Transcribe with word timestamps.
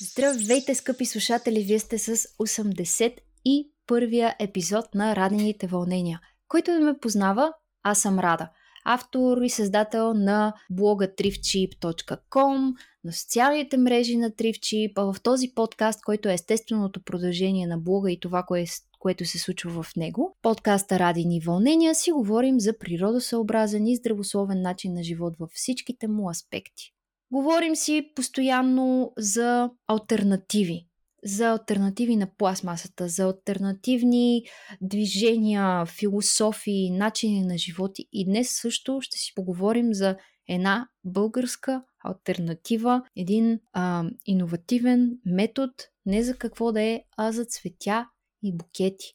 Здравейте, 0.00 0.74
скъпи 0.74 1.06
слушатели! 1.06 1.62
Вие 1.62 1.78
сте 1.78 1.98
с 1.98 2.16
80 2.16 3.14
и 3.44 3.70
първия 3.86 4.36
епизод 4.38 4.94
на 4.94 5.16
Радените 5.16 5.66
вълнения. 5.66 6.20
Който 6.48 6.70
да 6.70 6.80
ме 6.80 6.98
познава, 6.98 7.52
аз 7.82 8.00
съм 8.00 8.18
Рада. 8.18 8.50
Автор 8.84 9.42
и 9.42 9.50
създател 9.50 10.14
на 10.14 10.54
блога 10.70 11.08
thriftcheap.com, 11.08 12.74
на 13.04 13.12
социалните 13.12 13.76
мрежи 13.76 14.16
на 14.16 14.30
Thriftcheap, 14.30 14.92
а 14.96 15.12
в 15.12 15.22
този 15.22 15.52
подкаст, 15.54 16.02
който 16.02 16.28
е 16.28 16.34
естественото 16.34 17.02
продължение 17.04 17.66
на 17.66 17.78
блога 17.78 18.12
и 18.12 18.20
това, 18.20 18.42
кое, 18.42 18.64
което 18.98 19.24
се 19.24 19.38
случва 19.38 19.82
в 19.82 19.96
него, 19.96 20.36
подкаста 20.42 20.98
Радини 20.98 21.40
вълнения, 21.40 21.94
си 21.94 22.12
говорим 22.12 22.60
за 22.60 22.78
природосъобразен 22.78 23.86
и 23.86 23.96
здравословен 23.96 24.62
начин 24.62 24.94
на 24.94 25.02
живот 25.02 25.36
във 25.38 25.50
всичките 25.50 26.08
му 26.08 26.30
аспекти. 26.30 26.94
Говорим 27.30 27.76
си 27.76 28.12
постоянно 28.14 29.12
за 29.18 29.70
альтернативи. 29.86 30.86
За 31.24 31.48
альтернативи 31.48 32.16
на 32.16 32.28
пластмасата, 32.38 33.08
за 33.08 33.24
альтернативни 33.24 34.42
движения, 34.80 35.86
философии, 35.86 36.90
начини 36.90 37.44
на 37.44 37.58
живот. 37.58 37.90
И 38.12 38.24
днес 38.24 38.60
също 38.60 38.98
ще 39.00 39.18
си 39.18 39.32
поговорим 39.34 39.94
за 39.94 40.16
една 40.48 40.88
българска 41.04 41.82
альтернатива, 42.04 43.02
един 43.16 43.60
а, 43.72 44.04
иновативен 44.26 45.18
метод, 45.24 45.72
не 46.06 46.22
за 46.22 46.36
какво 46.36 46.72
да 46.72 46.82
е, 46.82 47.02
а 47.16 47.32
за 47.32 47.44
цветя 47.44 48.06
и 48.42 48.56
букети. 48.56 49.14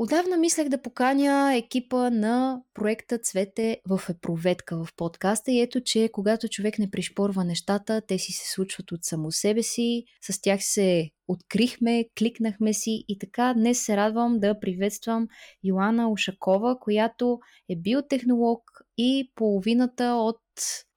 Отдавна 0.00 0.36
мислех 0.36 0.68
да 0.68 0.82
поканя 0.82 1.56
екипа 1.56 2.10
на 2.10 2.62
проекта 2.74 3.18
Цвете 3.18 3.80
в 3.88 4.00
Епроветка 4.08 4.84
в 4.84 4.88
подкаста 4.96 5.52
и 5.52 5.60
ето, 5.60 5.80
че 5.80 6.10
когато 6.12 6.48
човек 6.48 6.78
не 6.78 6.90
пришпорва 6.90 7.44
нещата, 7.44 8.02
те 8.08 8.18
си 8.18 8.32
се 8.32 8.50
случват 8.50 8.92
от 8.92 9.04
само 9.04 9.32
себе 9.32 9.62
си, 9.62 10.04
с 10.22 10.40
тях 10.40 10.60
се 10.62 11.10
открихме, 11.28 12.04
кликнахме 12.18 12.72
си 12.72 13.04
и 13.08 13.18
така 13.18 13.54
днес 13.56 13.84
се 13.84 13.96
радвам 13.96 14.38
да 14.40 14.60
приветствам 14.60 15.28
Йоанна 15.64 16.10
Ушакова, 16.10 16.78
която 16.80 17.38
е 17.68 17.76
биотехнолог 17.76 18.60
и 18.98 19.32
половината 19.34 20.04
от 20.04 20.40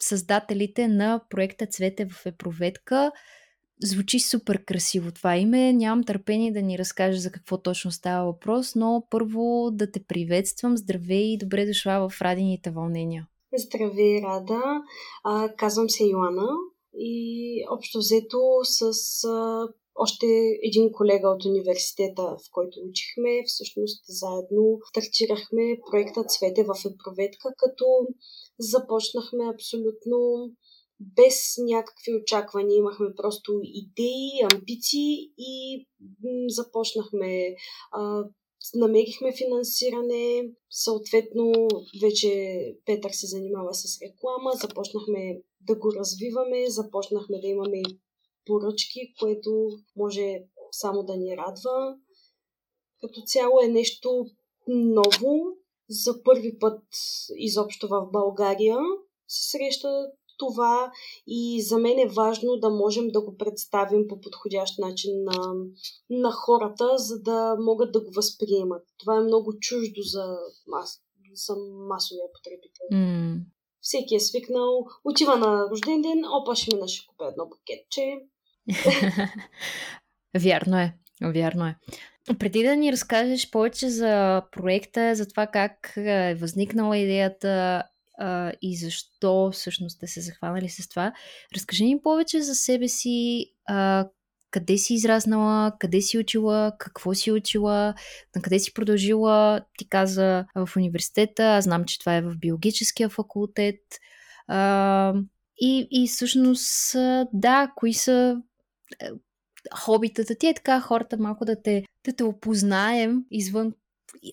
създателите 0.01 0.87
на 0.87 1.21
проекта 1.29 1.65
Цвете 1.65 2.05
в 2.05 2.25
Епроветка. 2.25 3.11
Звучи 3.83 4.19
супер 4.19 4.65
красиво 4.65 5.11
това 5.11 5.37
име. 5.37 5.73
Нямам 5.73 6.03
търпение 6.03 6.51
да 6.51 6.61
ни 6.61 6.77
разкажеш 6.77 7.21
за 7.21 7.31
какво 7.31 7.57
точно 7.57 7.91
става 7.91 8.25
въпрос, 8.25 8.75
но 8.75 9.03
първо 9.09 9.69
да 9.71 9.91
те 9.91 10.03
приветствам. 10.03 10.77
Здравей 10.77 11.33
и 11.33 11.37
добре 11.37 11.65
дошла 11.65 12.09
в 12.09 12.21
Радините 12.21 12.71
вълнения. 12.71 13.27
Здравей, 13.57 14.21
Рада. 14.21 14.61
А, 15.23 15.55
казвам 15.55 15.89
се 15.89 16.03
Йоана 16.03 16.47
и 16.97 17.65
общо 17.71 17.97
взето 17.97 18.39
с 18.63 18.83
а, 19.27 19.67
още 19.95 20.25
един 20.63 20.91
колега 20.91 21.29
от 21.29 21.45
университета, 21.45 22.23
в 22.23 22.45
който 22.51 22.79
учихме, 22.89 23.43
всъщност 23.45 24.03
заедно 24.07 24.79
стартирахме 24.89 25.79
проекта 25.91 26.23
Цвете 26.23 26.63
в 26.63 26.75
Епроветка, 26.91 27.49
като 27.57 27.85
започнахме 28.59 29.43
абсолютно 29.53 30.17
без 31.15 31.57
някакви 31.57 32.15
очаквания. 32.15 32.77
Имахме 32.77 33.15
просто 33.15 33.59
идеи, 33.63 34.31
амбиции 34.53 35.31
и 35.37 35.85
започнахме. 36.47 37.55
Намерихме 38.75 39.35
финансиране, 39.37 40.51
съответно 40.69 41.67
вече 42.01 42.61
Петър 42.85 43.09
се 43.09 43.27
занимава 43.27 43.73
с 43.73 44.01
реклама, 44.01 44.51
започнахме 44.61 45.41
да 45.61 45.75
го 45.75 45.93
развиваме, 45.93 46.69
започнахме 46.69 47.39
да 47.39 47.47
имаме 47.47 47.81
поръчки, 48.45 49.13
което 49.19 49.69
може 49.95 50.43
само 50.71 51.03
да 51.03 51.17
ни 51.17 51.37
радва. 51.37 51.95
Като 53.01 53.21
цяло 53.25 53.61
е 53.63 53.67
нещо 53.67 54.25
ново. 54.67 55.57
За 55.89 56.23
първи 56.23 56.59
път 56.59 56.83
изобщо 57.35 57.87
в 57.87 58.07
България 58.11 58.77
се 59.27 59.49
среща 59.49 60.11
това 60.41 60.91
и 61.27 61.61
за 61.61 61.77
мен 61.77 61.99
е 61.99 62.13
важно 62.15 62.57
да 62.57 62.69
можем 62.69 63.07
да 63.07 63.21
го 63.21 63.37
представим 63.37 64.07
по 64.07 64.21
подходящ 64.21 64.79
начин 64.79 65.23
на, 65.23 65.53
на 66.09 66.31
хората, 66.31 66.97
за 66.97 67.21
да 67.21 67.55
могат 67.59 67.91
да 67.91 67.99
го 68.01 68.11
възприемат. 68.15 68.83
Това 68.99 69.17
е 69.17 69.23
много 69.23 69.53
чуждо 69.59 70.01
за, 70.01 70.37
мас, 70.67 71.01
за 71.33 71.55
масовия 71.87 72.25
потребител. 72.33 72.85
Mm. 72.93 73.39
Всеки 73.81 74.15
е 74.15 74.19
свикнал, 74.19 74.85
отива 75.03 75.37
на 75.37 75.69
рожден 75.71 76.01
ден, 76.01 76.23
опа, 76.31 76.55
ще 76.55 76.75
мина, 76.75 76.87
ще 76.87 77.07
купя 77.07 77.27
едно 77.27 77.45
букетче. 77.45 78.17
Вярно 80.39 80.77
е, 80.77 80.93
вярно 81.21 81.65
е. 81.65 81.75
Преди 82.39 82.63
да 82.63 82.75
ни 82.75 82.91
разкажеш 82.91 83.49
повече 83.49 83.89
за 83.89 84.41
проекта, 84.51 85.15
за 85.15 85.27
това 85.27 85.47
как 85.47 85.93
е 85.97 86.35
възникнала 86.35 86.97
идеята, 86.97 87.83
а, 88.19 88.51
и 88.61 88.77
защо 88.77 89.51
всъщност 89.53 89.95
сте 89.95 90.07
се 90.07 90.21
захванали 90.21 90.69
с 90.69 90.89
това. 90.89 91.13
Разкажи 91.55 91.85
ни 91.85 92.01
повече 92.01 92.41
за 92.41 92.55
себе 92.55 92.87
си, 92.87 93.45
а, 93.67 94.07
къде 94.51 94.77
си 94.77 94.93
израснала, 94.93 95.71
къде 95.79 96.01
си 96.01 96.17
учила, 96.17 96.71
какво 96.79 97.13
си 97.13 97.31
учила, 97.31 97.93
на 98.35 98.41
къде 98.41 98.59
си 98.59 98.73
продължила. 98.73 99.61
Ти 99.77 99.89
каза 99.89 100.45
в 100.55 100.69
университета, 100.77 101.43
аз 101.43 101.63
знам, 101.63 101.85
че 101.85 101.99
това 101.99 102.15
е 102.15 102.21
в 102.21 102.37
биологическия 102.37 103.09
факултет. 103.09 103.81
А, 104.47 105.13
и, 105.57 105.87
и 105.91 106.07
всъщност, 106.07 106.95
да, 107.33 107.71
кои 107.75 107.93
са 107.93 108.41
е, 108.99 109.09
хобитата 109.75 110.35
ти 110.35 110.47
е 110.47 110.53
така 110.53 110.79
хората 110.79 111.17
малко 111.17 111.45
да 111.45 111.61
те, 111.61 111.85
да 112.05 112.13
те 112.13 112.23
опознаем 112.23 113.25
извън, 113.31 113.73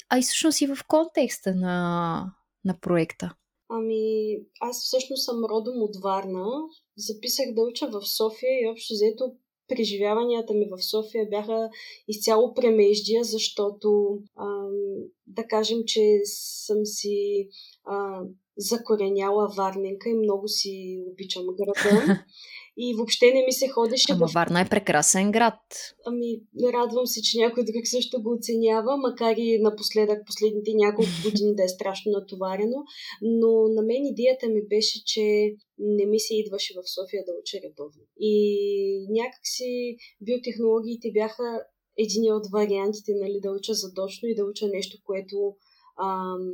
а 0.09 0.19
и 0.19 0.22
всъщност 0.22 0.60
и 0.60 0.66
в 0.66 0.78
контекста 0.89 1.55
на, 1.55 2.33
на 2.65 2.81
проекта. 2.81 3.34
Ами, 3.68 4.36
аз 4.60 4.84
всъщност 4.84 5.24
съм 5.24 5.44
родом 5.44 5.82
от 5.82 5.96
Варна. 6.02 6.46
Записах 6.96 7.46
да 7.54 7.62
уча 7.62 7.88
в 7.88 8.06
София 8.16 8.62
и 8.62 8.68
общо 8.68 8.94
взето 8.94 9.32
преживяванията 9.68 10.54
ми 10.54 10.66
в 10.70 10.84
София 10.84 11.26
бяха 11.30 11.70
изцяло 12.08 12.54
премеждия, 12.54 13.24
защото 13.24 14.18
ам, 14.40 14.70
да 15.26 15.46
кажем, 15.46 15.78
че 15.86 16.20
съм 16.24 16.84
си 16.84 17.48
а, 17.84 18.20
закореняла 18.56 19.48
Варненка 19.56 20.08
и 20.08 20.14
много 20.14 20.48
си 20.48 21.04
обичам 21.12 21.44
града. 21.46 22.24
И 22.81 22.94
въобще 22.94 23.27
не 23.34 23.43
ми 23.47 23.53
се 23.53 23.69
ходеше. 23.69 24.12
Ама 24.12 24.27
в... 24.27 24.33
Варна 24.34 24.61
е 24.61 24.69
прекрасен 24.69 25.33
град. 25.33 25.61
Ами, 26.06 26.41
радвам 26.75 27.06
се, 27.06 27.22
че 27.22 27.39
някой 27.39 27.65
друг 27.65 27.84
също 27.84 28.22
го 28.22 28.33
оценява, 28.33 28.97
макар 28.97 29.34
и 29.37 29.59
напоследък, 29.61 30.19
последните 30.27 30.71
няколко 30.75 31.11
години 31.25 31.55
да 31.55 31.65
е 31.65 31.69
страшно 31.69 32.12
натоварено. 32.12 32.78
Но 33.22 33.69
на 33.69 33.83
мен 33.83 34.03
идеята 34.05 34.49
ми 34.49 34.62
беше, 34.69 34.99
че 35.05 35.22
не 35.78 36.06
ми 36.06 36.21
се 36.21 36.34
идваше 36.37 36.75
в 36.77 36.83
София 36.94 37.22
да 37.27 37.33
уча 37.41 37.56
редовно. 37.65 38.03
И 38.21 38.34
някакси 39.10 39.97
биотехнологиите 40.21 41.10
бяха 41.12 41.62
един 41.99 42.33
от 42.33 42.47
вариантите 42.53 43.12
нали, 43.15 43.39
да 43.43 43.50
уча 43.50 43.75
задочно 43.75 44.28
и 44.28 44.34
да 44.34 44.45
уча 44.45 44.66
нещо, 44.69 44.97
което 45.05 45.37
ам, 46.03 46.53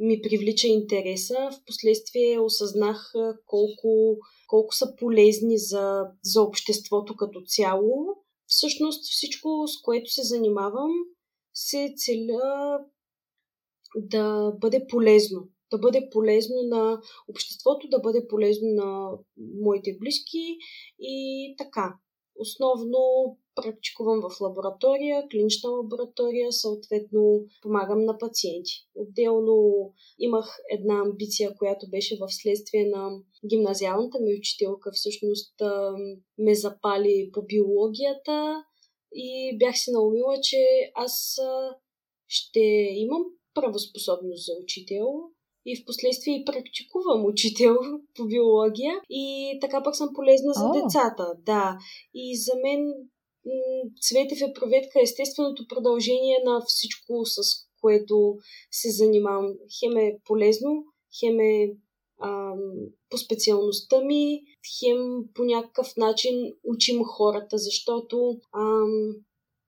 ми 0.00 0.20
привлича 0.22 0.66
интереса. 0.68 1.50
Впоследствие 1.62 2.40
осъзнах 2.40 3.12
колко, 3.46 4.18
колко 4.46 4.74
са 4.74 4.96
полезни 4.96 5.58
за, 5.58 6.02
за 6.22 6.42
обществото 6.42 7.16
като 7.16 7.42
цяло. 7.46 8.06
Всъщност 8.46 9.04
всичко, 9.10 9.64
с 9.66 9.82
което 9.82 10.10
се 10.10 10.22
занимавам, 10.22 10.90
се 11.54 11.94
целя 11.96 12.78
да 13.96 14.52
бъде 14.60 14.86
полезно. 14.86 15.48
Да 15.70 15.78
бъде 15.78 16.08
полезно 16.12 16.62
на 16.62 17.00
обществото, 17.28 17.88
да 17.88 17.98
бъде 17.98 18.26
полезно 18.28 18.68
на 18.68 19.10
моите 19.60 19.96
близки 20.00 20.56
и 20.98 21.54
така. 21.58 21.94
Основно 22.40 23.36
практикувам 23.54 24.20
в 24.20 24.40
лаборатория, 24.40 25.28
клинична 25.30 25.70
лаборатория, 25.70 26.52
съответно 26.52 27.44
помагам 27.62 28.04
на 28.04 28.18
пациенти. 28.18 28.72
Отделно 28.94 29.90
имах 30.18 30.58
една 30.70 31.00
амбиция, 31.00 31.54
която 31.58 31.90
беше 31.90 32.18
в 32.20 32.26
следствие 32.30 32.84
на 32.84 33.10
гимназиалната 33.48 34.20
ми 34.20 34.38
учителка, 34.38 34.90
всъщност 34.92 35.54
ме 36.38 36.54
запали 36.54 37.30
по 37.32 37.42
биологията 37.42 38.64
и 39.14 39.58
бях 39.58 39.78
си 39.78 39.90
наумила, 39.92 40.40
че 40.42 40.92
аз 40.94 41.36
ще 42.28 42.60
имам 42.94 43.24
правоспособност 43.54 44.46
за 44.46 44.52
учител, 44.62 45.06
и 45.66 45.76
в 45.76 45.84
последствие 45.86 46.34
и 46.36 46.44
практикувам 46.44 47.24
учител 47.24 47.76
по 48.16 48.24
биология 48.24 48.94
и 49.10 49.58
така 49.60 49.82
пък 49.82 49.96
съм 49.96 50.08
полезна 50.14 50.52
за 50.52 50.64
oh. 50.64 50.82
децата. 50.82 51.34
Да. 51.46 51.78
И 52.14 52.36
за 52.36 52.52
мен 52.62 52.92
Цветев 54.00 54.38
е 54.42 54.52
проветка 54.52 55.02
естественото 55.02 55.66
продължение 55.68 56.38
на 56.44 56.62
всичко, 56.66 57.22
с 57.24 57.40
което 57.80 58.36
се 58.70 58.90
занимавам. 58.90 59.54
Хем 59.78 59.96
е 59.96 60.18
полезно, 60.24 60.84
хем 61.20 61.40
е 61.40 61.70
ам, 62.22 62.60
по 63.10 63.18
специалността 63.18 64.00
ми, 64.00 64.42
хем 64.80 65.24
по 65.34 65.44
някакъв 65.44 65.96
начин 65.96 66.52
учим 66.64 67.04
хората, 67.04 67.58
защото 67.58 68.40
ам, 68.54 69.14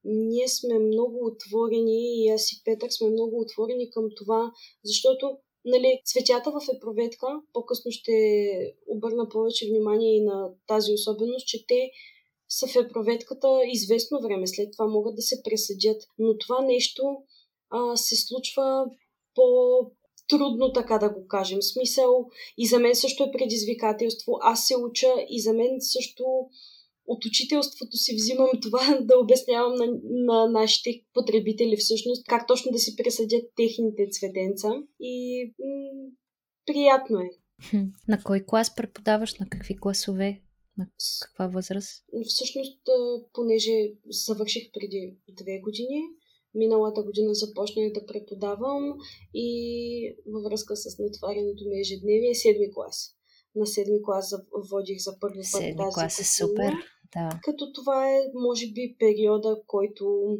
ние 0.04 0.48
сме 0.48 0.78
много 0.78 1.26
отворени 1.26 2.24
и 2.24 2.28
аз 2.28 2.52
и 2.52 2.62
Петър 2.64 2.88
сме 2.90 3.10
много 3.10 3.40
отворени 3.40 3.90
към 3.90 4.04
това, 4.16 4.52
защото 4.84 5.38
нали, 5.64 6.02
цветята 6.04 6.50
в 6.50 6.60
епроветка, 6.76 7.26
по-късно 7.52 7.90
ще 7.90 8.12
обърна 8.86 9.28
повече 9.28 9.68
внимание 9.68 10.16
и 10.16 10.24
на 10.24 10.48
тази 10.66 10.92
особеност, 10.92 11.46
че 11.46 11.66
те 11.66 11.90
са 12.48 12.66
в 12.66 12.76
епроветката 12.76 13.48
известно 13.66 14.20
време, 14.20 14.46
след 14.46 14.72
това 14.72 14.86
могат 14.86 15.16
да 15.16 15.22
се 15.22 15.42
пресъдят. 15.42 16.02
Но 16.18 16.38
това 16.38 16.62
нещо 16.62 17.02
а, 17.70 17.96
се 17.96 18.16
случва 18.16 18.84
по 19.34 19.44
трудно, 20.28 20.72
така 20.72 20.98
да 20.98 21.08
го 21.08 21.26
кажем. 21.28 21.62
Смисъл 21.62 22.26
и 22.58 22.66
за 22.66 22.78
мен 22.78 22.94
също 22.94 23.24
е 23.24 23.32
предизвикателство. 23.32 24.38
Аз 24.40 24.66
се 24.66 24.76
уча 24.76 25.14
и 25.28 25.40
за 25.40 25.52
мен 25.52 25.76
също 25.80 26.24
от 27.06 27.24
учителството 27.24 27.96
си 27.96 28.14
взимам 28.14 28.50
това 28.62 28.98
да 29.02 29.18
обяснявам 29.18 29.74
на, 29.74 29.86
на 30.02 30.50
нашите 30.50 31.02
потребители 31.14 31.76
всъщност 31.76 32.26
как 32.28 32.46
точно 32.46 32.72
да 32.72 32.78
си 32.78 32.96
пресъдят 32.96 33.44
техните 33.56 34.08
цветенца. 34.10 34.68
И 35.00 35.44
м- 35.58 36.10
приятно 36.66 37.18
е. 37.18 37.30
На 38.08 38.22
кой 38.22 38.44
клас 38.46 38.74
преподаваш? 38.74 39.34
На 39.38 39.48
какви 39.48 39.76
класове? 39.76 40.40
На 40.78 40.86
каква 41.22 41.46
възраст? 41.46 42.04
Всъщност, 42.28 42.78
понеже 43.32 43.92
завърших 44.26 44.62
преди 44.72 45.16
две 45.28 45.58
години, 45.58 46.02
миналата 46.54 47.02
година 47.02 47.34
започнах 47.34 47.92
да 47.92 48.06
преподавам 48.06 48.94
и 49.34 49.48
във 50.26 50.42
връзка 50.42 50.76
с 50.76 50.98
натварянето 50.98 51.64
ми 51.68 51.80
ежедневие, 51.80 52.34
седми 52.34 52.72
клас. 52.74 53.16
На 53.54 53.66
седми 53.66 54.02
клас 54.02 54.34
водих 54.70 54.98
за 54.98 55.18
първи 55.20 55.42
път 55.52 55.60
тази 55.60 55.94
клас 55.94 56.18
е 56.18 56.24
супер, 56.24 56.72
да. 57.14 57.40
Като 57.42 57.72
това 57.72 58.10
е, 58.10 58.20
може 58.34 58.66
би, 58.66 58.96
периода, 58.98 59.56
който 59.66 60.36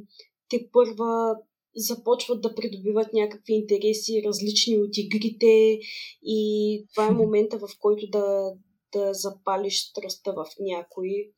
те 0.49 0.69
първа 0.73 1.37
започват 1.77 2.43
да 2.43 2.55
придобиват 2.55 3.13
някакви 3.13 3.53
интереси, 3.53 4.23
различни 4.27 4.79
от 4.79 4.91
игрите 4.97 5.79
и 6.23 6.85
това 6.95 7.07
е 7.07 7.11
момента, 7.23 7.59
в 7.59 7.69
който 7.81 8.07
да, 8.11 8.53
да 8.93 9.15
запалиш 9.15 9.89
страстта 9.91 10.33
в 10.33 10.47
някой. 10.61 11.31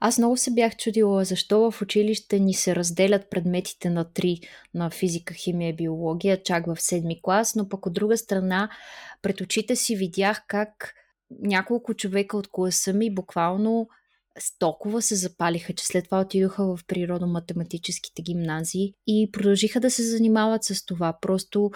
Аз 0.00 0.18
много 0.18 0.36
се 0.36 0.50
бях 0.50 0.76
чудила 0.76 1.24
защо 1.24 1.70
в 1.70 1.82
училище 1.82 2.38
ни 2.38 2.54
се 2.54 2.76
разделят 2.76 3.30
предметите 3.30 3.90
на 3.90 4.12
три 4.12 4.40
на 4.74 4.90
физика, 4.90 5.34
химия, 5.34 5.76
биология, 5.76 6.42
чак 6.42 6.66
в 6.66 6.82
седми 6.82 7.22
клас, 7.22 7.54
но 7.54 7.68
пък 7.68 7.86
от 7.86 7.92
друга 7.92 8.16
страна 8.16 8.70
пред 9.22 9.40
очите 9.40 9.76
си 9.76 9.96
видях 9.96 10.44
как 10.48 10.94
няколко 11.40 11.94
човека 11.94 12.36
от 12.36 12.48
класа 12.50 12.92
ми 12.92 13.14
буквално 13.14 13.88
толкова 14.58 15.02
се 15.02 15.16
запалиха, 15.16 15.74
че 15.74 15.86
след 15.86 16.04
това 16.04 16.20
отидоха 16.20 16.64
в 16.64 16.78
природо-математическите 16.86 18.22
гимназии 18.22 18.94
и 19.06 19.28
продължиха 19.32 19.80
да 19.80 19.90
се 19.90 20.02
занимават 20.02 20.64
с 20.64 20.86
това. 20.86 21.18
Просто 21.20 21.70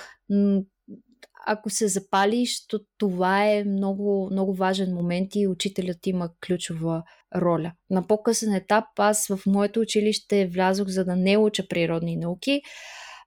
ако 1.46 1.70
се 1.70 1.88
запалиш, 1.88 2.66
то 2.66 2.80
това 2.98 3.44
е 3.44 3.64
много, 3.64 4.28
много 4.32 4.54
важен 4.54 4.94
момент 4.94 5.34
и 5.34 5.46
учителят 5.46 6.06
има 6.06 6.30
ключова 6.46 7.02
роля. 7.36 7.72
На 7.90 8.06
по-късен 8.06 8.54
етап 8.54 8.84
аз 8.98 9.26
в 9.26 9.40
моето 9.46 9.80
училище 9.80 10.46
влязох 10.46 10.88
за 10.88 11.04
да 11.04 11.16
не 11.16 11.36
уча 11.36 11.68
природни 11.68 12.16
науки, 12.16 12.60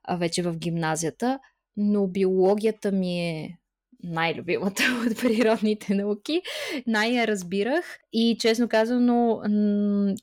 а 0.03 0.17
вече 0.17 0.41
в 0.41 0.57
гимназията, 0.57 1.39
но 1.77 2.07
биологията 2.07 2.91
ми 2.91 3.19
е 3.19 3.57
най-любимата 4.03 4.83
от 5.11 5.21
природните 5.21 5.93
науки. 5.93 6.41
Най-я 6.87 7.27
разбирах 7.27 7.97
и 8.13 8.37
честно 8.39 8.67
казано, 8.67 9.41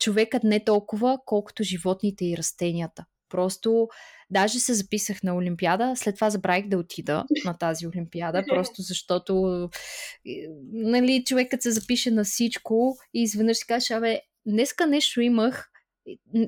човекът 0.00 0.44
не 0.44 0.64
толкова, 0.64 1.19
колкото 1.26 1.62
животните 1.62 2.25
и 2.25 2.37
растенията. 2.37 3.05
Просто 3.28 3.88
даже 4.31 4.58
се 4.58 4.75
записах 4.75 5.23
на 5.23 5.37
Олимпиада, 5.37 5.93
след 5.96 6.14
това 6.14 6.31
забравих 6.31 6.69
да 6.69 6.78
отида 6.78 7.25
на 7.44 7.58
тази 7.58 7.87
Олимпиада, 7.87 8.44
просто 8.49 8.82
защото 8.82 9.69
нали, 10.72 11.25
човекът 11.26 11.62
се 11.62 11.70
запише 11.70 12.11
на 12.11 12.25
всичко 12.25 12.96
и 13.14 13.22
изведнъж 13.22 13.56
си 13.56 13.67
каже, 13.67 13.94
абе, 13.94 14.20
днеска 14.46 14.87
нещо 14.87 15.20
имах, 15.20 15.70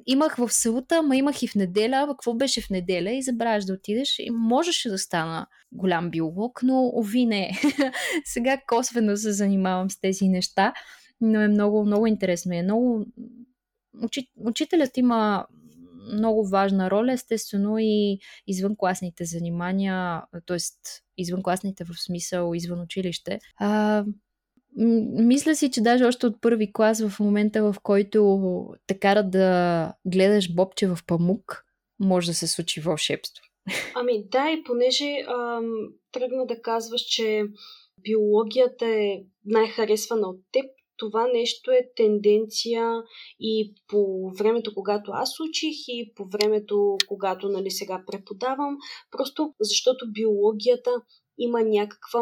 имах 0.07 0.37
в 0.37 0.49
събота, 0.53 1.03
ма 1.03 1.17
имах 1.17 1.43
и 1.43 1.49
в 1.49 1.55
неделя, 1.55 2.07
какво 2.11 2.35
беше 2.35 2.61
в 2.61 2.71
неделя 2.71 3.11
и 3.11 3.23
забравяш 3.23 3.65
да 3.65 3.73
отидеш 3.73 4.19
и 4.19 4.31
можеше 4.31 4.89
да 4.89 4.99
стана 4.99 5.47
голям 5.73 6.11
биолог, 6.11 6.61
но 6.63 6.91
ови 6.95 7.27
не. 7.27 7.51
Сега 8.25 8.61
косвено 8.67 9.17
се 9.17 9.33
занимавам 9.33 9.91
с 9.91 10.01
тези 10.01 10.29
неща, 10.29 10.73
но 11.21 11.41
е 11.41 11.49
много, 11.49 11.85
много 11.85 12.07
интересно. 12.07 12.55
Е 12.55 12.63
много... 12.63 13.07
Учителят 14.37 14.97
има 14.97 15.47
много 16.13 16.49
важна 16.49 16.91
роля, 16.91 17.13
естествено 17.13 17.79
и 17.79 18.19
извънкласните 18.47 19.25
занимания, 19.25 20.23
т.е. 20.47 20.59
извънкласните 21.17 21.85
в 21.85 21.95
смисъл 21.95 22.55
извън 22.55 22.81
училище. 22.81 23.39
А, 23.57 24.05
мисля 24.79 25.55
си, 25.55 25.71
че 25.71 25.81
даже 25.81 26.05
още 26.05 26.27
от 26.27 26.41
първи 26.41 26.73
клас, 26.73 27.09
в 27.09 27.21
момента 27.21 27.73
в 27.73 27.77
който 27.83 28.77
те 28.87 28.99
карат 28.99 29.31
да 29.31 29.93
гледаш 30.07 30.55
бобче 30.55 30.87
в 30.89 30.99
памук, 31.07 31.65
може 32.01 32.27
да 32.27 32.35
се 32.35 32.47
случи 32.47 32.81
вълшебство. 32.81 33.45
Ами 33.95 34.25
да, 34.29 34.51
и 34.51 34.65
понеже 34.65 35.25
ам, 35.29 35.89
тръгна 36.13 36.47
да 36.47 36.63
казваш, 36.63 37.01
че 37.01 37.43
биологията 38.03 38.87
е 38.87 39.21
най-харесвана 39.45 40.29
от 40.29 40.41
теб, 40.53 40.65
това 40.97 41.27
нещо 41.27 41.71
е 41.71 41.91
тенденция 41.97 43.03
и 43.41 43.75
по 43.89 44.31
времето, 44.39 44.75
когато 44.75 45.11
аз 45.15 45.41
учих 45.41 45.89
и 45.89 46.13
по 46.15 46.25
времето, 46.25 46.97
когато 47.09 47.49
нали, 47.49 47.71
сега 47.71 48.03
преподавам, 48.07 48.77
просто 49.11 49.55
защото 49.61 50.13
биологията 50.13 50.91
има 51.39 51.63
някаква 51.63 52.21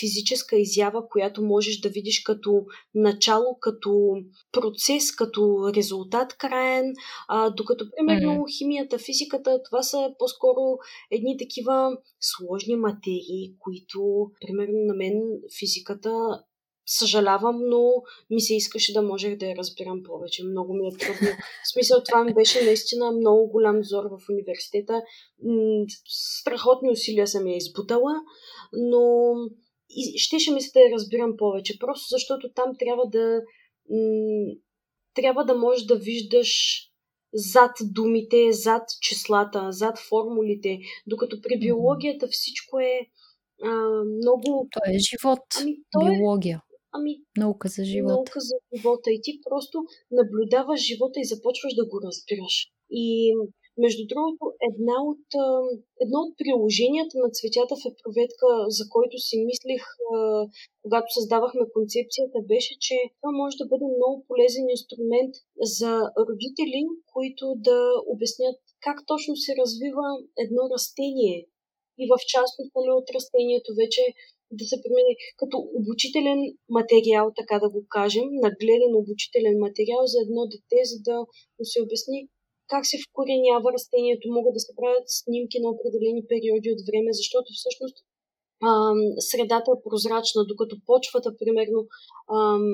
физическа 0.00 0.56
изява, 0.56 1.08
която 1.08 1.42
можеш 1.42 1.80
да 1.80 1.88
видиш 1.88 2.22
като 2.22 2.64
начало, 2.94 3.58
като 3.60 4.12
процес, 4.52 5.12
като 5.12 5.72
резултат 5.76 6.36
краен, 6.36 6.94
а, 7.28 7.50
докато 7.50 7.84
примерно 7.96 8.32
mm-hmm. 8.32 8.58
химията, 8.58 8.98
физиката, 8.98 9.62
това 9.62 9.82
са 9.82 10.10
по-скоро 10.18 10.78
едни 11.10 11.36
такива 11.38 11.96
сложни 12.20 12.76
материи, 12.76 13.54
които 13.58 14.30
примерно 14.40 14.78
на 14.86 14.94
мен 14.94 15.22
физиката 15.58 16.42
съжалявам, 16.88 17.60
но 17.68 17.92
ми 18.30 18.40
се 18.40 18.54
искаше 18.54 18.92
да 18.92 19.02
можех 19.02 19.36
да 19.36 19.46
я 19.46 19.56
разбирам 19.56 20.02
повече. 20.02 20.44
Много 20.44 20.74
ми 20.74 20.88
е 20.88 20.96
трудно. 20.98 21.28
В 21.64 21.72
смисъл, 21.72 22.02
това 22.04 22.24
ми 22.24 22.34
беше 22.34 22.64
наистина 22.64 23.12
много 23.12 23.50
голям 23.50 23.84
зор 23.84 24.04
в 24.04 24.28
университета. 24.30 25.02
Страхотни 26.08 26.90
усилия 26.90 27.26
съм 27.26 27.46
я 27.46 27.56
избутала, 27.56 28.14
но 28.72 29.32
и 29.90 30.18
щеше 30.18 30.52
ми 30.52 30.60
се 30.60 30.70
да 30.74 30.80
я 30.80 30.90
разбирам 30.90 31.36
повече. 31.36 31.78
Просто 31.78 32.06
защото 32.10 32.52
там 32.52 32.72
трябва 32.78 33.08
да 33.08 33.40
трябва 35.14 35.44
да 35.44 35.54
можеш 35.54 35.84
да 35.84 35.96
виждаш 35.96 36.82
зад 37.34 37.70
думите, 37.82 38.52
зад 38.52 38.82
числата, 39.00 39.72
зад 39.72 39.98
формулите, 39.98 40.78
докато 41.06 41.40
при 41.42 41.58
биологията 41.58 42.28
всичко 42.30 42.80
е 42.80 43.00
а, 43.64 43.70
много... 44.04 44.68
То 44.72 44.80
е 44.86 44.98
живот, 44.98 45.44
ами, 45.60 45.76
то 45.90 46.06
е 46.06 46.10
биология. 46.10 46.62
Е 46.64 46.68
Ами, 46.92 47.16
наука 47.36 47.68
за 47.68 47.84
живота. 47.84 48.12
Наука 48.14 48.40
за 48.40 48.56
живота. 48.76 49.10
И 49.10 49.20
ти 49.22 49.40
просто 49.50 49.78
наблюдаваш 50.10 50.80
живота 50.80 51.20
и 51.20 51.24
започваш 51.24 51.74
да 51.74 51.86
го 51.86 52.00
разбираш. 52.06 52.68
И 52.90 53.34
между 53.84 54.02
другото, 54.10 54.42
една 54.70 54.96
от, 55.10 55.26
едно 56.04 56.18
от 56.24 56.32
приложенията 56.40 57.14
на 57.24 57.28
цветята 57.36 57.72
в 57.76 57.88
епроветка, 57.92 58.48
за 58.78 58.84
който 58.94 59.16
си 59.26 59.36
мислих, 59.50 59.82
когато 60.84 61.08
създавахме 61.16 61.72
концепцията, 61.76 62.38
беше, 62.52 62.72
че 62.86 62.96
това 63.18 63.30
може 63.40 63.60
да 63.62 63.70
бъде 63.72 63.86
много 63.96 64.16
полезен 64.28 64.66
инструмент 64.76 65.32
за 65.74 65.92
родители, 66.28 66.80
които 67.12 67.44
да 67.68 67.78
обяснят 68.12 68.56
как 68.86 68.98
точно 69.10 69.32
се 69.44 69.52
развива 69.60 70.06
едно 70.44 70.62
растение. 70.74 71.38
И 72.02 72.04
в 72.12 72.14
частност 72.32 72.70
нали, 72.76 72.90
от 73.00 73.08
растението 73.16 73.70
вече 73.82 74.02
да 74.58 74.64
се 74.70 74.82
премине 74.82 75.12
като 75.40 75.56
обучителен 75.78 76.40
материал, 76.78 77.24
така 77.40 77.56
да 77.64 77.68
го 77.74 77.80
кажем, 77.96 78.28
нагледен 78.46 78.92
обучителен 79.02 79.56
материал 79.66 80.02
за 80.12 80.18
едно 80.26 80.42
дете, 80.52 80.80
за 80.90 80.98
да 81.08 81.16
му 81.56 81.64
се 81.72 81.82
обясни 81.82 82.28
как 82.72 82.82
се 82.86 83.02
вкоренява 83.06 83.72
растението, 83.76 84.36
могат 84.38 84.54
да 84.54 84.60
се 84.66 84.76
правят 84.78 85.06
снимки 85.20 85.58
на 85.64 85.68
определени 85.74 86.22
периоди 86.30 86.68
от 86.74 86.80
време, 86.88 87.10
защото 87.20 87.48
всъщност 87.58 87.96
ам, 88.70 89.00
средата 89.30 89.68
е 89.72 89.82
прозрачна, 89.86 90.40
докато 90.52 90.74
почвата, 90.86 91.30
примерно, 91.40 91.80
ам, 92.36 92.64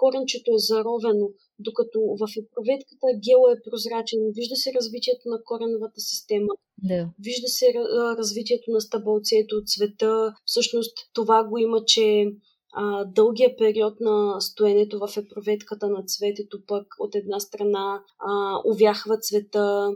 коренчето 0.00 0.50
е 0.54 0.64
заровено, 0.70 1.26
докато 1.58 1.98
в 2.20 2.24
епроветката 2.40 3.08
гел 3.26 3.42
е 3.52 3.62
прозрачен, 3.66 4.20
вижда 4.38 4.56
се 4.56 4.74
развитието 4.78 5.24
на 5.32 5.38
кореновата 5.44 6.00
система, 6.10 6.52
да. 6.90 7.00
вижда 7.26 7.48
се 7.48 7.66
развитието 8.20 8.70
на 8.70 8.80
стъбълцето, 8.80 9.64
цвета. 9.66 10.34
Всъщност 10.44 10.94
това 11.12 11.44
го 11.48 11.58
има, 11.58 11.78
че 11.86 12.26
а, 12.78 13.04
дългия 13.04 13.56
период 13.56 14.00
на 14.00 14.40
стоенето 14.40 14.98
в 14.98 15.16
епроветката 15.16 15.88
на 15.88 16.04
цветето 16.06 16.58
пък 16.66 16.86
от 16.98 17.14
една 17.14 17.40
страна 17.40 18.02
а, 18.18 18.60
увяхва 18.64 19.18
цвета. 19.18 19.90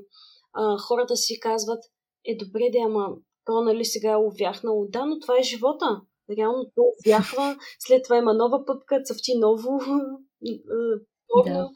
А, 0.52 0.78
хората 0.78 1.16
си 1.16 1.40
казват, 1.40 1.84
е 2.24 2.36
добре, 2.36 2.70
да, 2.72 2.78
ама 2.84 3.08
то 3.44 3.60
нали 3.60 3.84
сега 3.84 4.10
е 4.10 4.16
увяхнало. 4.16 4.86
Да, 4.88 5.06
но 5.06 5.20
това 5.20 5.38
е 5.38 5.42
живота. 5.42 6.00
Реално 6.38 6.64
то 6.74 6.82
увяхва, 7.00 7.56
след 7.78 8.04
това 8.04 8.16
има 8.16 8.34
нова 8.34 8.64
пъпка, 8.64 9.02
цъфти 9.04 9.38
ново 9.38 9.80
форма. 11.32 11.54
Да. 11.54 11.68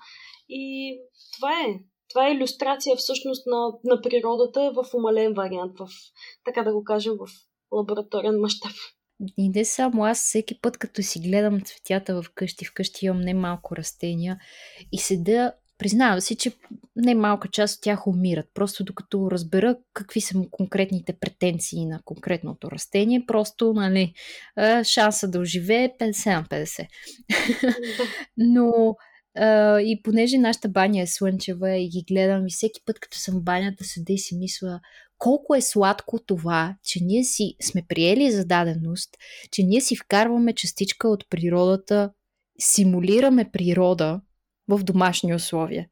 И 0.49 0.97
това 1.37 1.53
е. 1.53 1.81
Това 2.11 2.29
е 2.29 2.33
иллюстрация 2.33 2.97
всъщност 2.97 3.47
на, 3.47 3.73
на 3.85 4.01
природата 4.01 4.73
в 4.75 4.95
умален 4.95 5.35
вариант, 5.35 5.79
в, 5.79 5.89
така 6.45 6.63
да 6.63 6.73
го 6.73 6.85
кажем, 6.85 7.13
в 7.13 7.27
лабораторен 7.73 8.41
мащаб. 8.41 8.73
И 9.37 9.49
не 9.49 9.65
само 9.65 10.05
аз, 10.05 10.19
всеки 10.19 10.61
път, 10.61 10.79
като 10.79 11.03
си 11.03 11.21
гледам 11.21 11.61
цветята 11.61 12.23
в 12.23 12.31
къщи, 12.35 12.65
вкъщи 12.65 13.07
имам 13.07 13.21
немалко 13.21 13.77
растения 13.77 14.39
и 14.93 14.99
седа, 14.99 15.53
признавам 15.79 16.21
си, 16.21 16.37
че 16.37 16.53
немалка 16.97 17.49
част 17.49 17.77
от 17.77 17.83
тях 17.83 18.07
умират. 18.07 18.47
Просто 18.55 18.85
докато 18.85 19.31
разбера 19.31 19.77
какви 19.93 20.21
са 20.21 20.39
му 20.39 20.49
конкретните 20.51 21.13
претенции 21.13 21.87
на 21.87 22.01
конкретното 22.05 22.71
растение, 22.71 23.25
просто, 23.27 23.73
нали, 23.73 24.15
шанса 24.85 25.29
да 25.29 25.39
оживее 25.39 25.93
50 26.01 26.35
на 26.35 26.45
50. 26.45 26.87
Но 28.37 28.97
и 29.81 30.01
понеже 30.03 30.39
нашата 30.39 30.69
баня 30.69 31.03
е 31.03 31.07
слънчева 31.07 31.77
и 31.77 31.89
ги 31.89 32.05
гледам 32.09 32.47
и 32.47 32.51
всеки 32.51 32.81
път, 32.87 33.01
като 33.01 33.19
съм 33.19 33.35
в 33.35 33.45
банята, 33.45 33.85
седа 33.85 34.13
и 34.13 34.19
си 34.19 34.37
мисля 34.37 34.81
колко 35.19 35.55
е 35.55 35.61
сладко 35.61 36.19
това, 36.19 36.77
че 36.85 37.05
ние 37.05 37.25
си 37.25 37.57
сме 37.63 37.83
приели 37.89 38.31
зададеност, 38.31 39.11
че 39.51 39.63
ние 39.63 39.81
си 39.81 39.97
вкарваме 39.97 40.55
частичка 40.55 41.09
от 41.09 41.25
природата, 41.31 42.11
симулираме 42.59 43.51
природа 43.51 44.21
в 44.69 44.85
домашни 44.85 45.35
условия. 45.35 45.87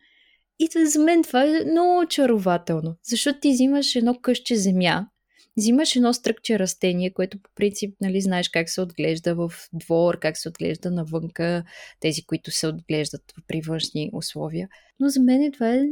И 0.59 0.69
за 0.87 0.99
мен 0.99 1.23
това 1.23 1.45
е 1.45 1.64
много 1.71 2.00
очарователно, 2.00 2.97
защото 3.05 3.41
ти 3.41 3.50
взимаш 3.50 3.97
едно 3.97 4.19
къще 4.23 4.57
земя, 4.57 5.07
взимаш 5.57 5.97
едно 5.97 6.12
стръкче 6.12 6.59
растение, 6.59 7.12
което 7.12 7.43
по 7.43 7.50
принцип 7.55 7.97
нали, 8.00 8.21
знаеш 8.21 8.49
как 8.49 8.71
се 8.71 8.81
отглежда 8.81 9.35
в 9.35 9.52
двор, 9.73 10.19
как 10.19 10.37
се 10.37 10.49
отглежда 10.49 10.91
навънка, 10.91 11.64
тези, 12.00 12.23
които 12.23 12.50
се 12.50 12.67
отглеждат 12.67 13.23
при 13.49 13.61
външни 13.61 14.11
условия. 14.12 14.69
Но 15.00 15.09
за 15.09 15.21
мен 15.21 15.52
това 15.52 15.75
е 15.75 15.83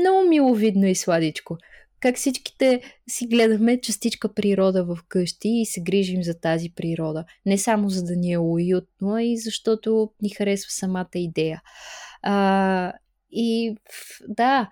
много 0.00 0.28
миловидно 0.28 0.86
и 0.86 0.94
сладичко. 0.94 1.58
Как 2.04 2.16
всичките 2.16 2.82
си 3.08 3.26
гледаме 3.26 3.80
частичка 3.80 4.34
природа 4.34 4.84
в 4.84 4.98
къщи 5.08 5.48
и 5.48 5.66
се 5.66 5.80
грижим 5.80 6.22
за 6.22 6.40
тази 6.40 6.70
природа. 6.76 7.24
Не 7.46 7.58
само 7.58 7.88
за 7.88 8.04
да 8.04 8.16
ни 8.16 8.32
е 8.32 8.38
уютно, 8.38 9.14
а 9.14 9.22
и 9.22 9.36
защото 9.36 10.10
ни 10.22 10.30
харесва 10.30 10.70
самата 10.70 11.08
идея. 11.14 11.62
А, 12.22 12.92
и 13.30 13.76
да, 14.28 14.70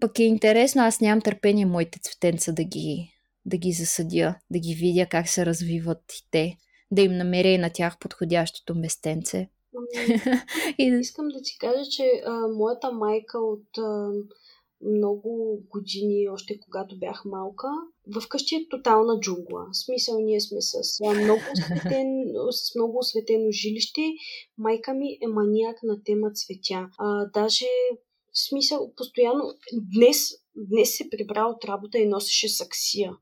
пък 0.00 0.18
е 0.18 0.22
интересно, 0.22 0.82
аз 0.82 1.00
нямам 1.00 1.20
търпение 1.20 1.66
моите 1.66 1.98
цветенца 2.00 2.52
да 2.52 2.64
ги 2.64 3.12
да 3.46 3.56
ги 3.56 3.72
засъдя, 3.72 4.34
да 4.50 4.58
ги 4.58 4.74
видя 4.74 5.06
как 5.06 5.28
се 5.28 5.46
развиват 5.46 6.12
и 6.12 6.30
те, 6.30 6.56
да 6.90 7.02
им 7.02 7.12
намеря 7.12 7.48
и 7.48 7.58
на 7.58 7.70
тях 7.70 7.98
подходящото 7.98 8.74
местенце. 8.74 9.48
и... 10.78 10.84
Искам 11.00 11.28
да 11.28 11.42
ти 11.42 11.58
кажа, 11.58 11.90
че 11.90 12.22
а, 12.26 12.48
моята 12.48 12.92
майка 12.92 13.38
от 13.38 13.78
а, 13.78 14.10
много 14.82 15.60
години, 15.70 16.28
още 16.28 16.60
когато 16.60 16.98
бях 16.98 17.24
малка, 17.24 17.68
вкъщи 18.24 18.54
е 18.54 18.68
тотална 18.68 19.20
джунгла. 19.20 19.66
В 19.72 19.84
смисъл, 19.84 20.20
ние 20.20 20.40
сме 20.40 20.58
с 20.60 21.00
много, 21.22 21.40
осветен, 21.52 22.24
с 22.50 22.74
много 22.74 22.98
осветено 22.98 23.50
жилище. 23.50 24.00
Майка 24.58 24.94
ми 24.94 25.18
е 25.22 25.26
маняк 25.28 25.82
на 25.82 26.02
тема 26.04 26.30
цветя. 26.34 26.88
А, 26.98 27.26
даже 27.34 27.66
в 28.32 28.48
смисъл, 28.48 28.92
постоянно, 28.96 29.44
днес, 29.94 30.18
днес 30.56 30.96
се 30.96 31.10
прибра 31.10 31.44
от 31.56 31.64
работа 31.64 31.98
и 31.98 32.08
носеше 32.08 32.48
саксия 32.48 33.12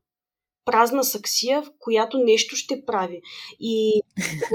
празна 0.65 1.03
саксия, 1.03 1.61
в 1.61 1.71
която 1.79 2.17
нещо 2.17 2.55
ще 2.55 2.85
прави. 2.85 3.21
И 3.59 4.01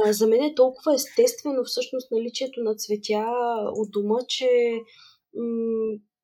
а, 0.07 0.13
за 0.13 0.27
мен 0.27 0.43
е 0.43 0.55
толкова 0.55 0.95
естествено 0.95 1.65
всъщност 1.65 2.11
наличието 2.11 2.61
на 2.61 2.75
цветя 2.75 3.27
от 3.73 3.91
дома, 3.91 4.19
че 4.29 4.49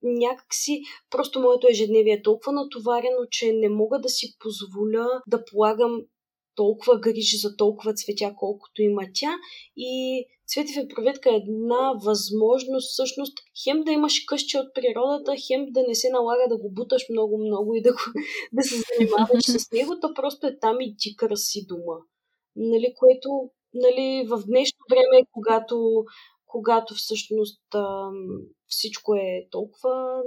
някакси 0.02 0.82
просто 1.10 1.40
моето 1.40 1.66
ежедневие 1.70 2.12
е 2.12 2.22
толкова 2.22 2.52
натоварено, 2.52 3.26
че 3.30 3.52
не 3.52 3.68
мога 3.68 4.00
да 4.00 4.08
си 4.08 4.36
позволя 4.38 5.22
да 5.26 5.44
полагам 5.44 6.00
толкова 6.54 7.00
грижи 7.00 7.36
за 7.36 7.56
толкова 7.56 7.94
цветя, 7.94 8.34
колкото 8.36 8.82
има 8.82 9.02
тя. 9.14 9.34
И 9.76 10.24
проветка 10.94 11.30
е 11.30 11.36
една 11.36 11.92
възможност 12.04 12.90
всъщност 12.90 13.38
хем 13.64 13.82
да 13.82 13.92
имаш 13.92 14.24
къща 14.26 14.58
от 14.58 14.74
природата, 14.74 15.34
хем 15.46 15.66
да 15.70 15.82
не 15.88 15.94
се 15.94 16.10
налага 16.10 16.42
да 16.48 16.58
го 16.58 16.70
буташ 16.70 17.06
много-много 17.10 17.74
и 17.74 17.82
да, 17.82 17.92
го, 17.92 17.98
да 18.52 18.62
се 18.62 18.74
занимаваш 18.74 19.44
с 19.44 19.72
него, 19.72 20.00
то 20.00 20.14
просто 20.14 20.46
е 20.46 20.58
там 20.58 20.80
и 20.80 20.94
ти 20.98 21.16
краси 21.16 21.66
дома. 21.66 21.96
Нали, 22.56 22.94
което 22.96 23.28
нали, 23.74 24.26
в 24.28 24.42
днешно 24.46 24.78
време, 24.90 25.26
когато, 25.32 26.04
когато 26.46 26.94
всъщност 26.94 27.62
всичко 28.72 29.14
е 29.14 29.46
толкова 29.50 30.22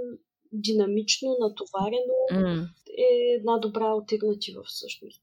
динамично, 0.52 1.38
натоварено, 1.40 2.18
mm. 2.34 2.68
е 2.98 3.36
една 3.38 3.58
добра 3.58 3.86
альтернатива 3.86 4.64
всъщност 4.66 5.22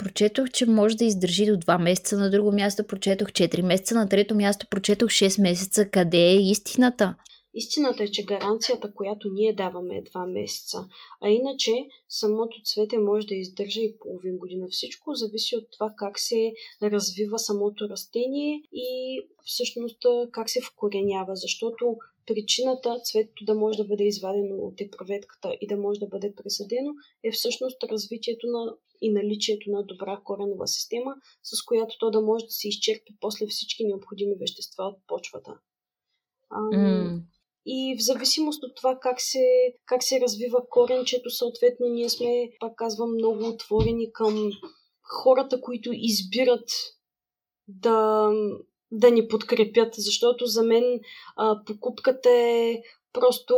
прочетох, 0.00 0.50
че 0.50 0.66
може 0.66 0.96
да 0.96 1.04
издържи 1.04 1.46
до 1.46 1.52
2 1.52 1.82
месеца, 1.82 2.18
на 2.18 2.30
друго 2.30 2.52
място 2.52 2.86
прочетох 2.86 3.28
4 3.28 3.62
месеца, 3.62 3.94
на 3.94 4.08
трето 4.08 4.34
място 4.34 4.66
прочетох 4.70 5.08
6 5.08 5.42
месеца. 5.42 5.88
Къде 5.88 6.18
е 6.18 6.36
истината? 6.36 7.14
Истината 7.54 8.04
е, 8.04 8.08
че 8.08 8.24
гаранцията, 8.24 8.94
която 8.94 9.28
ние 9.32 9.54
даваме 9.54 9.96
е 9.96 10.04
2 10.04 10.32
месеца. 10.32 10.78
А 11.22 11.28
иначе 11.28 11.72
самото 12.08 12.56
цвете 12.64 12.98
може 12.98 13.26
да 13.26 13.34
издържа 13.34 13.80
и 13.80 13.96
половин 13.98 14.38
година. 14.38 14.66
Всичко 14.70 15.14
зависи 15.14 15.56
от 15.56 15.64
това 15.72 15.92
как 15.96 16.18
се 16.18 16.52
развива 16.82 17.38
самото 17.38 17.88
растение 17.88 18.62
и 18.72 19.20
всъщност 19.44 20.06
как 20.32 20.50
се 20.50 20.60
вкоренява. 20.60 21.36
Защото 21.36 21.96
причината 22.26 23.00
цветето 23.04 23.44
да 23.44 23.54
може 23.54 23.78
да 23.78 23.84
бъде 23.84 24.04
извадено 24.04 24.56
от 24.56 24.80
епроветката 24.80 25.56
и 25.60 25.66
да 25.66 25.76
може 25.76 26.00
да 26.00 26.06
бъде 26.06 26.34
пресадено 26.34 26.90
е 27.24 27.30
всъщност 27.30 27.84
развитието 27.84 28.46
на 28.46 28.74
и 29.00 29.12
наличието 29.12 29.70
на 29.70 29.82
добра 29.86 30.20
коренова 30.24 30.66
система, 30.66 31.14
с 31.42 31.64
която 31.64 31.98
то 31.98 32.10
да 32.10 32.20
може 32.20 32.44
да 32.44 32.50
се 32.50 32.68
изчерпи 32.68 33.16
после 33.20 33.46
всички 33.46 33.84
необходими 33.84 34.34
вещества 34.40 34.84
от 34.84 34.98
почвата. 35.06 35.58
Mm. 36.52 37.20
И 37.66 37.96
в 37.98 38.04
зависимост 38.04 38.64
от 38.64 38.76
това 38.76 38.98
как 39.02 39.20
се, 39.20 39.74
как 39.86 40.02
се 40.02 40.20
развива 40.20 40.68
коренчето, 40.70 41.30
съответно 41.30 41.86
ние 41.86 42.08
сме, 42.08 42.50
пак 42.60 42.76
казвам, 42.76 43.14
много 43.14 43.48
отворени 43.48 44.12
към 44.12 44.50
хората, 45.02 45.60
които 45.60 45.90
избират 45.92 46.68
да, 47.68 48.28
да 48.92 49.10
ни 49.10 49.28
подкрепят, 49.28 49.94
защото 49.94 50.46
за 50.46 50.62
мен 50.62 51.00
а, 51.36 51.64
покупката 51.64 52.30
е 52.30 52.82
просто 53.12 53.56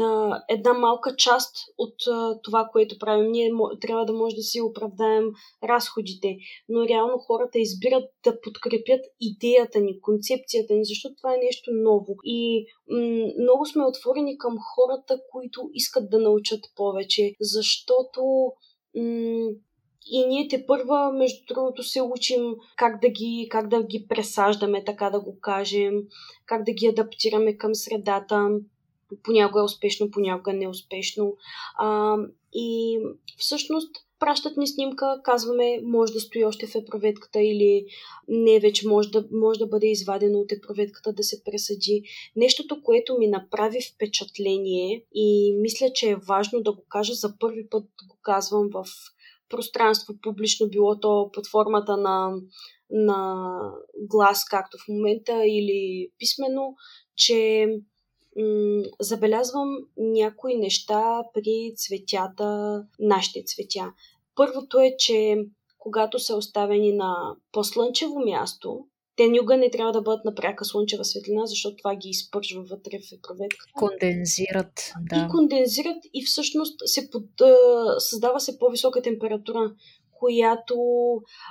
а, 0.00 0.40
една 0.48 0.72
малка 0.72 1.16
част 1.16 1.56
от 1.78 1.94
а, 2.10 2.40
това, 2.42 2.68
което 2.72 2.98
правим. 2.98 3.30
Ние 3.30 3.50
трябва 3.80 4.06
да 4.06 4.12
може 4.12 4.36
да 4.36 4.42
си 4.42 4.60
оправдаем 4.60 5.24
разходите, 5.64 6.36
но 6.68 6.88
реално 6.88 7.18
хората 7.18 7.58
избират 7.58 8.04
да 8.24 8.40
подкрепят 8.40 9.00
идеята 9.20 9.80
ни, 9.80 10.00
концепцията 10.00 10.74
ни, 10.74 10.84
защото 10.84 11.14
това 11.16 11.34
е 11.34 11.44
нещо 11.44 11.70
ново. 11.74 12.16
И 12.24 12.66
м- 12.88 13.32
много 13.42 13.66
сме 13.66 13.84
отворени 13.84 14.38
към 14.38 14.56
хората, 14.74 15.20
които 15.32 15.70
искат 15.74 16.10
да 16.10 16.18
научат 16.18 16.60
повече, 16.76 17.32
защото 17.40 18.22
м- 18.96 19.50
и 20.06 20.26
ние 20.26 20.48
те 20.48 20.66
първа, 20.66 21.12
между 21.12 21.54
другото, 21.54 21.82
се 21.82 22.02
учим 22.02 22.54
как 22.76 23.00
да, 23.00 23.08
ги, 23.08 23.46
как 23.50 23.68
да 23.68 23.82
ги 23.82 24.06
пресаждаме, 24.08 24.84
така 24.84 25.10
да 25.10 25.20
го 25.20 25.40
кажем, 25.40 26.02
как 26.46 26.64
да 26.64 26.72
ги 26.72 26.86
адаптираме 26.86 27.56
към 27.56 27.74
средата. 27.74 28.48
Понякога 29.22 29.60
е 29.60 29.64
успешно, 29.64 30.10
понякога 30.10 30.52
неуспешно. 30.52 31.36
А, 31.78 32.16
и 32.52 32.98
всъщност 33.36 33.90
пращат 34.20 34.56
ни 34.56 34.66
снимка, 34.66 35.20
казваме, 35.24 35.80
може 35.82 36.12
да 36.12 36.20
стои 36.20 36.44
още 36.44 36.66
в 36.66 36.74
епроветката 36.74 37.40
или 37.40 37.86
не, 38.28 38.60
вече 38.60 38.88
може 38.88 39.10
да, 39.10 39.28
може 39.32 39.58
да 39.58 39.66
бъде 39.66 39.86
извадено 39.86 40.38
от 40.38 40.52
епроветката 40.52 41.12
да 41.12 41.22
се 41.22 41.44
пресади. 41.44 42.02
Нещото, 42.36 42.82
което 42.82 43.18
ми 43.18 43.28
направи 43.28 43.78
впечатление 43.94 45.04
и 45.14 45.54
мисля, 45.56 45.92
че 45.94 46.10
е 46.10 46.16
важно 46.16 46.60
да 46.60 46.72
го 46.72 46.82
кажа, 46.88 47.14
за 47.14 47.38
първи 47.38 47.68
път 47.68 47.84
го 48.08 48.16
казвам 48.22 48.68
в 48.72 48.84
пространство 49.50 50.14
публично, 50.22 50.68
било 50.68 51.00
то 51.00 51.30
под 51.32 51.46
формата 51.46 51.96
на, 51.96 52.30
на 52.90 53.60
глас, 53.96 54.44
както 54.44 54.78
в 54.78 54.88
момента, 54.88 55.46
или 55.46 56.08
писмено, 56.18 56.74
че 57.16 57.66
м- 58.36 58.82
забелязвам 59.00 59.68
някои 59.96 60.56
неща 60.56 61.22
при 61.34 61.72
цветята, 61.76 62.82
нашите 62.98 63.42
цветя. 63.44 63.92
Първото 64.36 64.78
е, 64.78 64.94
че 64.98 65.36
когато 65.78 66.18
са 66.18 66.36
оставени 66.36 66.92
на 66.92 67.36
по-слънчево 67.52 68.20
място, 68.20 68.86
Те 69.20 69.28
никога 69.28 69.56
не 69.56 69.70
трябва 69.70 69.92
да 69.92 70.02
бъдат 70.02 70.24
на 70.24 70.34
пряка 70.34 70.64
слънчева 70.64 71.04
светлина, 71.04 71.46
защото 71.46 71.76
това 71.76 71.94
ги 71.94 72.08
изпържва 72.08 72.62
вътре 72.62 72.98
в 72.98 73.12
епроветката. 73.18 73.72
Кондензират, 73.74 74.92
да. 75.00 75.16
И 75.16 75.30
кондензират 75.30 76.04
и 76.14 76.24
всъщност 76.26 76.80
се 76.84 77.10
под, 77.10 77.24
създава 77.98 78.40
се 78.40 78.58
по-висока 78.58 79.02
температура 79.02 79.74
която 80.18 80.76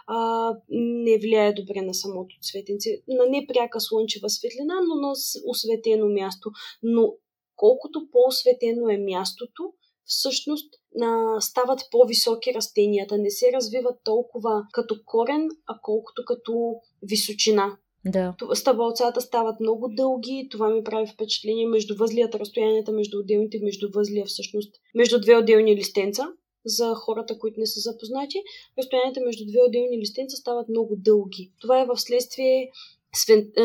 а, 0.07 0.49
не 0.69 1.17
влияе 1.17 1.53
добре 1.53 1.81
на 1.81 1.93
самото 1.93 2.35
цветенце. 2.41 2.89
На 3.07 3.25
непряка 3.29 3.79
слънчева 3.79 4.29
светлина, 4.29 4.75
но 4.87 5.07
на 5.07 5.13
осветено 5.47 6.09
място. 6.09 6.49
Но 6.83 7.13
колкото 7.55 8.07
по-осветено 8.11 8.89
е 8.89 8.97
мястото, 8.97 9.63
всъщност 10.05 10.73
а, 11.01 11.41
стават 11.41 11.79
по-високи 11.91 12.53
растенията. 12.53 13.17
Не 13.17 13.29
се 13.29 13.51
развиват 13.53 13.99
толкова 14.03 14.63
като 14.73 14.95
корен, 15.05 15.47
а 15.67 15.79
колкото 15.83 16.21
като 16.25 16.75
височина. 17.03 17.77
Да. 18.05 18.35
Стъбълцата 18.53 19.21
стават 19.21 19.59
много 19.59 19.87
дълги. 19.87 20.47
Това 20.51 20.69
ми 20.69 20.83
прави 20.83 21.07
впечатление. 21.07 21.67
Между 21.67 21.95
възлията, 21.95 22.39
разстоянията 22.39 22.91
между 22.91 23.19
отделните 23.19 23.59
между 23.63 23.87
възлия, 23.93 24.25
всъщност, 24.25 24.75
между 24.95 25.21
две 25.21 25.37
отделни 25.37 25.75
листенца, 25.75 26.27
за 26.65 26.93
хората, 26.95 27.39
които 27.39 27.59
не 27.59 27.65
са 27.65 27.79
запознати, 27.79 28.37
разстоянията 28.77 29.21
между 29.21 29.45
две 29.45 29.59
отделни 29.67 29.99
листенца 29.99 30.37
стават 30.37 30.69
много 30.69 30.95
дълги. 30.97 31.51
Това 31.61 31.81
е 31.81 31.85
в 31.85 31.97
следствие 31.97 32.69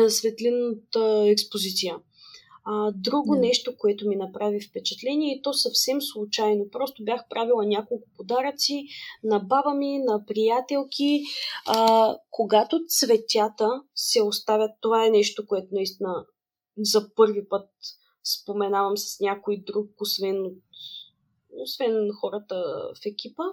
светлинната 0.09 1.25
експозиция. 1.27 1.95
А, 2.67 2.91
друго 2.91 3.35
да. 3.35 3.41
нещо, 3.41 3.77
което 3.77 4.07
ми 4.07 4.15
направи 4.15 4.61
впечатление, 4.61 5.35
и 5.35 5.41
то 5.41 5.53
съвсем 5.53 6.01
случайно. 6.01 6.69
Просто 6.71 7.03
бях 7.03 7.29
правила 7.29 7.65
няколко 7.65 8.09
подаръци 8.17 8.87
на 9.23 9.39
баба 9.39 9.73
ми, 9.73 9.99
на 9.99 10.25
приятелки. 10.25 11.21
А, 11.67 12.17
когато 12.31 12.85
цветята 12.87 13.69
се 13.95 14.21
оставят, 14.21 14.71
това 14.81 15.05
е 15.05 15.09
нещо, 15.09 15.47
което 15.47 15.67
наистина 15.71 16.25
за 16.77 17.13
първи 17.15 17.47
път 17.49 17.69
споменавам 18.23 18.97
с 18.97 19.19
някой 19.19 19.57
друг, 19.57 19.91
освен, 20.01 20.45
освен 21.51 22.09
хората 22.21 22.55
в 23.01 23.05
екипа, 23.05 23.43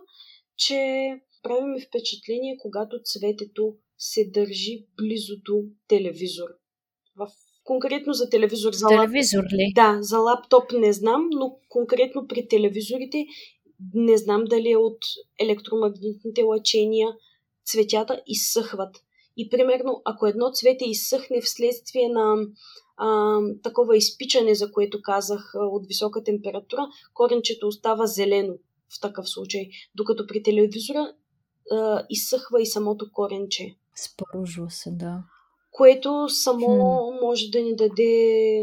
че 0.57 1.11
прави 1.43 1.65
ми 1.65 1.81
впечатление, 1.81 2.59
когато 2.61 3.01
цветето 3.05 3.75
се 3.99 4.31
държи 4.31 4.87
близо 4.97 5.35
до 5.45 5.63
телевизор. 5.89 6.49
В 7.17 7.29
Конкретно 7.73 8.13
за 8.13 8.31
телевизор. 8.31 8.73
За 8.73 8.87
телевизор 8.87 9.43
ли? 9.53 9.73
Да, 9.75 9.99
за 10.01 10.19
лаптоп 10.19 10.73
не 10.73 10.93
знам, 10.93 11.29
но 11.31 11.57
конкретно 11.69 12.27
при 12.27 12.49
телевизорите 12.49 13.27
не 13.95 14.17
знам 14.17 14.45
дали 14.45 14.71
е 14.71 14.77
от 14.77 14.99
електромагнитните 15.41 16.43
лъчения 16.43 17.09
цветята 17.65 18.23
изсъхват. 18.27 18.97
И 19.37 19.49
примерно, 19.49 20.03
ако 20.05 20.27
едно 20.27 20.51
цвете 20.53 20.85
изсъхне 20.85 21.41
вследствие 21.41 22.09
на 22.09 22.47
а, 22.97 23.39
такова 23.63 23.97
изпичане, 23.97 24.55
за 24.55 24.73
което 24.73 25.03
казах, 25.03 25.53
от 25.55 25.87
висока 25.87 26.25
температура, 26.25 26.89
коренчето 27.15 27.67
остава 27.67 28.07
зелено 28.07 28.55
в 28.97 29.01
такъв 29.01 29.29
случай. 29.29 29.69
Докато 29.95 30.27
при 30.27 30.43
телевизора 30.43 31.13
а, 31.71 32.07
изсъхва 32.11 32.63
и 32.63 32.67
самото 32.67 33.13
коренче. 33.13 33.75
Споружва 33.97 34.71
се, 34.71 34.91
да 34.91 35.23
което 35.73 36.29
само 36.29 36.67
хм. 36.67 37.25
може 37.25 37.51
да 37.51 37.61
ни 37.61 37.77
даде, 37.77 38.63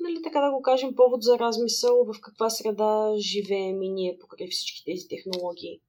нали, 0.00 0.22
така 0.24 0.40
да 0.40 0.52
го 0.52 0.62
кажем, 0.62 0.94
повод 0.96 1.22
за 1.22 1.38
размисъл 1.38 2.04
в 2.04 2.20
каква 2.20 2.50
среда 2.50 3.12
живеем 3.16 3.82
и 3.82 3.88
ние 3.88 4.16
покрай 4.20 4.48
всички 4.50 4.82
тези 4.84 5.08
технологии. 5.08 5.80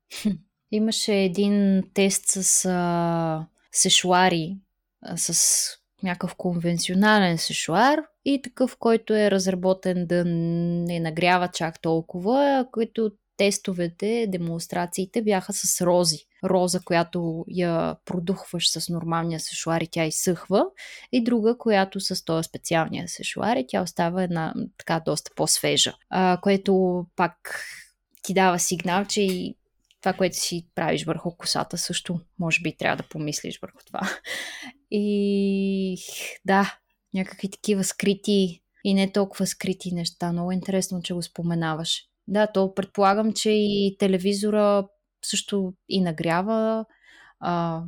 Имаше 0.71 1.13
един 1.13 1.83
тест 1.93 2.23
с 2.25 2.65
а, 2.65 3.47
сешуари, 3.71 4.57
а, 5.01 5.17
с 5.17 5.67
някакъв 6.03 6.35
конвенционален 6.35 7.37
сешуар 7.37 8.03
и 8.25 8.41
такъв, 8.41 8.77
който 8.77 9.13
е 9.13 9.31
разработен 9.31 10.05
да 10.07 10.23
не 10.25 10.99
нагрява 10.99 11.49
чак 11.53 11.81
толкова, 11.81 12.67
който 12.71 13.11
тестовете, 13.37 14.25
демонстрациите 14.29 15.21
бяха 15.21 15.53
с 15.53 15.81
рози. 15.81 16.25
Роза, 16.43 16.79
която 16.85 17.45
я 17.47 17.95
продухваш 18.05 18.69
с 18.69 18.89
нормалния 18.89 19.39
сешуар 19.39 19.81
и 19.81 19.87
тя 19.91 20.05
изсъхва, 20.05 20.65
и 21.11 21.23
друга, 21.23 21.57
която 21.57 21.99
с 21.99 22.25
този 22.25 22.43
специалния 22.43 23.07
сешуар 23.07 23.55
и 23.55 23.65
тя 23.67 23.81
остава 23.81 24.23
една 24.23 24.53
така 24.77 25.01
доста 25.05 25.31
по-свежа, 25.35 25.93
а, 26.09 26.39
което 26.41 27.05
пак 27.15 27.65
ти 28.23 28.33
дава 28.33 28.59
сигнал, 28.59 29.05
че 29.05 29.21
и 29.21 29.55
това, 30.01 30.13
което 30.13 30.37
си 30.37 30.67
правиш 30.75 31.05
върху 31.05 31.37
косата, 31.37 31.77
също 31.77 32.19
може 32.39 32.61
би 32.61 32.77
трябва 32.77 32.97
да 32.97 33.09
помислиш 33.09 33.59
върху 33.61 33.77
това. 33.85 34.01
И 34.91 35.97
да, 36.45 36.77
някакви 37.13 37.49
такива 37.49 37.83
скрити 37.83 38.61
и 38.83 38.93
не 38.93 39.11
толкова 39.11 39.47
скрити 39.47 39.93
неща. 39.93 40.31
Много 40.31 40.51
интересно, 40.51 41.01
че 41.01 41.13
го 41.13 41.21
споменаваш. 41.21 42.03
Да, 42.27 42.47
то 42.47 42.73
предполагам, 42.73 43.33
че 43.33 43.49
и 43.51 43.95
телевизора 43.99 44.87
също 45.25 45.73
и 45.89 46.01
нагрява. 46.01 46.85
А, 47.39 47.81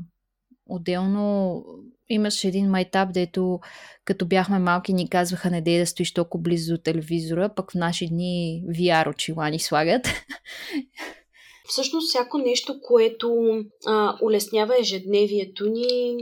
отделно 0.69 1.63
имаше 2.09 2.47
един 2.47 2.69
майтап, 2.69 3.13
дето 3.13 3.59
като 4.05 4.25
бяхме 4.25 4.59
малки 4.59 4.93
ни 4.93 5.09
казваха 5.09 5.49
не 5.49 5.61
дей 5.61 5.79
да 5.79 5.85
стоиш 5.85 6.13
толкова 6.13 6.41
близо 6.41 6.73
до 6.73 6.81
телевизора, 6.81 7.49
пък 7.55 7.71
в 7.71 7.75
наши 7.75 8.07
дни 8.07 8.63
VR 8.69 9.09
очила 9.09 9.49
ни 9.49 9.59
слагат. 9.59 10.07
Всъщност 11.67 12.09
всяко 12.09 12.37
нещо, 12.37 12.79
което 12.81 13.45
а, 13.85 14.17
улеснява 14.21 14.79
ежедневието 14.79 15.69
ни, 15.69 16.17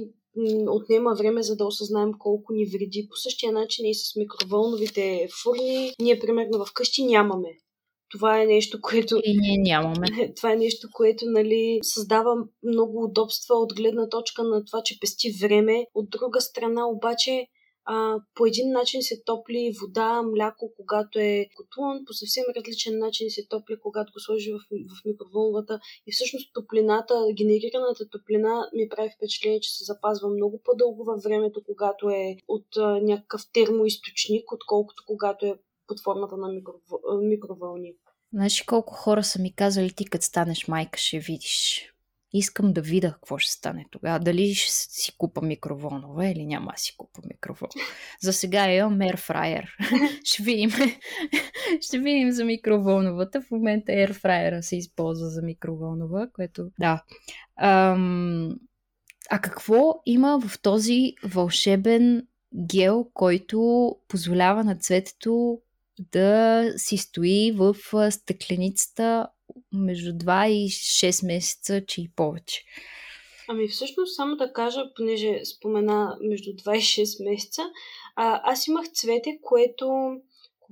отнема 0.67 1.15
време 1.15 1.43
за 1.43 1.56
да 1.56 1.65
осъзнаем 1.65 2.12
колко 2.19 2.54
ни 2.54 2.65
вреди. 2.65 3.08
По 3.10 3.15
същия 3.15 3.52
начин 3.52 3.86
и 3.86 3.95
с 3.95 4.15
микровълновите 4.15 5.28
фурни. 5.43 5.93
Ние, 6.02 6.19
примерно, 6.19 6.65
вкъщи 6.65 7.04
нямаме 7.04 7.49
това 8.13 8.41
е 8.41 8.45
нещо, 8.45 8.82
което... 8.82 9.19
И 9.23 9.38
ние 9.38 9.58
нямаме. 9.58 10.08
Това 10.36 10.52
е 10.52 10.56
нещо, 10.56 10.88
което 10.93 11.26
нали, 11.26 11.80
създава 11.84 12.36
много 12.63 13.04
удобства 13.04 13.56
от 13.56 13.73
гледна 13.76 14.10
точка 14.10 14.43
на 14.43 14.65
това, 14.65 14.82
че 14.86 14.99
пести 14.99 15.32
време. 15.41 15.86
От 15.93 16.10
друга 16.10 16.41
страна 16.41 16.88
обаче 16.88 17.47
а, 17.86 18.19
по 18.36 18.45
един 18.45 18.71
начин 18.71 19.02
се 19.02 19.23
топли 19.26 19.73
вода, 19.82 20.21
мляко, 20.21 20.71
когато 20.78 21.19
е 21.19 21.47
котлон, 21.56 22.06
по 22.06 22.13
съвсем 22.13 22.43
различен 22.58 22.99
начин 22.99 23.30
се 23.30 23.47
топли, 23.47 23.76
когато 23.82 24.13
го 24.13 24.19
сложи 24.19 24.52
в, 24.52 24.60
в 24.69 25.06
микровълновата. 25.06 25.80
И 26.08 26.12
всъщност 26.12 26.54
топлината, 26.54 27.13
генерираната 27.38 28.10
топлина 28.10 28.69
ми 28.73 28.89
прави 28.89 29.10
впечатление, 29.17 29.60
че 29.60 29.78
се 29.78 29.84
запазва 29.84 30.30
много 30.30 30.62
по-дълго 30.65 31.04
във 31.04 31.23
времето, 31.23 31.62
когато 31.65 32.10
е 32.10 32.38
от 32.47 32.78
а, 32.78 32.99
някакъв 33.02 33.41
термоисточник, 33.54 34.52
отколкото 34.52 35.04
когато 35.08 35.45
е 35.45 35.60
под 35.94 36.04
формата 36.04 36.38
на 36.38 36.48
микро, 36.48 36.74
микровълни. 37.22 37.94
Знаеш 38.34 38.62
колко 38.62 38.94
хора 38.94 39.24
са 39.24 39.42
ми 39.42 39.56
казали, 39.56 39.92
ти 39.92 40.06
като 40.06 40.26
станеш 40.26 40.68
майка 40.68 41.00
ще 41.00 41.20
видиш. 41.20 41.82
Искам 42.34 42.74
да 42.74 42.82
видя 42.82 43.12
какво 43.12 43.38
ще 43.38 43.52
стане 43.52 43.86
тогава. 43.92 44.20
Дали 44.20 44.54
ще 44.54 44.72
си 44.72 45.18
купа 45.18 45.42
микроволнова 45.42 46.28
или 46.28 46.46
няма 46.46 46.72
да 46.72 46.78
си 46.78 46.98
купа 46.98 47.22
микроволнова. 47.30 47.80
За 48.22 48.34
сега 48.34 48.72
имам 48.72 49.00
Airfryer. 49.00 49.66
ще 50.24 50.44
видим. 50.44 50.70
ще 51.82 52.00
видим 52.00 52.32
за 52.32 52.46
микроволновата. 52.46 53.42
В 53.42 53.52
момента 53.52 53.92
Airfryer 53.92 54.62
се 54.62 54.76
използва 54.76 55.30
за 55.30 55.42
микроволнова, 55.42 56.28
което 56.34 56.70
да. 56.80 57.04
Ам... 57.62 58.56
А 59.30 59.40
какво 59.40 60.02
има 60.06 60.40
в 60.48 60.62
този 60.62 61.14
вълшебен 61.24 62.28
гел, 62.56 63.08
който 63.14 63.92
позволява 64.08 64.64
на 64.64 64.76
цветето 64.76 65.60
да 66.00 66.64
си 66.78 66.98
стои 66.98 67.52
в 67.56 67.76
стъкленицата 68.12 69.28
между 69.74 70.12
2 70.12 70.48
и 70.48 70.70
6 70.70 71.28
месеца, 71.28 71.86
че 71.86 72.02
и 72.02 72.12
повече. 72.16 72.64
Ами 73.48 73.68
всъщност 73.68 74.16
само 74.16 74.36
да 74.36 74.54
кажа, 74.54 74.94
понеже 74.96 75.46
спомена 75.46 76.18
между 76.22 76.52
2 76.52 76.78
и 76.78 76.82
6 76.82 77.32
месеца, 77.32 77.62
а, 78.16 78.42
аз 78.52 78.68
имах 78.68 78.92
цвете, 78.94 79.40
което 79.42 80.16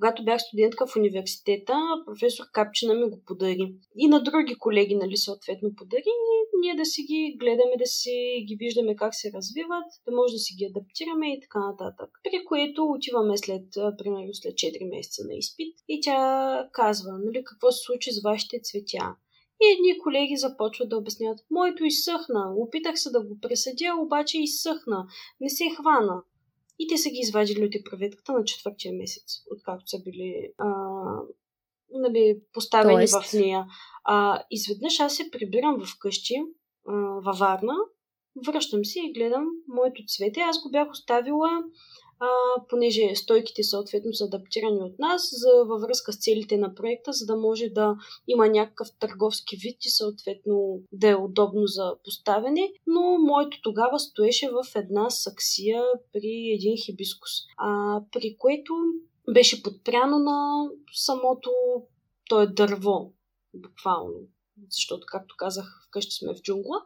когато 0.01 0.23
бях 0.23 0.41
студентка 0.41 0.87
в 0.87 0.95
университета, 0.95 1.73
професор 2.05 2.45
Капчина 2.53 2.93
ми 2.93 3.09
го 3.09 3.23
подари. 3.25 3.75
И 3.95 4.07
на 4.07 4.23
други 4.23 4.55
колеги, 4.55 4.95
нали, 4.95 5.17
съответно 5.17 5.75
подари. 5.77 6.13
И 6.53 6.59
ние 6.61 6.75
да 6.75 6.85
си 6.85 7.01
ги 7.03 7.35
гледаме, 7.39 7.75
да 7.79 7.85
си 7.85 8.45
ги 8.47 8.55
виждаме 8.55 8.95
как 8.95 9.15
се 9.15 9.31
развиват, 9.35 9.89
да 10.05 10.15
може 10.15 10.33
да 10.33 10.39
си 10.39 10.53
ги 10.57 10.65
адаптираме 10.65 11.33
и 11.33 11.39
така 11.41 11.59
нататък. 11.59 12.09
При 12.23 12.45
което 12.45 12.83
отиваме 12.83 13.37
след, 13.37 13.65
примерно, 13.97 14.33
след 14.33 14.53
4 14.53 14.95
месеца 14.95 15.21
на 15.27 15.35
изпит 15.35 15.75
и 15.87 15.99
тя 16.01 16.19
казва, 16.71 17.11
нали, 17.25 17.43
какво 17.43 17.71
се 17.71 17.83
случи 17.85 18.11
с 18.11 18.23
вашите 18.23 18.59
цветя. 18.63 19.15
И 19.63 19.65
едни 19.73 19.99
колеги 20.03 20.37
започват 20.37 20.89
да 20.89 20.97
обясняват, 20.97 21.39
моето 21.51 21.85
изсъхна, 21.85 22.53
опитах 22.57 22.99
се 22.99 23.09
да 23.11 23.21
го 23.21 23.39
пресъдя, 23.41 23.95
обаче 23.99 24.41
изсъхна, 24.41 25.05
не 25.41 25.49
се 25.49 25.63
хвана. 25.75 26.23
И 26.81 26.87
те 26.87 26.97
са 26.97 27.09
ги 27.09 27.19
извадили 27.19 27.65
от 27.65 27.85
проветката 27.89 28.33
на 28.33 28.43
четвъртия 28.43 28.93
месец, 28.93 29.23
откакто 29.51 29.87
са 29.87 29.99
били 30.03 30.53
а, 30.57 30.67
нали, 31.93 32.39
поставени 32.53 32.95
Тоест... 32.95 33.23
в 33.23 33.33
нея. 33.33 33.65
А, 34.03 34.43
изведнъж 34.51 34.99
аз 34.99 35.15
се 35.15 35.31
прибирам 35.31 35.85
вкъщи, 35.95 36.35
а, 36.87 36.93
във 37.25 37.37
Варна, 37.37 37.73
връщам 38.47 38.85
се 38.85 38.99
и 38.99 39.13
гледам 39.13 39.45
моето 39.67 40.03
цвете. 40.07 40.39
Аз 40.39 40.63
го 40.63 40.71
бях 40.71 40.91
оставила 40.91 41.49
а, 42.21 42.27
понеже 42.69 43.15
стойките 43.15 43.63
съответно 43.63 44.13
са 44.13 44.25
адаптирани 44.25 44.81
от 44.81 44.99
нас 44.99 45.29
за, 45.31 45.65
във 45.65 45.81
връзка 45.81 46.13
с 46.13 46.19
целите 46.19 46.57
на 46.57 46.75
проекта, 46.75 47.13
за 47.13 47.25
да 47.25 47.35
може 47.35 47.69
да 47.69 47.95
има 48.27 48.47
някакъв 48.47 48.87
търговски 48.99 49.57
вид 49.57 49.85
и 49.85 49.89
съответно 49.89 50.79
да 50.91 51.09
е 51.09 51.15
удобно 51.15 51.67
за 51.67 51.95
поставяне. 52.03 52.73
Но 52.87 53.17
моето 53.19 53.61
тогава 53.61 53.99
стоеше 53.99 54.49
в 54.49 54.75
една 54.75 55.09
саксия 55.09 55.83
при 56.13 56.51
един 56.53 56.77
хибискус, 56.85 57.31
а, 57.57 58.01
при 58.11 58.37
което 58.37 58.73
беше 59.33 59.63
подпряно 59.63 60.19
на 60.19 60.69
самото 60.93 61.51
то 62.29 62.41
е 62.41 62.47
дърво, 62.47 63.13
буквално. 63.53 64.19
Защото, 64.69 65.05
както 65.07 65.35
казах, 65.37 65.83
вкъщи 65.87 66.15
сме 66.15 66.33
в 66.33 66.41
джунгла. 66.41 66.81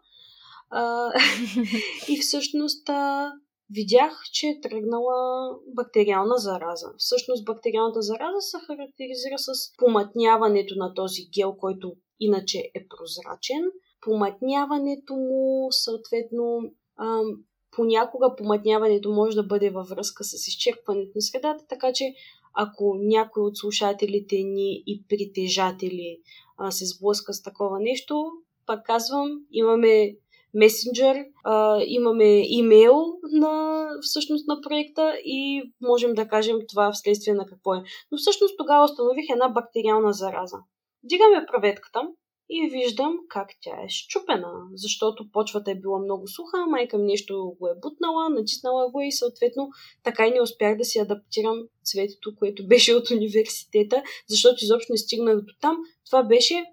А, 0.70 1.12
и 2.10 2.20
всъщност 2.20 2.90
а, 2.90 3.34
видях, 3.70 4.22
че 4.32 4.48
е 4.48 4.62
тръгнала 4.62 5.50
бактериална 5.76 6.38
зараза. 6.38 6.88
Всъщност 6.98 7.46
бактериалната 7.46 8.02
зараза 8.02 8.42
се 8.42 8.58
характеризира 8.68 9.38
с 9.38 9.52
помътняването 9.78 10.76
на 10.78 10.94
този 10.94 11.22
гел, 11.36 11.56
който 11.58 11.94
иначе 12.20 12.58
е 12.74 12.88
прозрачен. 12.88 13.64
Помътняването 14.02 15.16
му, 15.16 15.68
съответно, 15.72 16.60
ам, 17.00 17.44
понякога 17.72 18.36
помътняването 18.38 19.12
може 19.12 19.36
да 19.36 19.44
бъде 19.44 19.70
във 19.70 19.88
връзка 19.88 20.24
с 20.24 20.48
изчерпването 20.48 21.12
на 21.16 21.22
средата, 21.22 21.66
така 21.70 21.94
че 21.94 22.14
ако 22.54 22.96
някой 23.00 23.44
от 23.44 23.58
слушателите 23.58 24.36
ни 24.36 24.84
и 24.88 25.04
притежатели 25.10 26.22
а, 26.58 26.72
се 26.72 26.86
сблъска 26.86 27.34
с 27.34 27.44
такова 27.44 27.80
нещо, 27.80 28.32
пак 28.66 28.86
казвам, 28.86 29.30
имаме 29.52 30.16
месенджер, 30.56 31.26
а, 31.44 31.82
имаме 31.86 32.42
имейл 32.48 33.06
на, 33.32 33.86
всъщност 34.02 34.48
на 34.48 34.62
проекта 34.62 35.18
и 35.26 35.72
можем 35.82 36.14
да 36.14 36.28
кажем 36.28 36.58
това 36.70 36.92
вследствие 36.92 37.34
на 37.34 37.46
какво 37.46 37.74
е. 37.74 37.84
Но 38.12 38.18
всъщност 38.18 38.58
тогава 38.58 38.84
установих 38.84 39.26
една 39.30 39.50
бактериална 39.50 40.14
зараза. 40.14 40.58
Дигаме 41.04 41.46
проветката 41.52 42.02
и 42.50 42.70
виждам 42.70 43.18
как 43.30 43.48
тя 43.62 43.72
е 43.72 43.90
щупена, 43.90 44.52
защото 44.74 45.32
почвата 45.32 45.72
е 45.72 45.76
била 45.76 46.00
много 46.00 46.28
суха, 46.28 46.66
майка 46.68 46.98
ми 46.98 47.06
нещо 47.06 47.56
го 47.60 47.68
е 47.68 47.80
бутнала, 47.82 48.30
натиснала 48.30 48.92
го 48.92 49.02
и 49.02 49.12
съответно 49.12 49.70
така 50.04 50.28
и 50.28 50.32
не 50.32 50.42
успях 50.42 50.78
да 50.78 50.86
си 50.86 51.00
адаптирам 51.00 51.64
цветето, 51.84 52.36
което 52.40 52.68
беше 52.68 52.94
от 52.94 53.10
университета, 53.10 54.04
защото 54.30 54.56
изобщо 54.62 54.94
не 54.94 54.98
стигнах 54.98 55.36
до 55.36 55.54
там. 55.62 55.78
Това 56.06 56.24
беше 56.24 56.64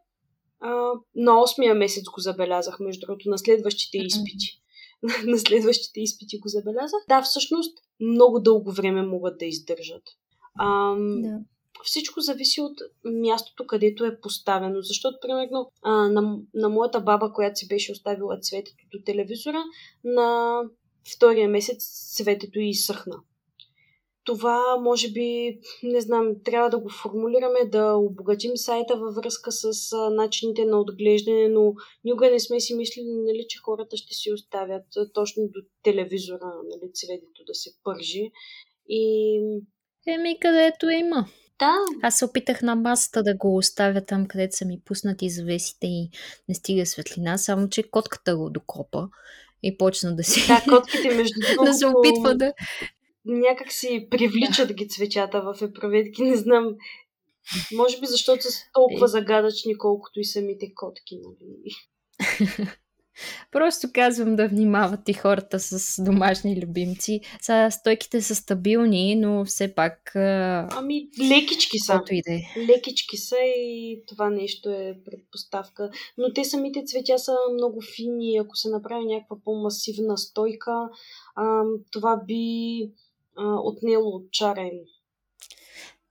на 1.14 1.32
8-я 1.32 1.74
месец 1.74 2.04
го 2.04 2.20
забелязах, 2.20 2.80
между 2.80 3.06
другото, 3.06 3.28
на 3.28 3.38
следващите 3.38 3.98
изпити. 3.98 4.62
на 5.26 5.38
следващите 5.38 6.00
изпити 6.00 6.38
го 6.38 6.48
забелязах. 6.48 7.00
Да, 7.08 7.22
всъщност 7.22 7.78
много 8.00 8.40
дълго 8.40 8.72
време 8.72 9.02
могат 9.02 9.38
да 9.38 9.44
издържат. 9.44 10.02
А, 10.58 10.94
да. 10.98 11.38
Всичко 11.84 12.20
зависи 12.20 12.60
от 12.60 12.78
мястото, 13.04 13.66
където 13.66 14.04
е 14.04 14.20
поставено. 14.20 14.82
Защото, 14.82 15.18
примерно, 15.22 15.70
а, 15.82 15.90
на, 16.08 16.38
на 16.54 16.68
моята 16.68 17.00
баба, 17.00 17.32
която 17.32 17.58
си 17.58 17.68
беше 17.68 17.92
оставила 17.92 18.38
цветето 18.38 18.84
до 18.92 18.98
телевизора, 19.04 19.62
на 20.04 20.58
втория 21.16 21.48
месец 21.48 22.12
цветето 22.16 22.60
й 22.60 22.68
изсъхна 22.68 23.16
това 24.24 24.76
може 24.80 25.12
би, 25.12 25.58
не 25.82 26.00
знам, 26.00 26.34
трябва 26.44 26.70
да 26.70 26.78
го 26.78 26.88
формулираме, 26.88 27.64
да 27.64 27.94
обогатим 27.94 28.56
сайта 28.56 28.96
във 28.96 29.14
връзка 29.14 29.52
с 29.52 29.72
начините 30.10 30.64
на 30.64 30.80
отглеждане, 30.80 31.48
но 31.48 31.74
никога 32.04 32.30
не 32.30 32.40
сме 32.40 32.60
си 32.60 32.74
мислили, 32.74 33.06
нали, 33.08 33.46
че 33.48 33.58
хората 33.58 33.96
ще 33.96 34.14
си 34.14 34.32
оставят 34.32 34.84
точно 35.14 35.42
до 35.42 35.60
телевизора, 35.82 36.52
нали, 36.64 36.92
цветето 36.94 37.44
да 37.46 37.54
се 37.54 37.70
пържи. 37.84 38.30
И... 38.88 39.40
Еми, 40.06 40.38
където 40.40 40.90
има. 40.90 41.26
Да. 41.58 41.74
Аз 42.02 42.18
се 42.18 42.24
опитах 42.24 42.62
на 42.62 42.76
масата 42.76 43.22
да 43.22 43.36
го 43.36 43.56
оставя 43.56 44.04
там, 44.04 44.26
където 44.26 44.56
са 44.56 44.64
ми 44.64 44.80
пуснати 44.84 45.30
завесите 45.30 45.86
и 45.86 46.10
не 46.48 46.54
стига 46.54 46.86
светлина, 46.86 47.38
само 47.38 47.68
че 47.68 47.82
котката 47.82 48.36
го 48.36 48.50
докопа 48.50 49.08
и 49.62 49.78
почна 49.78 50.16
да 50.16 50.24
си... 50.24 50.46
Да, 50.46 50.64
котките 50.68 51.14
между 51.14 51.40
другото... 51.40 51.64
да 51.70 51.74
се 51.74 51.86
опитва 51.86 52.34
да, 52.34 52.52
някак 53.24 53.72
си 53.72 54.06
привличат 54.10 54.72
ги 54.72 54.88
цветята 54.88 55.42
в 55.42 55.62
епроветки. 55.62 56.22
Не 56.22 56.36
знам. 56.36 56.74
Може 57.76 58.00
би 58.00 58.06
защото 58.06 58.42
са 58.42 58.58
толкова 58.72 59.04
е. 59.04 59.08
загадъчни, 59.08 59.78
колкото 59.78 60.20
и 60.20 60.24
самите 60.24 60.74
котки. 60.74 61.20
Нали? 61.22 61.74
Просто 63.52 63.88
казвам 63.94 64.36
да 64.36 64.48
внимават 64.48 65.08
и 65.08 65.12
хората 65.12 65.60
с 65.60 66.02
домашни 66.04 66.62
любимци. 66.62 67.20
Са, 67.42 67.68
стойките 67.70 68.20
са 68.20 68.34
стабилни, 68.34 69.16
но 69.16 69.44
все 69.44 69.74
пак... 69.74 70.10
Ами, 70.14 71.08
лекички 71.20 71.78
са. 71.78 72.00
Иде. 72.10 72.42
Лекички 72.56 73.16
са 73.16 73.36
и 73.56 74.02
това 74.08 74.30
нещо 74.30 74.70
е 74.70 74.98
предпоставка. 75.04 75.90
Но 76.18 76.32
те 76.32 76.44
самите 76.44 76.84
цветя 76.86 77.18
са 77.18 77.36
много 77.54 77.80
фини. 77.96 78.38
Ако 78.38 78.56
се 78.56 78.68
направи 78.68 79.04
някаква 79.04 79.36
по-масивна 79.44 80.18
стойка, 80.18 80.88
а, 81.36 81.62
това 81.90 82.20
би 82.26 82.90
а, 83.36 83.44
отнело 83.44 84.08
от 84.08 84.30
чара 84.30 84.60
им. 84.60 84.80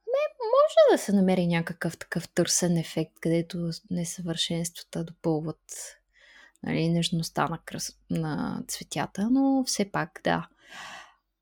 Не, 0.08 0.26
може 0.40 0.92
да 0.92 0.98
се 0.98 1.14
намери 1.14 1.48
някакъв 1.48 1.98
такъв 1.98 2.30
търсен 2.30 2.78
ефект, 2.78 3.14
където 3.22 3.70
несъвършенствата 3.92 5.04
допълват 5.04 5.98
нали, 6.64 6.90
нежността 6.90 7.48
на, 7.48 7.60
кръс... 7.66 7.98
на 8.10 8.64
цветята, 8.68 9.30
но 9.32 9.64
все 9.66 9.92
пак 9.92 10.22
да. 10.24 10.48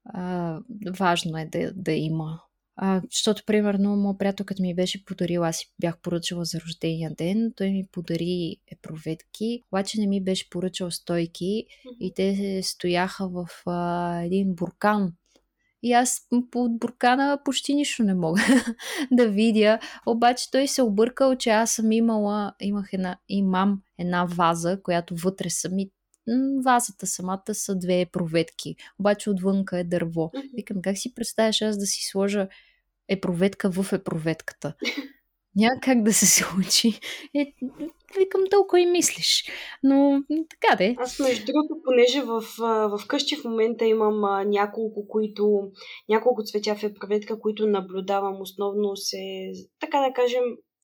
А, 0.05 0.59
важно 0.99 1.37
е 1.37 1.45
да, 1.45 1.71
да 1.73 1.91
има. 1.91 2.41
А, 2.81 3.01
защото, 3.11 3.43
примерно, 3.45 3.95
моят 3.95 4.19
приятелката 4.19 4.61
ми 4.61 4.75
беше 4.75 5.05
подарила, 5.05 5.47
аз 5.47 5.57
си 5.57 5.73
бях 5.79 5.97
поръчала 5.97 6.45
за 6.45 6.59
рождения 6.61 7.11
ден, 7.17 7.53
той 7.55 7.69
ми 7.69 7.87
подари 7.91 8.57
епроветки, 8.71 9.63
обаче 9.71 9.99
не 9.99 10.07
ми 10.07 10.23
беше 10.23 10.49
поръчал 10.49 10.91
стойки 10.91 11.65
и 11.99 12.13
те 12.13 12.59
стояха 12.63 13.29
в 13.29 13.47
а, 13.65 14.21
един 14.21 14.55
буркан 14.55 15.13
и 15.83 15.93
аз 15.93 16.21
от 16.31 16.79
буркана 16.79 17.39
почти 17.45 17.75
нищо 17.75 18.03
не 18.03 18.13
мога 18.13 18.41
да 19.11 19.27
видя. 19.27 19.79
Обаче 20.05 20.51
той 20.51 20.67
се 20.67 20.81
объркал, 20.81 21.35
че 21.35 21.49
аз 21.49 21.71
съм 21.71 21.91
имала, 21.91 22.53
имах 22.59 22.93
една, 22.93 23.17
имам 23.29 23.81
една 23.97 24.25
ваза, 24.25 24.79
която 24.83 25.15
вътре 25.15 25.49
са 25.49 25.69
ми 25.69 25.89
вазата 26.63 27.07
самата 27.07 27.53
са 27.53 27.75
две 27.75 28.05
проветки, 28.05 28.75
обаче 28.99 29.29
отвънка 29.29 29.79
е 29.79 29.83
дърво. 29.83 30.31
Викам, 30.53 30.81
как 30.81 30.97
си 30.97 31.13
представяш 31.13 31.61
аз 31.61 31.77
да 31.77 31.85
си 31.85 32.05
сложа 32.05 32.47
епроветка 33.07 33.71
в 33.71 33.93
епроветката? 33.93 34.73
Няма 35.55 35.79
как 35.81 36.03
да 36.03 36.13
се 36.13 36.25
случи. 36.43 36.99
Е, 37.35 37.53
викам, 38.17 38.41
толкова 38.51 38.79
и 38.79 38.85
мислиш. 38.85 39.43
Но 39.83 40.23
така 40.49 40.75
де. 40.75 40.95
Аз, 40.97 41.19
между 41.19 41.45
другото, 41.45 41.81
понеже 41.85 42.21
в, 42.21 42.41
в 42.97 43.07
къщи 43.07 43.35
в 43.35 43.43
момента 43.43 43.85
имам 43.85 44.23
а, 44.23 44.43
няколко, 44.43 45.07
които, 45.07 45.71
няколко 46.09 46.43
цветя 46.43 46.75
в 46.75 46.83
епроветка, 46.83 47.39
които 47.39 47.67
наблюдавам 47.67 48.41
основно 48.41 48.95
се, 48.95 49.51
така 49.79 49.99
да 49.99 50.13
кажем, 50.13 50.43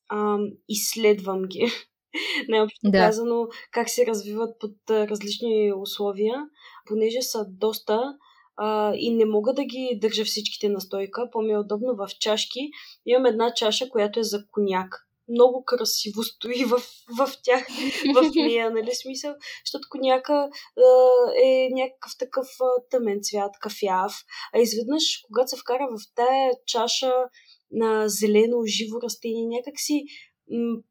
а, 0.09 0.37
изследвам 0.69 1.41
ги. 1.43 1.71
Най-общо 2.49 2.79
да. 2.83 2.97
казано, 2.97 3.47
как 3.71 3.89
се 3.89 4.05
развиват 4.05 4.59
под 4.59 4.75
различни 4.89 5.73
условия, 5.81 6.35
понеже 6.87 7.21
са 7.21 7.45
доста 7.49 8.01
а, 8.57 8.93
и 8.95 9.15
не 9.15 9.25
мога 9.25 9.53
да 9.53 9.63
ги 9.63 9.99
държа 10.01 10.25
всичките 10.25 10.69
на 10.69 10.81
стойка. 10.81 11.29
По-ми 11.31 11.53
е 11.53 11.57
удобно 11.57 11.95
в 11.95 12.07
чашки. 12.19 12.59
Имам 13.05 13.25
една 13.25 13.53
чаша, 13.53 13.89
която 13.89 14.19
е 14.19 14.23
за 14.23 14.45
коняк. 14.51 15.05
Много 15.29 15.63
красиво 15.65 16.23
стои 16.23 16.65
в, 16.65 16.81
в 17.17 17.29
тях, 17.43 17.67
в 18.15 18.31
нея, 18.35 18.71
нали 18.71 18.91
смисъл? 18.95 19.35
Защото 19.65 19.87
коняка 19.89 20.49
е 21.43 21.69
някакъв 21.71 22.11
такъв 22.19 22.47
тъмен 22.89 23.19
цвят, 23.21 23.51
кафяв. 23.61 24.13
А 24.53 24.59
изведнъж, 24.59 25.03
когато 25.27 25.49
се 25.49 25.57
вкара 25.57 25.87
в 25.91 26.15
тая 26.15 26.51
чаша 26.65 27.13
на 27.71 28.09
зелено, 28.09 28.65
живо 28.65 29.01
растение, 29.01 29.47
някакси 29.47 30.05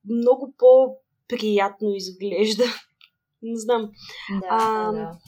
много 0.04 0.54
по-приятно 0.58 1.94
изглежда. 1.94 2.64
Не 3.42 3.60
знам. 3.60 3.90
Да, 4.40 4.46
а, 4.50 4.92
да 4.92 5.18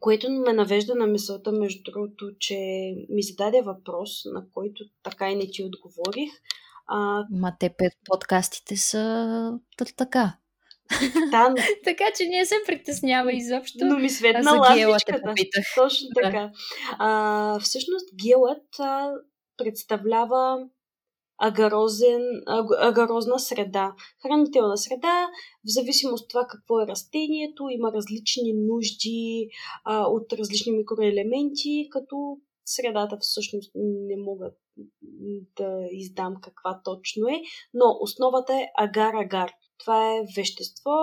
което 0.00 0.30
ме 0.30 0.52
навежда 0.52 0.94
на 0.94 1.06
мисълта, 1.06 1.52
между 1.52 1.82
другото, 1.82 2.30
че 2.38 2.56
ми 3.08 3.22
зададе 3.22 3.62
въпрос, 3.62 4.10
на 4.24 4.44
който 4.54 4.84
така 5.02 5.30
и 5.30 5.36
не 5.36 5.50
ти 5.50 5.64
отговорих. 5.64 6.30
А... 6.88 7.24
Ма 7.30 7.56
те 7.60 7.74
подкастите 8.10 8.76
са 8.76 9.58
така. 9.96 10.36
Да, 11.30 11.54
така 11.84 12.04
че 12.16 12.26
не 12.28 12.46
се 12.46 12.54
притеснява 12.66 13.32
изобщо. 13.32 13.78
Но 13.82 13.98
ми 13.98 14.10
светна 14.10 14.52
ластичката. 14.52 15.34
Точно 15.74 16.08
така. 16.22 16.50
А, 16.98 17.60
всъщност 17.60 18.08
гелът 18.24 18.64
а, 18.78 19.10
представлява 19.56 20.68
агарозен, 21.38 22.22
агарозна 22.78 23.38
среда. 23.38 23.94
Хранителна 24.22 24.76
среда, 24.76 25.28
в 25.64 25.70
зависимост 25.70 26.24
от 26.24 26.28
това 26.28 26.46
какво 26.46 26.80
е 26.80 26.86
растението, 26.86 27.68
има 27.70 27.92
различни 27.92 28.52
нужди 28.52 29.48
а, 29.84 30.06
от 30.06 30.32
различни 30.32 30.72
микроелементи, 30.72 31.88
като 31.90 32.38
средата 32.64 33.18
всъщност 33.20 33.72
не 33.74 34.16
мога 34.16 34.50
да 35.56 35.88
издам 35.92 36.34
каква 36.42 36.80
точно 36.84 37.28
е, 37.28 37.40
но 37.74 37.84
основата 38.00 38.54
е 38.54 38.66
агар-агар. 38.78 39.50
Това 39.78 40.14
е 40.14 40.22
вещество, 40.36 40.96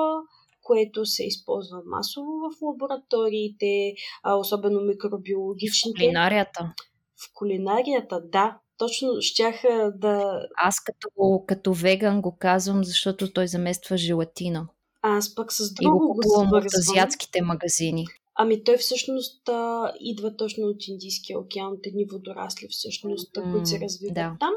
което 0.63 1.05
се 1.05 1.25
използва 1.25 1.81
масово 1.85 2.31
в 2.31 2.61
лабораториите, 2.61 3.93
а 4.23 4.35
особено 4.35 4.81
микробиологичните. 4.81 5.97
В 5.97 6.05
кулинарията. 6.05 6.73
В 7.15 7.33
кулинарията, 7.33 8.21
да. 8.25 8.59
Точно 8.77 9.09
щях 9.19 9.61
да... 9.95 10.39
Аз 10.57 10.79
като, 10.79 11.43
като 11.47 11.73
веган 11.73 12.21
го 12.21 12.37
казвам, 12.39 12.83
защото 12.83 13.33
той 13.33 13.47
замества 13.47 13.97
желатина. 13.97 14.67
Аз 15.01 15.35
пък 15.35 15.53
с 15.53 15.73
друго 15.73 15.95
и 15.95 16.07
го 16.07 16.13
купувам 16.13 16.49
го 16.49 16.57
от 16.57 16.63
азиатските 16.77 17.41
магазини. 17.41 18.05
Ами 18.35 18.63
той 18.63 18.77
всъщност 18.77 19.49
а, 19.49 19.93
идва 19.99 20.35
точно 20.35 20.67
от 20.67 20.87
Индийския 20.87 21.39
океан, 21.39 21.73
от 21.73 21.87
едни 21.87 22.05
водорасли 22.05 22.67
всъщност, 22.69 23.35
mm, 23.35 23.51
които 23.51 23.65
се 23.65 23.79
развиват 23.79 24.15
да. 24.15 24.37
там. 24.39 24.53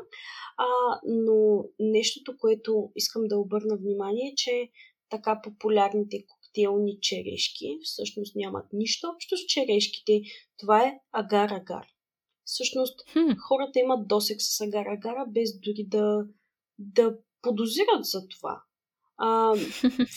А, 0.57 0.67
но 1.05 1.65
нещото, 1.79 2.37
което 2.39 2.91
искам 2.97 3.23
да 3.25 3.39
обърна 3.39 3.77
внимание, 3.77 4.29
е, 4.29 4.35
че 4.37 4.71
така 5.11 5.41
популярните 5.45 6.25
коктейлни 6.27 6.99
черешки 7.01 7.79
всъщност 7.83 8.37
нямат 8.37 8.67
нищо 8.73 9.13
общо 9.15 9.37
с 9.37 9.41
черешките. 9.49 10.23
Това 10.59 10.83
е 10.83 10.99
агар-агар. 11.13 11.85
Всъщност 12.45 13.01
hmm. 13.01 13.37
хората 13.37 13.79
имат 13.79 14.09
досек 14.09 14.37
с 14.41 14.61
агар-агара, 14.61 15.33
без 15.33 15.59
дори 15.61 15.85
да, 15.89 16.25
да 16.79 17.17
подозират 17.43 18.05
за 18.05 18.29
това. 18.29 18.63
А, 19.19 19.55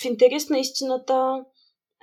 в 0.01 0.05
интерес 0.05 0.49
на 0.49 0.59
истината, 0.59 1.45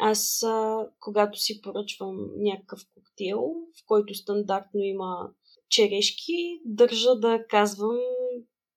аз, 0.00 0.42
а, 0.42 0.87
когато 1.00 1.38
си 1.38 1.61
поръчвам 1.61 2.16
някакъв 2.37 2.80
коктейл, 2.94 3.40
в 3.80 3.87
който 3.87 4.14
стандартно 4.14 4.80
има 4.80 5.30
черешки, 5.68 6.61
държа 6.64 7.14
да 7.16 7.46
казвам 7.48 7.98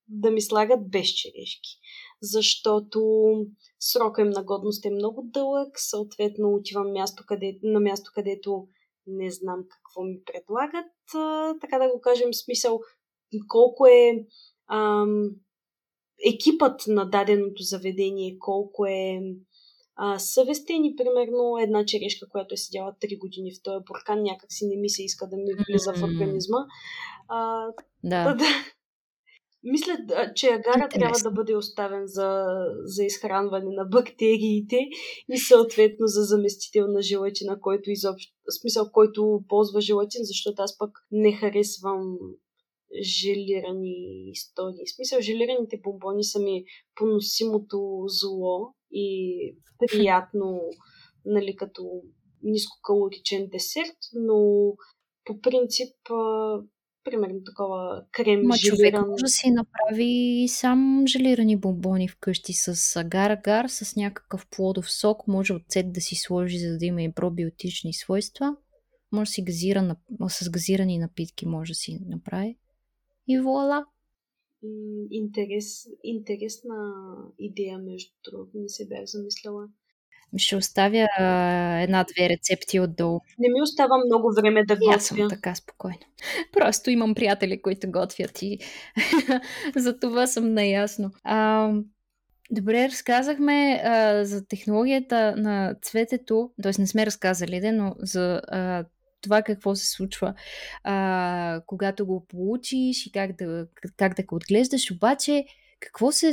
да 0.08 0.32
ми 0.32 0.42
слагат 0.42 0.90
без 0.90 1.08
черешки. 1.08 1.80
Защото 2.22 3.32
срока 3.80 4.22
им 4.22 4.30
на 4.30 4.44
годност 4.44 4.86
е 4.86 4.92
много 4.92 5.22
дълъг, 5.26 5.70
съответно 5.76 6.54
отивам 6.54 6.92
място, 6.92 7.24
къде, 7.28 7.60
на 7.64 7.80
място, 7.80 8.12
където 8.16 8.68
не 9.08 9.32
знам 9.32 9.64
какво 9.70 10.04
ми 10.04 10.24
предлагат, 10.26 10.92
а, 11.16 11.54
така 11.62 11.80
да 11.80 11.94
го 11.94 12.02
кажем, 12.02 12.34
смисъл 12.34 12.80
колко 13.48 13.86
е 13.86 14.26
ам, 14.72 15.30
екипът 16.34 16.82
на 16.88 17.10
даденото 17.10 17.64
заведение, 17.64 18.38
колко 18.40 18.86
е 18.86 19.20
а, 19.96 20.20
съвестен 20.20 20.86
и 20.86 20.96
примерно 20.96 21.58
една 21.58 21.86
черешка, 21.86 22.30
която 22.30 22.54
е 22.54 22.58
седяла 22.58 22.96
3 23.02 23.20
години 23.20 23.52
в 23.52 23.64
този 23.64 23.84
буркан, 23.88 24.24
някак 24.24 24.54
си 24.54 24.68
не 24.68 24.76
ми 24.76 24.90
се 24.90 25.04
иска 25.04 25.28
да 25.28 25.38
ми 25.38 25.54
влиза 25.68 25.94
в 25.94 26.04
организма. 26.04 26.58
А, 27.28 27.68
да. 28.04 28.36
да. 28.40 28.46
Мисля, 29.64 29.98
че 30.36 30.48
агара 30.48 30.90
трябва 30.90 31.20
да 31.24 31.32
бъде 31.32 31.56
оставен 31.56 32.08
за, 32.08 32.46
за 32.84 33.04
изхранване 33.04 33.70
на 33.70 33.86
бактериите 33.86 34.80
и 35.30 35.38
съответно 35.38 36.08
за 36.08 36.22
заместител 36.22 36.88
на 36.88 37.02
желатина, 37.02 37.60
който 37.60 37.92
изобщо, 37.92 38.34
смисъл, 38.62 38.90
който 38.92 39.44
ползва 39.50 39.82
желатин, 39.82 40.22
защото 40.24 40.62
аз 40.62 40.78
пък 40.78 40.92
не 41.12 41.34
харесвам 41.34 42.18
желирани 43.02 44.30
истории. 44.32 44.86
В 44.86 44.96
смисъл, 44.96 45.22
желираните 45.22 45.80
бомбони 45.84 46.24
са 46.24 46.40
ми 46.40 46.64
поносимото 46.96 48.04
зло 48.08 48.74
и 48.92 49.56
приятно, 49.92 50.62
нали, 51.26 51.56
като 51.56 52.02
нискокалоричен 52.44 53.50
десерт, 53.52 53.98
но 54.14 54.72
по 55.26 55.42
принцип 55.42 55.96
примерно 57.04 57.44
такова 57.46 58.04
крем 58.12 58.42
Ма 58.44 58.58
човек 58.58 58.94
може 59.08 59.22
да 59.22 59.28
си 59.28 59.52
направи 59.52 60.46
сам 60.48 61.04
желирани 61.08 61.58
бомбони 61.58 62.08
вкъщи 62.08 62.54
с 62.54 62.76
агар-агар, 62.96 63.68
с 63.68 63.96
някакъв 63.96 64.48
плодов 64.52 64.92
сок, 64.92 65.28
може 65.28 65.54
отцет 65.54 65.94
да 65.94 66.02
си 66.02 66.16
сложи, 66.16 66.60
за 66.60 66.78
да 66.78 66.86
има 66.86 67.02
и 67.04 67.14
пробиотични 67.14 67.94
свойства. 67.94 68.56
Може 69.12 69.30
да 69.30 69.34
си 69.34 69.44
газиран, 69.44 69.96
с 70.30 70.50
газирани 70.50 70.98
напитки 70.98 71.46
може 71.46 71.72
да 71.72 71.76
си 71.76 72.00
направи. 72.06 72.58
И 73.28 73.40
вуала! 73.40 73.86
Интерес, 75.12 75.88
интересна 76.04 76.94
идея, 77.40 77.78
между 77.78 78.12
другото, 78.24 78.58
не 78.58 78.70
се 78.70 78.88
бях 78.88 79.06
замисляла. 79.06 79.68
Ще 80.38 80.56
оставя 80.56 81.08
една-две 81.84 82.30
рецепти 82.30 82.80
отдолу. 82.80 83.20
Не 83.40 83.50
ми 83.50 83.62
остава 83.62 83.96
много 84.06 84.34
време 84.36 84.66
да 84.66 84.76
готвя. 84.76 84.96
аз 84.96 85.06
съм 85.06 85.30
така 85.30 85.56
спокойно. 85.56 86.00
Просто 86.54 86.90
имам 86.90 87.16
приятели, 87.16 87.62
които 87.62 87.92
готвят 87.92 88.42
и 88.42 88.60
за 89.76 90.00
това 90.00 90.28
съм 90.28 90.54
наясно. 90.54 91.12
А, 91.24 91.72
добре, 92.52 92.90
разказахме 92.90 93.82
а, 93.84 94.26
за 94.26 94.48
технологията 94.48 95.36
на 95.38 95.76
цветето, 95.82 96.52
т.е. 96.64 96.72
не 96.80 96.88
сме 96.88 97.06
разказали, 97.06 97.72
но 97.72 97.96
за 98.00 98.42
а, 98.48 98.86
това 99.22 99.42
какво 99.42 99.76
се 99.76 99.88
случва, 99.88 100.34
а, 100.84 101.62
когато 101.66 102.06
го 102.06 102.26
получиш 102.28 103.06
и 103.06 103.12
как 103.12 103.38
да, 103.38 103.68
как 103.98 104.16
да 104.16 104.24
го 104.24 104.36
отглеждаш, 104.36 104.92
обаче 104.92 105.46
какво 105.80 106.12
се, 106.12 106.32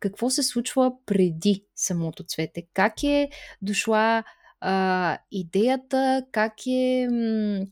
какво 0.00 0.30
се 0.30 0.42
случва 0.42 0.92
преди 1.06 1.64
самото 1.76 2.24
цвете? 2.24 2.62
Как 2.74 3.02
е 3.02 3.28
дошла 3.62 4.24
а, 4.60 5.18
идеята, 5.32 6.26
как, 6.32 6.52
е, 6.66 7.08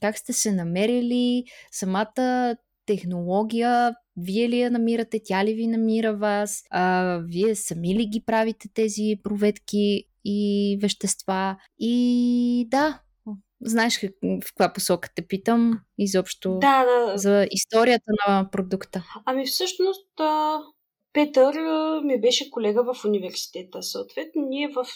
как 0.01 0.19
сте 0.19 0.33
се 0.33 0.53
намерили? 0.53 1.45
Самата 1.73 2.57
технология, 2.87 3.95
вие 4.17 4.49
ли 4.49 4.61
я 4.61 4.71
намирате, 4.71 5.21
тя 5.25 5.45
ли 5.45 5.55
ви 5.55 5.67
намира 5.67 6.17
вас, 6.17 6.63
а, 6.71 7.17
вие 7.25 7.55
сами 7.55 7.95
ли 7.95 8.07
ги 8.07 8.23
правите 8.27 8.69
тези 8.75 9.17
проветки 9.23 10.05
и 10.25 10.79
вещества. 10.83 11.57
И 11.79 12.67
да, 12.71 13.01
знаеш 13.63 13.99
как, 13.99 14.11
в 14.23 14.47
каква 14.47 14.73
посока 14.73 15.09
те 15.15 15.27
питам 15.27 15.81
изобщо 15.99 16.59
да, 16.61 16.85
да. 16.85 17.19
за 17.19 17.47
историята 17.51 18.13
на 18.29 18.49
продукта. 18.53 19.05
Ами 19.25 19.47
всъщност 19.47 20.21
а, 20.21 20.59
Петър 21.13 21.55
а, 21.55 22.01
ми 22.05 22.21
беше 22.21 22.51
колега 22.51 22.83
в 22.85 23.05
университета. 23.05 23.83
Съответно, 23.83 24.43
ние 24.49 24.69
в 24.69 24.87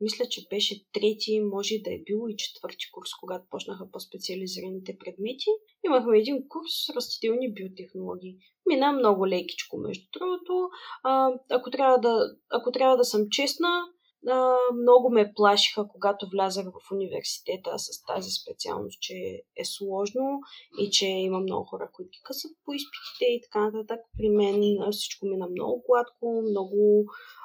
мисля, 0.00 0.24
че 0.30 0.46
беше 0.50 0.84
трети, 0.92 1.40
може 1.40 1.74
да 1.84 1.90
е 1.90 1.98
било 2.06 2.28
и 2.28 2.36
четвърти 2.36 2.90
курс, 2.92 3.10
когато 3.20 3.44
почнаха 3.50 3.90
по-специализираните 3.92 4.96
предмети. 4.98 5.50
Имахме 5.86 6.18
един 6.18 6.48
курс 6.48 6.96
растителни 6.96 7.54
биотехнологии. 7.54 8.36
Мина 8.66 8.92
много 8.92 9.26
лекичко, 9.26 9.76
между 9.76 10.04
другото. 10.12 10.68
А, 11.02 11.30
ако, 11.50 11.70
трябва 11.70 11.98
да, 11.98 12.18
ако 12.50 12.72
трябва 12.72 12.96
да 12.96 13.04
съм 13.04 13.26
честна, 13.30 13.82
а, 14.28 14.56
много 14.82 15.10
ме 15.10 15.32
плашиха, 15.36 15.88
когато 15.88 16.28
влязах 16.32 16.66
в 16.66 16.92
университета 16.92 17.78
с 17.78 18.04
тази 18.04 18.30
специалност, 18.30 19.00
че 19.00 19.14
е 19.56 19.64
сложно 19.64 20.40
и 20.78 20.90
че 20.90 21.06
има 21.06 21.40
много 21.40 21.64
хора, 21.64 21.90
които 21.92 22.10
ги 22.10 22.20
късат 22.22 22.50
по 22.64 22.72
изпитите 22.72 23.24
и 23.24 23.40
така 23.42 23.70
нататък. 23.70 24.00
При 24.18 24.28
мен 24.28 24.62
всичко 24.92 25.26
мина 25.26 25.48
много 25.50 25.84
гладко, 25.86 26.42
много 26.50 27.04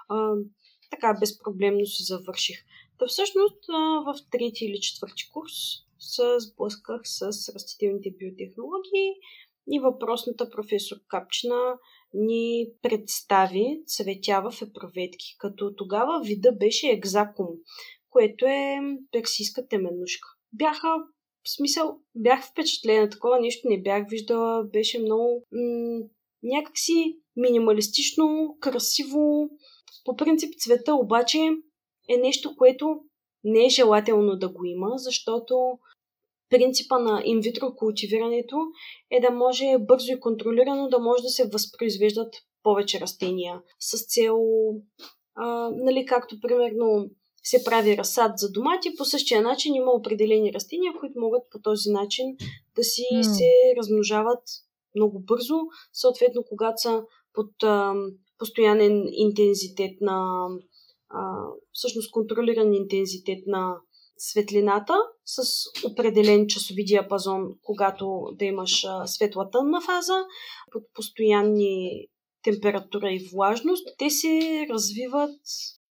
а, 0.09 0.33
така 0.91 1.17
безпроблемно 1.19 1.85
си 1.85 2.03
завърших. 2.03 2.57
Та 2.99 3.05
всъщност 3.07 3.65
в 4.05 4.15
трети 4.31 4.65
или 4.65 4.79
четвърти 4.79 5.29
курс 5.33 5.53
се 5.99 6.39
сблъсках 6.39 7.01
с 7.03 7.21
растителните 7.55 8.09
биотехнологии 8.19 9.09
и 9.71 9.79
въпросната 9.79 10.49
професор 10.49 10.97
Капчина 11.07 11.77
ни 12.15 12.67
представи 12.81 13.83
цветя 13.87 14.41
в 14.41 14.61
епроветки, 14.61 15.35
като 15.37 15.75
тогава 15.75 16.21
вида 16.23 16.51
беше 16.51 16.87
екзакум, 16.87 17.47
което 18.09 18.45
е 18.45 18.79
персийска 19.11 19.67
теменушка. 19.67 20.27
Бяха 20.53 20.87
в 21.45 21.55
смисъл, 21.55 21.99
бях 22.15 22.47
впечатлена, 22.47 23.09
такова 23.09 23.39
нещо 23.39 23.67
не 23.69 23.81
бях 23.81 24.09
виждала, 24.09 24.63
беше 24.63 24.99
много 24.99 25.43
м- 25.51 26.03
някакси 26.43 27.17
минималистично, 27.35 28.55
красиво. 28.59 29.49
По 30.05 30.15
принцип 30.15 30.53
цвета 30.59 30.95
обаче 30.95 31.39
е 32.09 32.17
нещо, 32.17 32.55
което 32.57 32.99
не 33.43 33.65
е 33.65 33.69
желателно 33.69 34.37
да 34.37 34.49
го 34.49 34.65
има, 34.65 34.87
защото 34.95 35.77
принципа 36.49 36.99
на 36.99 37.21
инвитро 37.25 37.75
култивирането 37.75 38.55
е 39.11 39.19
да 39.19 39.31
може 39.31 39.77
бързо 39.79 40.11
и 40.11 40.19
контролирано 40.19 40.89
да 40.89 40.99
може 40.99 41.23
да 41.23 41.29
се 41.29 41.49
възпроизвеждат 41.53 42.33
повече 42.63 42.99
растения 42.99 43.61
с 43.79 44.05
цел, 44.07 44.37
а, 45.35 45.69
нали, 45.75 46.05
както 46.05 46.39
примерно 46.41 47.09
се 47.43 47.63
прави 47.63 47.97
разсад 47.97 48.31
за 48.37 48.51
домати, 48.51 48.95
по 48.97 49.05
същия 49.05 49.41
начин 49.41 49.75
има 49.75 49.91
определени 49.91 50.53
растения, 50.53 50.93
които 50.99 51.19
могат 51.19 51.43
по 51.51 51.59
този 51.63 51.89
начин 51.89 52.25
да 52.75 52.83
си 52.83 53.05
mm. 53.13 53.21
се 53.21 53.51
размножават 53.77 54.43
много 54.95 55.19
бързо. 55.19 55.55
Съответно, 55.93 56.43
когато 56.49 56.81
са 56.81 57.03
под 57.33 57.63
а, 57.63 57.93
постоянен 58.39 59.03
интензитет 59.11 59.91
на 60.01 60.47
а, 61.09 61.21
всъщност 61.71 62.11
контролиран 62.11 62.73
интензитет 62.73 63.39
на 63.47 63.75
светлината 64.17 64.93
с 65.25 65.41
определен 65.85 66.47
часови 66.47 66.85
диапазон, 66.85 67.47
когато 67.63 68.29
да 68.33 68.45
имаш 68.45 68.85
светла-тънна 69.05 69.81
фаза, 69.81 70.23
под 70.71 70.83
постоянни 70.93 72.07
температура 72.43 73.11
и 73.11 73.29
влажност, 73.33 73.87
те 73.97 74.09
се 74.09 74.65
развиват 74.69 75.39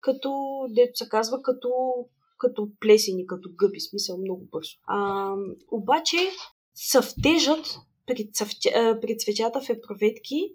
като, 0.00 0.30
дето 0.68 0.98
се 0.98 1.08
казва, 1.08 1.42
като, 1.42 1.70
като 2.38 2.68
плесени, 2.80 3.26
като 3.26 3.48
гъби, 3.54 3.80
смисъл 3.80 4.18
много 4.18 4.48
бързо. 4.52 4.76
А, 4.86 5.30
обаче 5.70 6.16
съвтежът 6.74 7.78
при, 8.06 8.30
цъфтя, 8.32 8.98
при 9.02 9.18
цветята 9.18 9.60
в 9.60 9.70
епроветки 9.70 10.52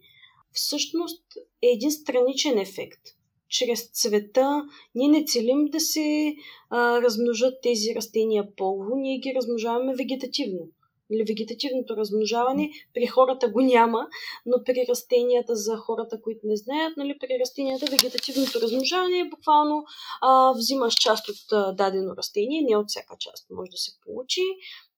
всъщност 0.53 1.23
е 1.61 1.67
един 1.67 1.91
страничен 1.91 2.57
ефект– 2.57 3.01
чрез 3.49 3.89
цвета. 3.93 4.63
Ние 4.95 5.07
не 5.07 5.25
целим 5.25 5.65
да 5.65 5.79
се 5.79 6.35
а, 6.69 7.01
размножат 7.01 7.53
тези 7.61 7.95
растения 7.95 8.47
полово, 8.57 8.95
ние 8.95 9.17
ги 9.17 9.33
размножаваме 9.35 9.95
вегетативно. 9.95 10.67
Или 11.11 11.23
вегетативното 11.23 11.97
размножаване 11.97 12.69
при 12.93 13.07
хората 13.07 13.49
го 13.49 13.61
няма, 13.61 14.07
но 14.45 14.63
при 14.65 14.85
растенията, 14.89 15.55
за 15.55 15.77
хората, 15.77 16.21
които 16.21 16.39
не 16.43 16.57
знаят, 16.57 16.97
нали, 16.97 17.17
при 17.19 17.39
растенията 17.41 17.85
вегетативното 17.91 18.61
размножаване 18.61 19.19
е 19.19 19.29
буквално 19.29 19.83
а, 20.21 20.53
взимаш 20.57 20.93
част 20.93 21.29
от 21.29 21.51
а, 21.51 21.71
дадено 21.71 22.15
растение, 22.17 22.65
не 22.69 22.77
от 22.77 22.85
всяка 22.87 23.15
част 23.19 23.47
може 23.51 23.71
да 23.71 23.77
се 23.77 23.91
получи. 24.05 24.41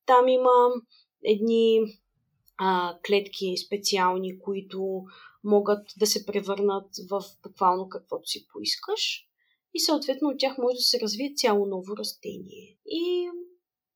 Там 0.06 0.28
има 0.28 0.70
едни 1.24 1.80
а, 2.58 2.98
клетки 3.08 3.58
специални, 3.66 4.40
които 4.40 5.04
могат 5.43 5.88
да 5.97 6.06
се 6.06 6.25
превърнат 6.25 6.89
в 7.10 7.23
буквално 7.43 7.89
каквото 7.89 8.27
си 8.27 8.47
поискаш 8.54 9.27
и 9.73 9.80
съответно 9.80 10.30
от 10.30 10.39
тях 10.39 10.58
може 10.58 10.75
да 10.75 10.82
се 10.82 10.99
развие 10.99 11.34
цяло 11.36 11.65
ново 11.65 11.97
растение. 11.97 12.77
И 12.86 13.30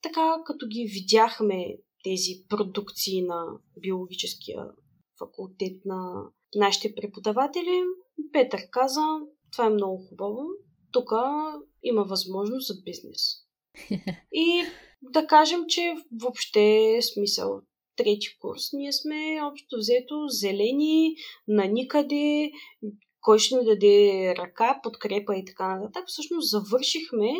така, 0.01 0.37
като 0.45 0.67
ги 0.67 0.91
видяхме 0.93 1.77
тези 2.03 2.31
продукции 2.49 3.21
на 3.21 3.45
биологическия 3.81 4.65
факултет 5.19 5.85
на 5.85 6.23
нашите 6.55 6.95
преподаватели, 6.95 7.83
Петър 8.31 8.59
каза, 8.71 9.01
това 9.51 9.65
е 9.65 9.69
много 9.69 10.05
хубаво, 10.09 10.41
тук 10.91 11.11
има 11.83 12.03
възможност 12.03 12.67
за 12.67 12.81
бизнес. 12.85 13.21
И 14.31 14.63
да 15.01 15.27
кажем, 15.27 15.59
че 15.67 15.95
въобще 16.21 16.99
смисъл 17.01 17.61
трети 17.95 18.37
курс, 18.39 18.73
ние 18.73 18.93
сме 18.93 19.39
общо 19.51 19.75
взето 19.77 20.27
зелени, 20.27 21.15
на 21.47 21.65
никъде, 21.65 22.51
кой 23.21 23.39
ще 23.39 23.55
ни 23.55 23.65
даде 23.65 24.33
ръка, 24.37 24.79
подкрепа 24.83 25.35
и 25.35 25.45
така 25.45 25.75
нататък. 25.75 26.03
Всъщност 26.07 26.49
завършихме 26.49 27.31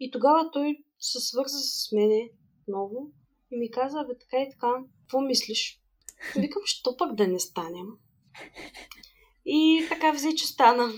и 0.00 0.10
тогава 0.10 0.50
той 0.52 0.76
се 0.98 1.20
свърза 1.20 1.58
с 1.58 1.92
мене 1.92 2.30
отново 2.62 3.10
и 3.50 3.56
ми 3.56 3.70
каза, 3.70 4.04
бе 4.08 4.18
така 4.18 4.42
и 4.42 4.50
така, 4.50 4.72
какво 5.00 5.20
мислиш? 5.20 5.80
Викам, 6.36 6.62
що 6.64 6.96
пък 6.96 7.14
да 7.14 7.28
не 7.28 7.38
станем? 7.38 7.86
И 9.44 9.86
така 9.88 10.12
взе, 10.12 10.34
че 10.34 10.46
стана. 10.46 10.92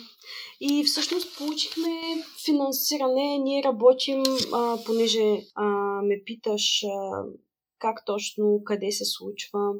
И 0.61 0.85
всъщност 0.85 1.39
получихме 1.39 2.01
финансиране. 2.45 3.39
Ние 3.39 3.63
работим, 3.63 4.23
а, 4.53 4.79
понеже 4.87 5.41
а, 5.55 5.65
ме 6.03 6.23
питаш 6.25 6.85
а, 6.85 7.25
как 7.83 8.05
точно, 8.07 8.61
къде 8.65 8.93
се 8.93 9.05
случва. 9.05 9.73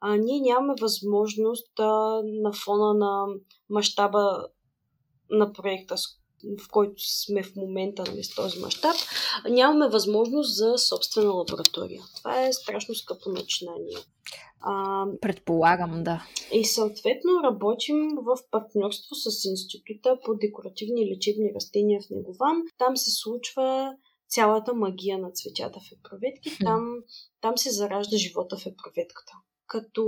А, 0.00 0.16
ние 0.16 0.40
нямаме 0.40 0.74
възможност 0.80 1.80
а, 1.80 2.22
на 2.24 2.52
фона 2.52 2.94
на 2.94 3.26
мащаба 3.70 4.46
на 5.30 5.52
проекта, 5.52 5.96
в 6.58 6.68
който 6.70 6.94
сме 6.96 7.42
в 7.42 7.56
момента 7.56 8.04
нали, 8.08 8.24
с 8.24 8.34
този 8.34 8.58
мащаб, 8.58 8.96
нямаме 9.50 9.88
възможност 9.88 10.56
за 10.56 10.78
собствена 10.78 11.30
лаборатория. 11.30 12.02
Това 12.16 12.46
е 12.46 12.52
страшно 12.52 12.94
скъпо 12.94 13.30
начинание. 13.30 13.96
А, 14.60 15.04
Предполагам, 15.20 16.04
да. 16.04 16.26
И 16.52 16.64
съответно 16.64 17.42
работим 17.44 18.10
в 18.16 18.38
партньорство 18.50 19.14
с 19.14 19.44
Института 19.44 20.18
по 20.24 20.34
декоративни 20.34 21.02
и 21.02 21.16
лечебни 21.16 21.52
растения 21.54 22.00
в 22.00 22.10
Негован. 22.10 22.62
Там 22.78 22.96
се 22.96 23.10
случва 23.10 23.96
цялата 24.32 24.74
магия 24.74 25.18
на 25.18 25.30
цветята 25.30 25.80
в 25.80 25.92
епроветки. 25.98 26.58
Там, 26.64 26.98
там 27.40 27.58
се 27.58 27.70
заражда 27.70 28.16
живота 28.16 28.56
в 28.56 28.66
епроветката. 28.66 29.32
Като 29.66 30.04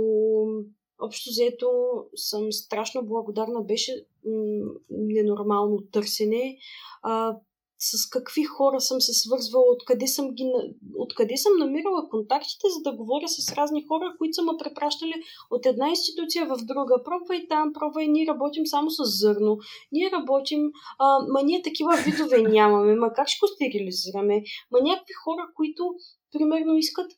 общо 0.99 1.29
взето 1.29 1.69
съм 2.15 2.51
страшно 2.51 3.05
благодарна. 3.05 3.61
Беше 3.61 4.05
м- 4.25 4.71
ненормално 4.89 5.81
търсене. 5.91 6.57
А, 7.01 7.37
с 7.79 8.09
какви 8.09 8.43
хора 8.43 8.81
съм 8.81 9.01
се 9.01 9.13
свързвала, 9.13 9.65
откъде 9.67 10.07
съм, 10.07 10.31
ги, 10.31 10.51
откъде 10.97 11.37
съм 11.37 11.51
намирала 11.57 12.09
контактите, 12.09 12.67
за 12.69 12.91
да 12.91 12.97
говоря 12.97 13.27
с 13.27 13.53
разни 13.53 13.85
хора, 13.87 14.15
които 14.17 14.33
са 14.33 14.41
ме 14.41 14.51
препращали 14.59 15.13
от 15.51 15.65
една 15.65 15.89
институция 15.89 16.45
в 16.45 16.57
друга. 16.57 17.03
Пробва 17.03 17.35
и 17.35 17.47
там, 17.47 17.73
пробва 17.73 18.03
и 18.03 18.07
ние 18.07 18.27
работим 18.27 18.65
само 18.65 18.89
с 18.89 19.03
зърно. 19.03 19.57
Ние 19.91 20.11
работим, 20.11 20.71
а, 20.99 21.19
ма 21.27 21.43
ние 21.43 21.61
такива 21.61 21.95
видове 22.05 22.41
нямаме, 22.55 22.95
ма 22.95 23.13
как 23.13 23.27
ще 23.27 23.39
го 23.39 23.47
стерилизираме? 23.47 24.43
Ма 24.71 24.79
някакви 24.81 25.13
хора, 25.13 25.47
които 25.55 25.95
примерно 26.31 26.77
искат 26.77 27.11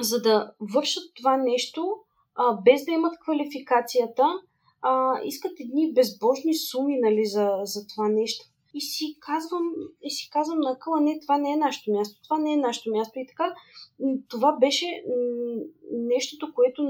за 0.00 0.22
да 0.22 0.52
вършат 0.74 1.04
това 1.16 1.36
нещо, 1.36 1.96
а, 2.34 2.54
без 2.64 2.84
да 2.84 2.90
имат 2.92 3.18
квалификацията, 3.22 4.24
а, 4.82 5.20
искат 5.24 5.52
едни 5.60 5.92
безбожни 5.92 6.54
суми 6.54 6.98
нали, 7.00 7.26
за, 7.26 7.50
за 7.62 7.86
това 7.86 8.08
нещо 8.08 8.44
и 8.78 8.80
си 8.80 9.16
казвам, 9.20 9.72
и 10.02 10.10
си 10.10 10.30
казвам 10.30 10.60
на 10.60 10.78
къла, 10.78 11.00
не, 11.00 11.20
това 11.20 11.38
не 11.38 11.52
е 11.52 11.56
нашето 11.56 11.92
място, 11.92 12.22
това 12.22 12.38
не 12.38 12.52
е 12.52 12.56
нашето 12.56 12.90
място. 12.90 13.18
И 13.18 13.26
така, 13.26 13.54
това 14.28 14.56
беше 14.60 15.04
нещото, 15.92 16.52
което 16.54 16.82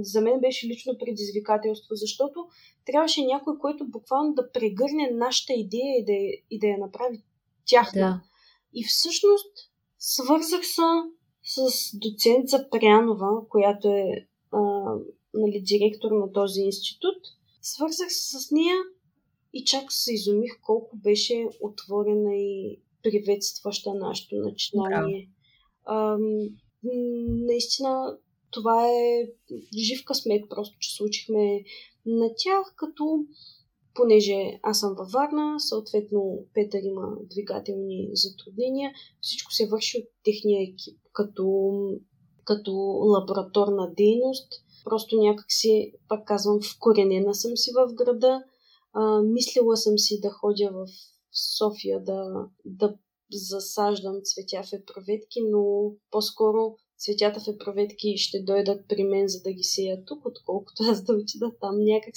за 0.00 0.20
мен 0.20 0.40
беше 0.40 0.66
лично 0.66 0.98
предизвикателство, 0.98 1.94
защото 1.94 2.46
трябваше 2.86 3.24
някой, 3.24 3.58
който 3.58 3.88
буквално 3.88 4.34
да 4.34 4.52
прегърне 4.52 5.10
нашата 5.10 5.52
идея 5.52 5.98
и 5.98 6.04
да, 6.04 6.12
и 6.50 6.58
да 6.58 6.66
я 6.66 6.78
направи 6.78 7.22
тяхна. 7.66 8.00
Да. 8.00 8.20
И 8.74 8.84
всъщност 8.84 9.70
свързах 9.98 10.66
се 10.66 10.82
с 11.42 11.96
доцент 11.98 12.48
Запрянова, 12.48 13.48
която 13.48 13.88
е 13.88 14.26
а, 14.52 14.60
нали, 15.34 15.62
директор 15.66 16.10
на 16.10 16.32
този 16.32 16.60
институт. 16.60 17.18
Свързах 17.62 18.08
се 18.10 18.38
с 18.38 18.50
нея 18.50 18.76
и 19.56 19.64
чак 19.64 19.92
се 19.92 20.14
изумих 20.14 20.52
колко 20.62 20.96
беше 20.96 21.48
отворена 21.60 22.36
и 22.36 22.80
приветстваща 23.02 23.94
нашето 23.94 24.36
начинание. 24.36 25.28
Да. 25.86 26.18
наистина, 27.46 28.18
това 28.50 28.88
е 28.88 29.28
жив 29.78 30.04
късмет, 30.04 30.48
просто, 30.48 30.78
че 30.78 30.96
случихме 30.96 31.64
на 32.06 32.28
тях, 32.36 32.74
като 32.76 33.24
понеже 33.94 34.58
аз 34.62 34.80
съм 34.80 34.94
във 34.98 35.10
Варна, 35.10 35.60
съответно 35.60 36.38
Петър 36.54 36.80
има 36.82 37.16
двигателни 37.30 38.10
затруднения, 38.12 38.92
всичко 39.20 39.52
се 39.52 39.68
върши 39.68 39.98
от 39.98 40.04
техния 40.24 40.62
екип, 40.62 40.98
като, 41.12 41.72
като 42.44 42.72
лабораторна 43.14 43.94
дейност. 43.96 44.52
Просто 44.84 45.16
някак 45.16 45.46
си, 45.48 45.92
пак 46.08 46.26
казвам, 46.26 46.60
вкоренена 46.74 47.34
съм 47.34 47.56
си 47.56 47.70
в 47.76 47.94
града, 47.94 48.42
а, 48.96 49.22
мислила 49.22 49.76
съм 49.76 49.98
си 49.98 50.20
да 50.20 50.30
ходя 50.30 50.70
в 50.72 50.86
София 51.58 52.04
да, 52.04 52.46
да 52.64 52.94
засаждам 53.32 54.20
цветя 54.24 54.62
в 54.62 54.72
епроветки, 54.72 55.40
но 55.50 55.92
по-скоро 56.10 56.76
цветята 56.98 57.40
в 57.40 57.48
епроветки 57.48 58.16
ще 58.16 58.42
дойдат 58.42 58.88
при 58.88 59.04
мен, 59.04 59.28
за 59.28 59.42
да 59.42 59.52
ги 59.52 59.62
сея 59.62 60.04
тук, 60.04 60.26
отколкото 60.26 60.82
аз 60.82 61.04
да 61.04 61.12
отида 61.12 61.52
там. 61.60 61.78
Някак 61.78 62.14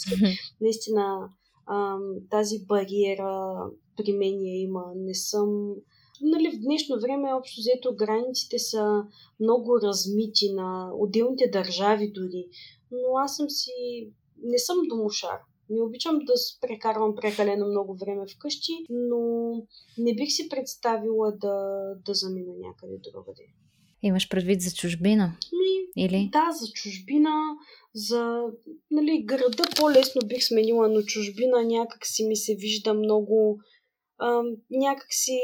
наистина, 0.61 1.29
а, 1.65 1.97
тази 2.29 2.65
бариера 2.65 3.65
при 3.97 4.13
мен 4.13 4.45
я 4.45 4.61
има. 4.61 4.83
Не 4.95 5.13
съм... 5.15 5.75
Нали, 6.21 6.51
в 6.51 6.59
днешно 6.61 6.99
време, 6.99 7.33
общо 7.33 7.61
взето, 7.61 7.95
границите 7.95 8.59
са 8.59 9.03
много 9.39 9.81
размити 9.81 10.53
на 10.53 10.91
отделните 10.93 11.49
държави 11.53 12.11
дори. 12.11 12.45
Но 12.91 13.17
аз 13.17 13.35
съм 13.35 13.49
си... 13.49 13.71
Не 14.43 14.59
съм 14.59 14.77
домошар. 14.89 15.39
Не 15.69 15.81
обичам 15.81 16.19
да 16.19 16.33
прекарвам 16.61 17.15
прекалено 17.15 17.67
много 17.67 17.95
време 17.97 18.25
вкъщи, 18.35 18.71
но 18.89 19.51
не 19.97 20.15
бих 20.15 20.29
си 20.31 20.49
представила 20.49 21.31
да, 21.31 21.79
да 22.05 22.13
замина 22.13 22.53
някъде 22.59 22.97
другаде. 23.11 23.43
Имаш 24.01 24.29
предвид 24.29 24.61
за 24.61 24.75
чужбина? 24.75 25.37
Ми, 25.53 26.03
Или? 26.03 26.29
Да, 26.31 26.51
за 26.51 26.71
чужбина, 26.73 27.29
за 27.93 28.41
нали, 28.91 29.23
града 29.25 29.63
по-лесно 29.77 30.21
бих 30.25 30.43
сменила, 30.43 30.89
но 30.89 31.01
чужбина 31.01 31.63
някак 31.63 32.05
си 32.05 32.27
ми 32.27 32.35
се 32.35 32.55
вижда 32.55 32.93
много... 32.93 33.59
А, 34.17 34.41
някак 34.71 35.07
си 35.09 35.39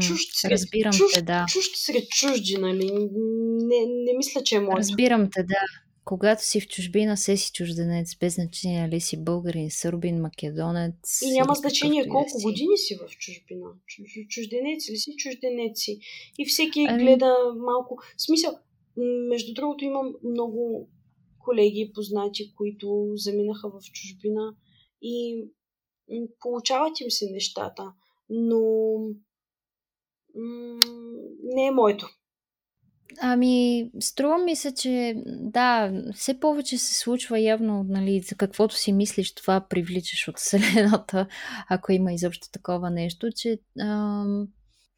чужд 0.00 0.30
сред, 0.32 0.52
разбирам 0.52 0.92
чужд, 0.92 1.14
те, 1.14 1.22
да. 1.22 1.46
чужд 1.48 1.76
сред 1.76 2.08
чужди, 2.08 2.58
нали? 2.58 2.92
Не, 2.92 3.86
не 3.86 4.16
мисля, 4.16 4.42
че 4.42 4.56
е 4.56 4.60
моето. 4.60 4.78
Разбирам 4.78 5.28
те, 5.32 5.42
да. 5.42 5.60
Когато 6.04 6.44
си 6.44 6.60
в 6.60 6.68
чужбина, 6.68 7.16
се 7.16 7.36
си 7.36 7.52
чужденец, 7.52 8.16
без 8.18 8.34
значение 8.34 8.88
дали 8.88 9.00
си 9.00 9.24
българин, 9.24 9.70
сърбин, 9.70 10.20
македонец. 10.20 11.22
И 11.22 11.32
няма 11.32 11.54
значение 11.54 12.08
колко 12.08 12.38
си. 12.38 12.42
години 12.44 12.76
си 12.76 12.94
в 12.96 13.18
чужбина. 13.18 13.66
Чужденец 14.28 14.90
ли 14.90 14.96
си, 14.96 15.14
чужденеци. 15.16 15.98
И 16.38 16.46
всеки 16.46 16.86
ами... 16.88 17.02
гледа 17.02 17.34
малко. 17.56 17.98
В 18.16 18.22
смисъл, 18.22 18.58
между 19.28 19.54
другото 19.54 19.84
имам 19.84 20.14
много 20.24 20.88
колеги, 21.38 21.92
познати, 21.94 22.54
които 22.54 23.12
заминаха 23.14 23.68
в 23.68 23.80
чужбина 23.92 24.54
и 25.02 25.44
получават 26.40 27.00
им 27.00 27.10
се 27.10 27.30
нещата, 27.30 27.92
но 28.28 28.60
не 31.42 31.66
е 31.66 31.70
моето. 31.70 32.08
Ами, 33.20 33.90
струва 34.00 34.38
ми 34.38 34.56
се, 34.56 34.74
че 34.74 35.14
да, 35.26 35.92
все 36.14 36.40
повече 36.40 36.78
се 36.78 36.94
случва 36.94 37.40
явно, 37.40 37.86
нали, 37.88 38.20
за 38.20 38.34
каквото 38.34 38.76
си 38.76 38.92
мислиш, 38.92 39.34
това 39.34 39.60
привличаш 39.60 40.28
от 40.28 40.38
Вселената, 40.38 41.26
ако 41.68 41.92
има 41.92 42.12
изобщо 42.12 42.50
такова 42.52 42.90
нещо, 42.90 43.28
че 43.36 43.58
ам, 43.80 44.48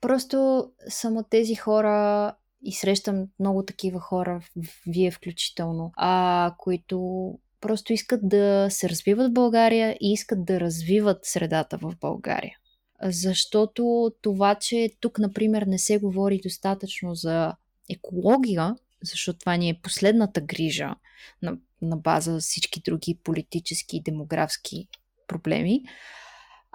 просто 0.01 0.67
само 0.89 1.23
тези 1.23 1.55
хора 1.55 2.35
и 2.63 2.73
срещам 2.73 3.27
много 3.41 3.65
такива 3.65 4.01
хора, 4.01 4.41
вие 4.87 5.11
включително, 5.11 5.93
а, 5.97 6.55
които 6.59 7.31
просто 7.61 7.93
искат 7.93 8.21
да 8.29 8.67
се 8.71 8.89
развиват 8.89 9.31
в 9.31 9.35
България 9.35 9.97
и 10.01 10.13
искат 10.13 10.45
да 10.45 10.61
развиват 10.61 11.19
средата 11.23 11.79
в 11.79 11.95
България. 12.01 12.57
Защото 13.03 14.13
това, 14.23 14.55
че 14.55 14.91
тук, 15.01 15.19
например, 15.19 15.63
не 15.63 15.79
се 15.79 15.99
говори 15.99 16.41
достатъчно 16.43 17.15
за 17.15 17.53
екология, 17.91 18.77
защото 19.03 19.39
това 19.39 19.57
ни 19.57 19.71
е 19.71 19.81
последната 19.83 20.41
грижа 20.41 20.95
на, 21.43 21.57
на 21.83 21.97
база 21.97 22.39
всички 22.41 22.81
други 22.81 23.19
политически 23.25 23.97
и 23.97 24.03
демографски 24.03 24.89
проблеми, 25.27 25.83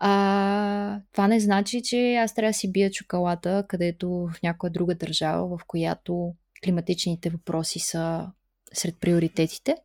а, 0.02 1.02
това 1.12 1.28
не 1.28 1.40
значи, 1.40 1.82
че 1.84 2.16
аз 2.16 2.36
трябва 2.36 2.50
да 2.50 2.54
си 2.54 2.72
бия 2.72 2.92
чоколата, 2.92 3.66
където 3.68 4.10
в 4.10 4.42
някоя 4.44 4.72
друга 4.72 4.96
държава, 4.96 5.58
в 5.58 5.66
която 5.68 6.34
климатичните 6.64 7.30
въпроси 7.30 7.80
са 7.80 8.32
сред 8.74 9.00
приоритетите. 9.00 9.76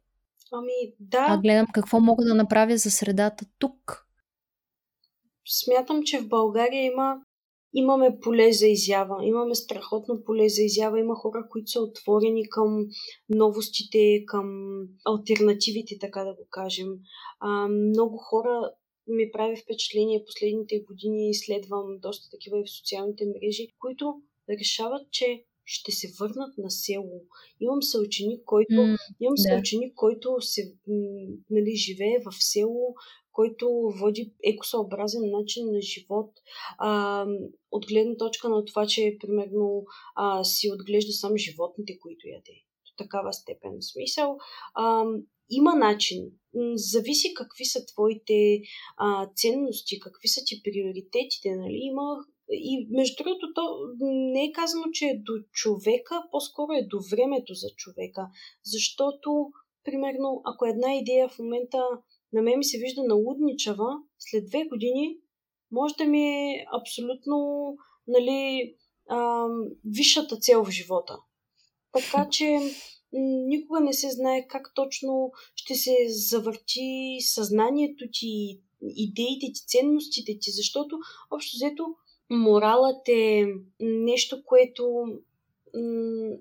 Ами, 0.53 0.95
да. 1.01 1.27
А 1.29 1.39
гледам 1.39 1.67
какво 1.73 2.01
мога 2.01 2.25
да 2.25 2.35
направя 2.35 2.77
за 2.77 2.91
средата 2.91 3.45
тук. 3.59 4.07
Смятам, 5.47 6.03
че 6.05 6.21
в 6.21 6.29
България 6.29 6.83
има 6.83 7.17
имаме 7.75 8.19
поле 8.23 8.53
за 8.53 8.67
изява, 8.67 9.17
имаме 9.23 9.55
страхотно 9.55 10.25
поле 10.25 10.49
за 10.49 10.63
изява, 10.63 11.01
има 11.01 11.15
хора, 11.15 11.47
които 11.51 11.71
са 11.71 11.81
отворени 11.81 12.49
към 12.49 12.87
новостите, 13.29 14.25
към 14.27 14.79
альтернативите, 15.05 15.99
така 16.01 16.25
да 16.25 16.35
го 16.35 16.47
кажем. 16.51 16.89
А, 17.41 17.69
много 17.69 18.17
хора 18.17 18.71
ми 19.07 19.31
прави 19.33 19.57
впечатление 19.57 20.25
последните 20.27 20.81
години, 20.81 21.31
изследвам 21.31 21.99
доста 22.03 22.31
такива 22.31 22.59
и 22.59 22.65
в 22.65 22.77
социалните 22.77 23.25
мрежи, 23.25 23.67
които 23.79 24.15
решават, 24.61 25.11
че 25.11 25.45
ще 25.65 25.93
се 25.93 26.09
върнат 26.21 26.59
на 26.59 26.71
село. 26.71 27.21
Имам 27.61 27.83
съученик, 27.83 28.45
който, 28.45 28.73
mm, 28.73 28.97
имам 29.21 29.35
да. 29.37 29.43
съученик, 29.43 29.95
който 29.95 30.37
се, 30.41 30.75
нали, 31.51 31.77
живее 31.77 32.19
в 32.27 32.33
село, 32.41 32.95
който 33.35 33.69
води 34.01 34.33
екосъобразен 34.45 35.31
начин 35.31 35.67
на 35.67 35.81
живот, 35.81 36.31
а, 36.79 37.27
от 37.71 37.87
гледна 37.87 38.17
точка 38.17 38.49
на 38.49 38.65
това, 38.65 38.87
че 38.87 39.17
примерно 39.21 39.85
а, 40.15 40.45
си 40.45 40.71
отглежда 40.73 41.13
само 41.13 41.37
животните, 41.37 41.99
които 41.99 42.29
яде. 42.29 42.57
До 42.87 43.05
такава 43.05 43.33
степен 43.33 43.73
смисъл. 43.81 44.39
А, 44.75 45.05
има 45.51 45.75
начин. 45.75 46.25
Зависи 46.75 47.35
какви 47.35 47.65
са 47.65 47.87
твоите 47.87 48.61
а, 48.97 49.29
ценности, 49.37 50.01
какви 50.01 50.29
са 50.29 50.41
ти 50.47 50.63
приоритетите. 50.63 51.51
Нали? 51.57 51.79
Има 51.81 52.17
и 52.51 52.89
между 52.91 53.23
другото, 53.23 53.47
то 53.55 53.63
не 54.01 54.45
е 54.45 54.53
казано, 54.53 54.85
че 54.93 55.07
е 55.07 55.19
до 55.19 55.33
човека, 55.53 56.23
по-скоро 56.31 56.73
е 56.73 56.87
до 56.87 57.01
времето 57.11 57.55
за 57.55 57.69
човека. 57.77 58.29
Защото, 58.65 59.51
примерно, 59.85 60.43
ако 60.45 60.67
една 60.67 60.95
идея 60.95 61.29
в 61.29 61.39
момента 61.39 61.79
на 62.35 62.43
мен 62.43 62.59
ми 62.59 62.65
се 62.65 62.79
вижда 62.79 63.03
налудничава, 63.05 63.99
след 64.19 64.47
две 64.47 64.65
години 64.65 65.17
може 65.71 65.95
да 65.95 66.05
ми 66.05 66.23
е 66.23 66.67
абсолютно 66.81 67.37
нали, 68.09 68.75
а, 69.09 69.47
висшата 69.85 70.37
цел 70.37 70.65
в 70.65 70.71
живота. 70.71 71.19
Така 71.93 72.29
че 72.31 72.59
никога 73.47 73.81
не 73.81 73.93
се 73.93 74.11
знае 74.11 74.47
как 74.49 74.73
точно 74.75 75.33
ще 75.55 75.75
се 75.75 75.97
завърти 76.09 77.19
съзнанието 77.21 78.05
ти, 78.13 78.61
идеите 78.83 79.47
ти, 79.55 79.67
ценностите 79.67 80.39
ти, 80.41 80.51
защото 80.51 80.99
общо 81.31 81.57
взето 81.57 81.85
моралът 82.31 83.09
е 83.09 83.47
нещо, 83.81 84.43
което 84.45 85.05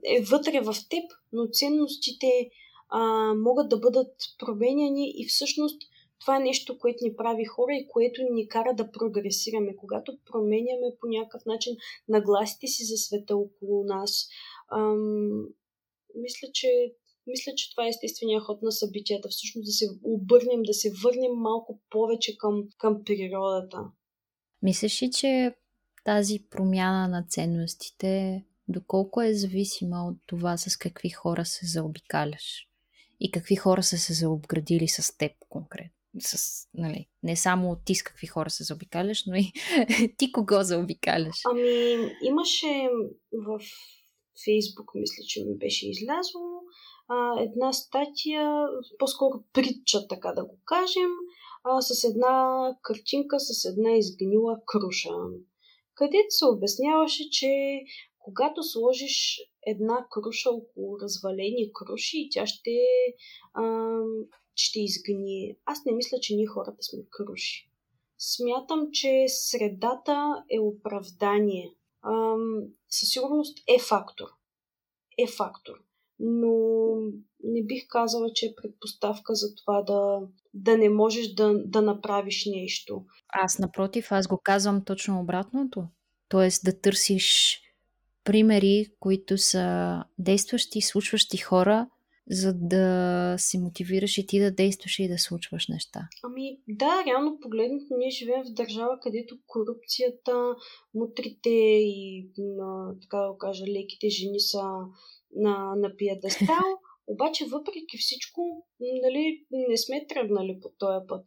е 0.06 0.22
вътре 0.22 0.62
в 0.62 0.76
теб, 0.90 1.04
но 1.32 1.48
ценностите 1.52 2.50
а, 2.94 3.34
могат 3.34 3.70
да 3.70 3.78
бъдат 3.78 4.16
променяни 4.40 5.14
и 5.16 5.28
всъщност 5.28 5.82
това 6.20 6.38
е 6.38 6.44
нещо, 6.44 6.78
което 6.78 7.04
ни 7.04 7.16
прави 7.16 7.46
хора 7.46 7.74
и 7.74 7.88
което 7.88 8.22
ни 8.32 8.48
кара 8.48 8.74
да 8.76 8.92
прогресираме. 8.92 9.76
Когато 9.76 10.18
променяме 10.32 10.88
по 11.02 11.08
някакъв 11.08 11.46
начин 11.46 11.76
нагласите 12.08 12.68
си 12.68 12.84
за 12.84 12.98
света 12.98 13.38
около 13.38 13.84
нас, 13.84 14.28
ам, 14.72 15.46
мисля, 16.16 16.48
че 16.54 16.68
мисля, 17.28 17.52
че 17.56 17.72
това 17.72 17.86
е 17.86 17.90
естествения 17.90 18.40
ход 18.40 18.62
на 18.62 18.72
събитията. 18.72 19.28
Всъщност 19.30 19.66
да 19.66 19.72
се 19.72 19.86
обърнем, 20.04 20.64
да 20.64 20.74
се 20.74 20.92
върнем 21.04 21.34
малко 21.34 21.80
повече 21.90 22.38
към, 22.38 22.64
към 22.78 23.04
природата. 23.04 23.78
Мислиш 24.62 25.04
ли, 25.04 25.12
че 25.12 25.56
тази 26.04 26.40
промяна 26.50 27.08
на 27.08 27.26
ценностите, 27.30 28.44
доколко 28.68 29.22
е 29.22 29.34
зависима 29.34 30.08
от 30.08 30.18
това 30.28 30.58
с 30.58 30.78
какви 30.78 31.10
хора 31.10 31.46
се 31.46 31.66
заобикаляш? 31.66 32.68
И 33.24 33.32
какви 33.32 33.56
хора 33.56 33.84
са 33.84 33.98
се 33.98 34.14
заобградили 34.14 34.88
с 34.88 35.18
теб 35.18 35.32
конкретно? 35.50 35.92
С, 36.20 36.68
нали, 36.74 37.08
не 37.24 37.36
само 37.36 37.78
ти 37.86 37.96
с 37.96 38.04
какви 38.04 38.28
хора 38.28 38.50
се 38.50 38.64
заобикаляш, 38.64 39.26
но 39.26 39.36
и 39.36 39.52
ти 40.18 40.32
кого 40.32 40.64
заобикаляш. 40.64 41.42
Ами, 41.46 41.62
имаше 42.24 42.90
в 43.32 43.60
Фейсбук, 44.46 44.92
мисля, 44.96 45.24
че 45.28 45.44
ми 45.46 45.58
беше 45.58 45.90
излязло 45.90 46.62
а, 47.08 47.42
една 47.42 47.74
статия, 47.74 48.66
по-скоро 49.00 49.44
притча, 49.54 50.08
така 50.08 50.32
да 50.36 50.46
го 50.46 50.60
кажем, 50.66 51.12
а, 51.64 51.82
с 51.82 52.04
една 52.04 52.70
картинка 52.82 53.40
с 53.40 53.66
една 53.66 53.92
изгнила 53.92 54.58
круша 54.66 55.10
където 55.96 56.30
се 56.30 56.46
обясняваше, 56.46 57.30
че 57.32 57.50
когато 58.24 58.64
сложиш 58.64 59.40
една 59.68 60.08
круша 60.10 60.50
около 60.50 61.00
развалени 61.00 61.72
круши, 61.74 62.30
тя 62.32 62.46
ще, 62.46 62.80
а, 63.54 63.64
ще 64.56 64.80
изгние. 64.80 65.58
Аз 65.66 65.86
не 65.86 65.92
мисля, 65.92 66.18
че 66.22 66.36
ние 66.36 66.46
хората 66.46 66.84
сме 66.84 67.00
круши. 67.10 67.70
Смятам, 68.18 68.88
че 68.92 69.26
средата 69.28 70.44
е 70.52 70.60
оправдание. 70.60 71.74
А, 72.02 72.36
със 72.90 73.10
сигурност 73.10 73.58
е 73.68 73.80
фактор. 73.80 74.28
Е 75.18 75.28
фактор. 75.28 75.74
Но 76.20 76.52
не 77.44 77.64
бих 77.64 77.88
казала, 77.88 78.30
че 78.34 78.46
е 78.46 78.56
предпоставка 78.56 79.36
за 79.36 79.56
това 79.56 79.82
да, 79.82 80.20
да 80.54 80.78
не 80.78 80.90
можеш 80.90 81.34
да, 81.34 81.54
да 81.66 81.82
направиш 81.82 82.46
нещо. 82.46 83.06
Аз 83.30 83.60
напротив, 83.60 84.12
аз 84.12 84.28
го 84.28 84.40
казвам 84.44 84.86
точно 84.86 85.20
обратното. 85.20 85.88
Тоест 86.30 86.64
да 86.66 86.80
търсиш 86.82 87.63
примери, 88.24 88.88
които 89.00 89.38
са 89.38 89.98
действащи, 90.20 90.82
случващи 90.82 91.38
хора, 91.38 91.88
за 92.30 92.54
да 92.54 93.36
се 93.38 93.60
мотивираш 93.60 94.18
и 94.18 94.28
ти 94.28 94.40
да 94.40 94.52
действаш 94.52 95.00
и 95.00 95.08
да 95.08 95.18
случваш 95.18 95.68
неща. 95.68 96.08
Ами 96.24 96.60
да, 96.68 97.04
реално 97.08 97.40
погледнато, 97.42 97.86
ние 97.98 98.10
живеем 98.10 98.44
в 98.44 98.54
държава, 98.54 99.00
където 99.02 99.38
корупцията, 99.48 100.56
мутрите 100.94 101.50
и 101.80 102.30
на, 102.38 102.96
така 103.02 103.18
да 103.18 103.38
кажа, 103.40 103.64
леките 103.68 104.10
жени 104.10 104.40
са 104.40 104.64
на, 105.36 105.76
на 105.76 105.96
пиедестал. 105.98 106.66
Обаче, 107.08 107.46
въпреки 107.52 107.98
всичко, 107.98 108.66
нали, 108.80 109.46
не 109.52 109.78
сме 109.78 110.06
тръгнали 110.10 110.60
по 110.62 110.70
този 110.80 111.08
път. 111.08 111.24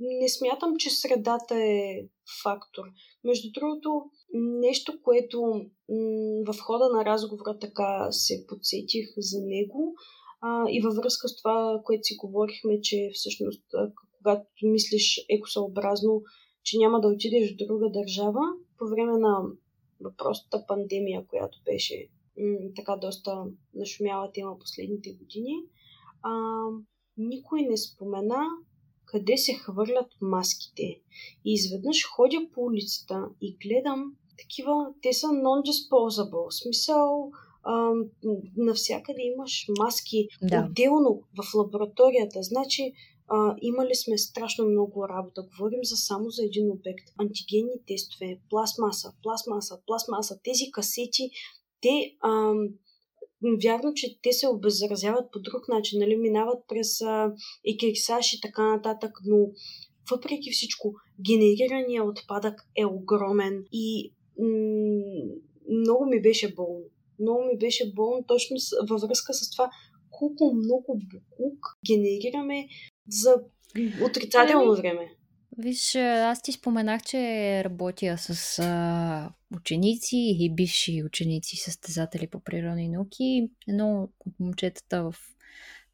Не 0.00 0.28
смятам, 0.28 0.76
че 0.76 0.90
средата 0.90 1.54
е 1.54 2.02
фактор. 2.42 2.82
Между 3.24 3.48
другото, 3.52 4.04
нещо, 4.34 4.92
което 5.02 5.40
в 6.46 6.54
хода 6.60 6.88
на 6.88 7.04
разговора 7.04 7.58
така 7.60 8.08
се 8.10 8.46
подсетих 8.48 9.06
за 9.16 9.38
него 9.40 9.94
а, 10.40 10.64
и 10.70 10.80
във 10.80 10.94
връзка 10.94 11.28
с 11.28 11.36
това, 11.36 11.80
което 11.84 12.04
си 12.04 12.16
говорихме, 12.16 12.80
че 12.80 13.10
всъщност, 13.14 13.64
когато 14.18 14.46
мислиш 14.62 15.24
екосъобразно, 15.28 16.22
че 16.62 16.78
няма 16.78 17.00
да 17.00 17.08
отидеш 17.08 17.52
в 17.52 17.56
друга 17.56 17.90
държава, 17.90 18.40
по 18.78 18.84
време 18.86 19.18
на 19.18 19.42
въпросната 20.00 20.64
пандемия, 20.68 21.26
която 21.26 21.58
беше 21.64 22.08
м- 22.38 22.58
така 22.76 22.96
доста 22.96 23.44
нашумяла 23.74 24.32
тема 24.32 24.58
последните 24.58 25.12
години, 25.12 25.54
а, 26.22 26.32
никой 27.16 27.62
не 27.62 27.76
спомена 27.76 28.42
къде 29.10 29.36
се 29.36 29.54
хвърлят 29.54 30.06
маските. 30.20 31.00
И 31.44 31.52
изведнъж 31.52 32.06
ходя 32.16 32.38
по 32.54 32.60
улицата 32.60 33.28
и 33.40 33.56
гледам 33.62 34.12
такива, 34.38 34.86
те 35.02 35.12
са 35.12 35.26
non-disposable. 35.26 36.50
В 36.50 36.54
смисъл, 36.54 37.30
а, 37.64 37.92
навсякъде 38.56 39.22
имаш 39.22 39.66
маски 39.78 40.28
да. 40.42 40.66
отделно 40.70 41.22
в 41.36 41.54
лабораторията. 41.54 42.42
Значи, 42.42 42.92
а, 43.28 43.56
имали 43.62 43.94
сме 43.94 44.18
страшно 44.18 44.64
много 44.64 45.08
работа. 45.08 45.42
Говорим 45.42 45.80
за 45.82 45.96
само 45.96 46.30
за 46.30 46.44
един 46.44 46.70
обект. 46.70 47.08
Антигенни 47.20 47.84
тестове, 47.86 48.40
пластмаса, 48.50 49.12
пластмаса, 49.22 49.80
пластмаса. 49.86 50.38
Тези 50.44 50.70
касети, 50.72 51.30
те 51.80 52.16
а, 52.20 52.52
вярно, 53.64 53.94
че 53.94 54.18
те 54.22 54.32
се 54.32 54.48
обезразяват 54.48 55.32
по 55.32 55.38
друг 55.40 55.68
начин, 55.68 56.00
нали, 56.00 56.16
минават 56.16 56.64
през 56.68 57.00
екрисаж 57.74 58.32
и 58.32 58.40
така 58.40 58.62
нататък, 58.62 59.10
но 59.26 59.48
въпреки 60.10 60.50
всичко, 60.50 60.94
генерирания 61.26 62.04
отпадък 62.04 62.60
е 62.76 62.84
огромен 62.84 63.64
и 63.72 64.12
м- 64.38 65.34
много 65.70 66.06
ми 66.06 66.22
беше 66.22 66.54
болно. 66.54 66.84
Много 67.20 67.44
ми 67.44 67.58
беше 67.58 67.92
болно 67.94 68.24
точно 68.28 68.56
във 68.88 69.00
връзка 69.00 69.34
с 69.34 69.50
това 69.50 69.70
колко 70.10 70.54
много 70.54 71.00
буклук 71.12 71.66
генерираме 71.86 72.68
за 73.08 73.34
отрицателно 74.04 74.72
ами, 74.72 74.80
време. 74.80 75.14
Виж, 75.60 75.94
аз 75.96 76.42
ти 76.42 76.52
споменах, 76.52 77.02
че 77.02 77.62
работя 77.64 78.18
с 78.18 78.58
а, 78.58 79.30
ученици 79.56 80.16
и 80.16 80.54
бивши 80.54 81.02
ученици, 81.06 81.56
състезатели 81.56 82.26
по 82.26 82.40
природни 82.40 82.88
науки. 82.88 83.50
Едно 83.68 84.08
от 84.26 84.40
момчетата 84.40 85.02
в 85.02 85.14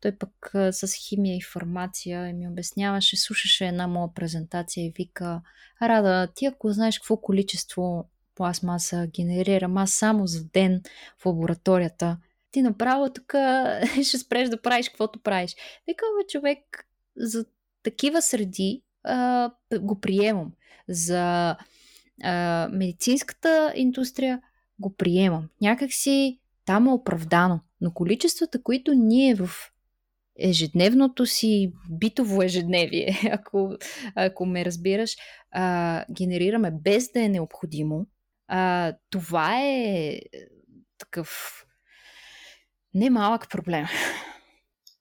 той 0.01 0.13
пък 0.19 0.51
с 0.71 0.95
химия 0.95 1.37
и 1.37 1.43
фармация 1.43 2.35
ми 2.35 2.49
обясняваше, 2.49 3.17
слушаше 3.17 3.67
една 3.67 3.87
моя 3.87 4.15
презентация 4.15 4.87
и 4.87 4.93
вика 4.99 5.43
Рада, 5.83 6.29
ти 6.35 6.47
ако 6.47 6.73
знаеш 6.73 6.99
какво 6.99 7.17
количество 7.17 8.09
пластмаса 8.35 9.07
генерирам 9.07 9.77
аз 9.77 9.93
само 9.93 10.27
за 10.27 10.45
ден 10.45 10.83
в 11.19 11.27
лабораторията, 11.27 12.19
ти 12.51 12.63
направо 12.63 13.13
тук 13.13 13.35
ще 14.03 14.19
спреш 14.19 14.49
да 14.49 14.63
правиш 14.63 14.89
каквото 14.89 15.19
правиш. 15.19 15.57
Вика, 15.89 16.05
човек, 16.29 16.89
за 17.17 17.45
такива 17.83 18.23
среди 18.23 18.84
а, 19.05 19.51
го 19.81 20.01
приемам. 20.01 20.53
За 20.89 21.57
а, 22.23 22.69
медицинската 22.73 23.73
индустрия 23.77 24.41
го 24.79 24.95
приемам. 24.97 25.49
Някак 25.61 25.93
си 25.93 26.41
там 26.67 26.87
е 26.87 26.93
оправдано. 26.93 27.61
Но 27.81 27.95
количествата, 27.95 28.63
които 28.63 28.95
ние 28.95 29.35
в 29.35 29.49
ежедневното 30.39 31.27
си 31.27 31.73
битово 31.91 32.43
ежедневие, 32.43 33.21
ако, 33.33 33.77
ако 34.15 34.47
ме 34.47 34.65
разбираш, 34.65 35.17
а, 35.51 36.05
генерираме 36.11 36.71
без 36.71 37.13
да 37.13 37.25
е 37.25 37.29
необходимо, 37.29 38.07
а, 38.49 38.93
това 39.11 39.61
е 39.63 40.21
такъв 40.99 41.61
немалък 42.95 43.51
проблем. 43.51 43.87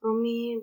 Ами, 0.04 0.56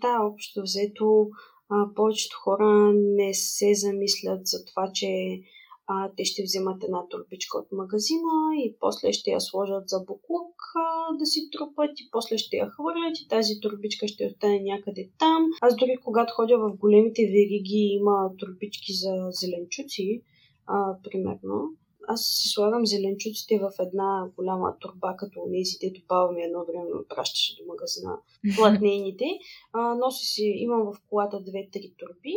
да, 0.00 0.18
общо 0.22 0.62
взето 0.62 1.30
а, 1.70 1.94
повечето 1.94 2.36
хора 2.44 2.92
не 2.94 3.34
се 3.34 3.74
замислят 3.74 4.46
за 4.46 4.64
това, 4.64 4.90
че 4.94 5.40
а, 5.86 6.10
те 6.16 6.24
ще 6.24 6.42
вземат 6.42 6.84
една 6.84 7.08
турбичка 7.08 7.58
от 7.58 7.72
магазина 7.72 8.36
и 8.64 8.76
после 8.80 9.12
ще 9.12 9.30
я 9.30 9.40
сложат 9.40 9.88
за 9.88 9.98
буклук 9.98 10.54
а, 10.76 11.16
да 11.18 11.26
си 11.26 11.40
трупат 11.52 11.90
и 12.00 12.08
после 12.12 12.38
ще 12.38 12.56
я 12.56 12.70
хвърлят 12.70 13.18
и 13.18 13.28
тази 13.28 13.60
турбичка 13.60 14.08
ще 14.08 14.26
остане 14.26 14.60
някъде 14.62 15.10
там. 15.18 15.46
Аз 15.60 15.76
дори 15.76 15.96
когато 16.04 16.34
ходя 16.34 16.58
в 16.58 16.76
големите 16.76 17.22
вериги 17.22 17.98
има 18.00 18.30
турбички 18.38 18.92
за 18.92 19.12
зеленчуци, 19.30 20.22
а, 20.66 20.96
примерно 21.02 21.70
аз 22.12 22.20
си 22.20 22.48
слагам 22.48 22.86
зеленчуците 22.86 23.58
в 23.58 23.70
една 23.80 24.28
голяма 24.36 24.76
турба, 24.80 25.16
като 25.16 25.40
тези, 25.52 25.78
дето 25.82 26.06
баба 26.08 26.32
ми 26.32 26.42
едно 26.42 26.64
време 26.64 26.84
ме 26.84 27.08
пращаше 27.08 27.56
до 27.56 27.62
магазина 27.68 28.18
платнените. 28.56 29.24
А, 29.72 29.94
носи 29.94 30.26
си, 30.26 30.42
имам 30.56 30.82
в 30.92 31.00
колата 31.08 31.40
две-три 31.40 31.92
турби 31.98 32.34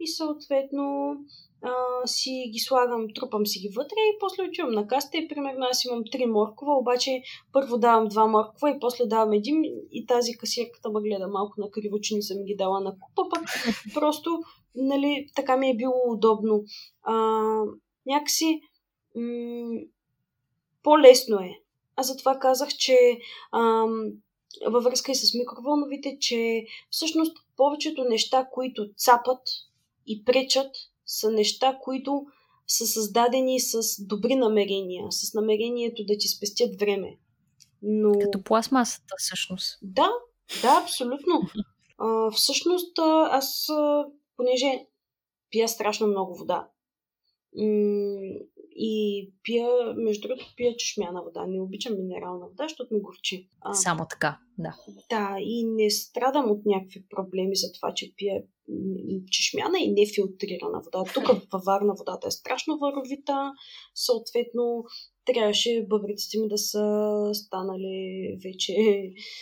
и 0.00 0.06
съответно 0.08 1.16
а, 1.62 1.72
си 2.06 2.50
ги 2.52 2.58
слагам, 2.58 3.06
трупам 3.14 3.46
си 3.46 3.58
ги 3.58 3.68
вътре 3.68 4.00
и 4.14 4.18
после 4.20 4.42
отивам 4.42 4.70
на 4.70 4.86
каста 4.86 5.18
и 5.18 5.28
примерно 5.28 5.66
аз 5.70 5.84
имам 5.84 6.02
три 6.12 6.26
моркова, 6.26 6.78
обаче 6.78 7.22
първо 7.52 7.78
давам 7.78 8.08
два 8.08 8.26
моркова 8.26 8.70
и 8.70 8.78
после 8.80 9.06
давам 9.06 9.32
един 9.32 9.62
и 9.92 10.06
тази 10.06 10.32
касирката 10.32 10.90
ме 10.90 11.00
гледа 11.00 11.28
малко 11.28 11.54
на 11.60 11.70
криво, 11.70 12.00
че 12.00 12.14
не 12.14 12.22
съм 12.22 12.44
ги 12.44 12.56
дала 12.56 12.80
на 12.80 12.94
купа, 13.00 13.22
пък 13.30 13.42
просто 13.94 14.42
нали, 14.74 15.26
така 15.36 15.56
ми 15.56 15.70
е 15.70 15.76
било 15.76 16.12
удобно. 16.12 16.64
А, 17.02 17.14
някакси 18.06 18.60
м- 19.18 19.80
по-лесно 20.82 21.36
е. 21.36 21.50
Аз 21.96 22.06
затова 22.06 22.38
казах, 22.38 22.68
че 22.68 23.18
ам, 23.52 24.12
във 24.66 24.84
връзка 24.84 25.12
и 25.12 25.14
с 25.14 25.34
микровълновите, 25.34 26.18
че 26.20 26.66
всъщност 26.90 27.36
повечето 27.56 28.04
неща, 28.04 28.48
които 28.52 28.90
цапат 28.96 29.42
и 30.06 30.24
пречат, 30.24 30.70
са 31.06 31.30
неща, 31.30 31.78
които 31.82 32.26
са 32.66 32.86
създадени 32.86 33.60
с 33.60 33.80
добри 34.06 34.34
намерения, 34.34 35.06
с 35.10 35.34
намерението 35.34 36.04
да 36.04 36.18
ти 36.18 36.28
спестят 36.28 36.80
време. 36.80 37.16
Но... 37.82 38.12
Като 38.18 38.42
пластмасата, 38.42 39.14
всъщност. 39.18 39.78
Да, 39.82 40.10
да, 40.62 40.80
абсолютно. 40.82 41.40
А, 41.98 42.30
всъщност, 42.30 42.98
аз, 43.30 43.68
понеже 44.36 44.86
пия 45.50 45.68
страшно 45.68 46.06
много 46.06 46.34
вода, 46.34 46.68
и 48.80 49.30
пия, 49.42 49.68
между 49.96 50.28
другото, 50.28 50.54
пия 50.56 50.76
чешмяна 50.76 51.22
вода. 51.22 51.46
Не 51.46 51.60
обичам 51.60 51.96
минерална 51.98 52.46
вода, 52.48 52.64
защото 52.64 52.94
ми 52.94 53.00
горчи. 53.00 53.48
А, 53.60 53.74
Само 53.74 54.06
така, 54.10 54.38
да. 54.58 54.74
Да, 55.10 55.36
и 55.40 55.64
не 55.64 55.90
страдам 55.90 56.50
от 56.50 56.66
някакви 56.66 57.04
проблеми 57.10 57.56
за 57.56 57.72
това, 57.72 57.94
че 57.94 58.12
пия 58.16 58.42
чешмяна 59.30 59.78
и 59.78 59.92
нефилтрирана 59.92 60.80
вода. 60.84 61.10
Тук 61.14 61.26
във 61.52 61.62
Варна 61.64 61.94
водата 61.98 62.28
е 62.28 62.30
страшно 62.30 62.78
варовита, 62.78 63.52
съответно 63.94 64.84
трябваше 65.24 65.86
бъбриците 65.88 66.38
ми 66.38 66.48
да 66.48 66.58
са 66.58 66.84
станали 67.34 68.38
вече 68.44 68.74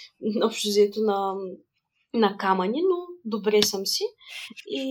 общо 0.44 0.68
взето 0.68 1.00
на, 1.00 1.34
на 2.14 2.36
камъни, 2.36 2.82
но 2.82 3.15
добре 3.26 3.62
съм 3.62 3.86
си. 3.86 4.04
И 4.66 4.86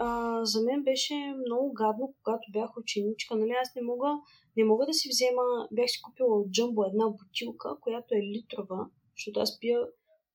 а, 0.00 0.40
за 0.44 0.62
мен 0.62 0.82
беше 0.82 1.14
много 1.46 1.72
гадно, 1.72 2.14
когато 2.22 2.52
бях 2.52 2.70
ученичка. 2.76 3.36
Нали, 3.36 3.50
аз 3.62 3.74
не 3.76 3.82
мога, 3.82 4.10
не 4.56 4.64
мога 4.64 4.86
да 4.86 4.94
си 4.94 5.08
взема, 5.08 5.68
бях 5.72 5.90
си 5.90 6.02
купила 6.02 6.40
от 6.40 6.50
Джамбо 6.50 6.84
една 6.84 7.04
бутилка, 7.08 7.68
която 7.80 8.14
е 8.14 8.26
литрова, 8.32 8.86
защото 9.16 9.40
аз 9.40 9.60
пия 9.60 9.78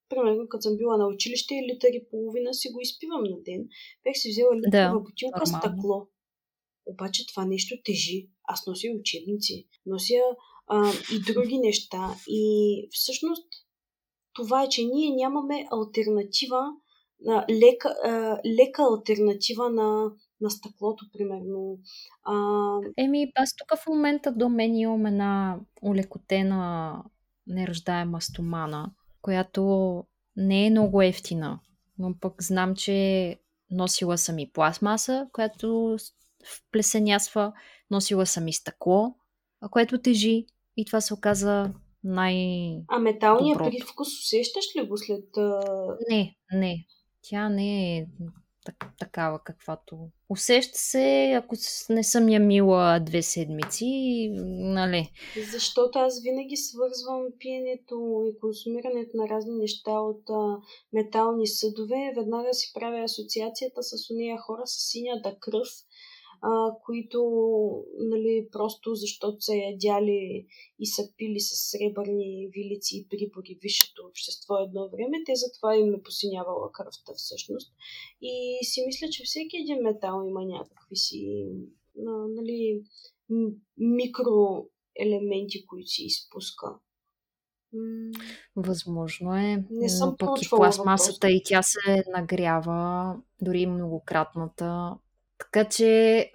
примерно, 0.10 0.48
като 0.50 0.62
съм 0.62 0.78
била 0.78 0.98
на 0.98 1.08
училище, 1.08 1.54
литър 1.54 1.90
и 1.94 2.08
половина 2.10 2.54
си 2.54 2.70
го 2.70 2.82
изпивам 2.82 3.24
на 3.24 3.38
ден. 3.42 3.62
Бях 4.04 4.16
си 4.16 4.30
взела 4.30 4.56
литрова 4.56 4.94
да, 4.94 5.00
бутилка 5.00 5.40
нормално. 5.40 5.62
стъкло. 5.62 6.08
Обаче 6.86 7.28
това 7.28 7.46
нещо 7.46 7.76
тежи. 7.84 8.30
Аз 8.44 8.68
нося 8.68 8.88
учебници, 9.00 9.68
нося 9.86 10.22
а, 10.68 10.92
и 11.14 11.34
други 11.34 11.58
неща. 11.58 12.16
И 12.28 12.44
всъщност 12.92 13.48
това 14.34 14.64
е, 14.64 14.70
че 14.70 14.86
ние 14.86 15.16
нямаме 15.16 15.68
альтернатива 15.72 16.62
лека, 17.50 17.96
лека 18.46 18.84
альтернатива 18.84 19.70
на, 19.70 20.12
на 20.42 20.50
стъклото, 20.50 21.06
примерно. 21.14 21.78
А... 22.24 22.36
Еми, 22.98 23.32
аз 23.36 23.56
тук 23.56 23.80
в 23.80 23.88
момента 23.88 24.32
до 24.32 24.50
мен 24.50 24.76
имам 24.76 25.06
една 25.06 25.60
улекотена 25.82 26.96
нерождаема 27.48 28.22
стомана, 28.22 28.92
която 29.22 30.04
не 30.36 30.66
е 30.66 30.70
много 30.70 31.02
ефтина, 31.02 31.60
но 31.98 32.16
пък 32.22 32.44
знам, 32.44 32.76
че 32.76 33.38
носила 33.72 34.18
съм 34.18 34.40
и 34.40 34.52
пластмаса, 34.52 35.28
която 35.34 35.98
вплесенясва, 36.46 37.54
носила 37.92 38.26
съм 38.26 38.48
и 38.48 38.54
стъкло, 38.54 39.16
което 39.72 40.02
тежи 40.02 40.46
и 40.78 40.86
това 40.86 41.02
се 41.02 41.14
оказа 41.14 41.74
най 42.04 42.36
А 42.88 43.00
металния 43.00 43.58
привкус 43.58 44.08
усещаш 44.08 44.66
ли 44.76 44.88
го 44.88 44.98
след... 44.98 45.26
Не, 46.10 46.36
не 46.54 46.86
тя 47.22 47.50
не 47.50 47.98
е 47.98 48.06
так, 48.66 48.76
такава 49.00 49.40
каквато. 49.44 49.98
Усеща 50.30 50.78
се, 50.78 51.34
ако 51.38 51.56
не 51.90 52.04
съм 52.04 52.30
я 52.30 52.40
мила 52.40 53.00
две 53.00 53.22
седмици, 53.22 54.30
нали. 54.48 55.12
Защото 55.52 56.00
аз 56.00 56.22
винаги 56.24 56.58
свързвам 56.58 57.24
пиенето 57.40 58.24
и 58.28 58.40
консумирането 58.40 59.18
на 59.18 59.28
разни 59.28 59.58
неща 59.58 59.92
от 59.92 60.30
а, 60.30 60.58
метални 60.94 61.48
съдове. 61.48 62.14
Веднага 62.16 62.54
си 62.54 62.72
правя 62.74 63.04
асоциацията 63.04 63.84
с 63.84 64.10
уния 64.10 64.38
хора 64.38 64.62
с 64.66 64.92
синята 64.92 65.36
кръв, 65.40 65.68
а, 66.42 66.72
които 66.86 67.22
нали, 68.00 68.48
просто 68.52 68.96
защото 68.96 69.42
са 69.42 69.56
ядяли 69.56 70.48
и 70.80 70.86
са 70.86 71.04
пили 71.18 71.40
с 71.40 71.72
сребърни 71.72 72.50
вилици 72.56 72.98
и 72.98 73.08
прибори 73.10 73.60
висшето 73.62 74.02
общество 74.10 74.58
едно 74.58 74.90
време, 74.90 75.18
те 75.26 75.36
затова 75.36 75.76
им 75.76 75.94
е 75.94 76.02
посинявала 76.02 76.72
кръвта 76.72 77.14
всъщност. 77.16 77.74
И 78.22 78.60
си 78.64 78.84
мисля, 78.86 79.08
че 79.12 79.24
всеки 79.24 79.58
един 79.58 79.84
метал 79.84 80.24
има 80.28 80.46
някакви 80.46 80.96
си 80.96 81.48
нали, 82.36 82.84
микроелементи, 83.78 85.66
които 85.68 85.88
си 85.88 86.04
изпуска. 86.04 86.80
Възможно 88.56 89.36
е. 89.36 89.66
Не 89.72 89.90
съм 89.90 90.10
но 90.10 90.18
пък 90.18 90.42
и 90.42 90.50
пластмасата 90.50 91.30
и 91.30 91.42
тя 91.46 91.62
се 91.64 92.04
нагрява, 92.18 93.16
дори 93.42 93.66
многократната. 93.66 94.96
Така 95.42 95.70
че, 95.70 96.32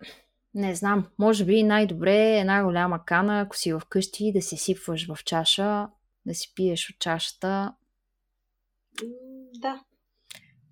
не 0.54 0.74
знам, 0.74 1.07
може 1.18 1.44
би 1.44 1.62
най-добре 1.62 2.16
е 2.16 2.38
една 2.40 2.64
голяма 2.64 3.04
кана, 3.04 3.40
ако 3.40 3.57
си 3.57 3.74
вкъщи, 3.80 4.32
да 4.32 4.42
си 4.42 4.57
сипваш 4.57 5.07
в 5.07 5.24
чаша, 5.24 5.88
да 6.26 6.34
си 6.34 6.52
пиеш 6.54 6.90
от 6.90 6.98
чашата. 6.98 7.74
Да. 9.61 9.80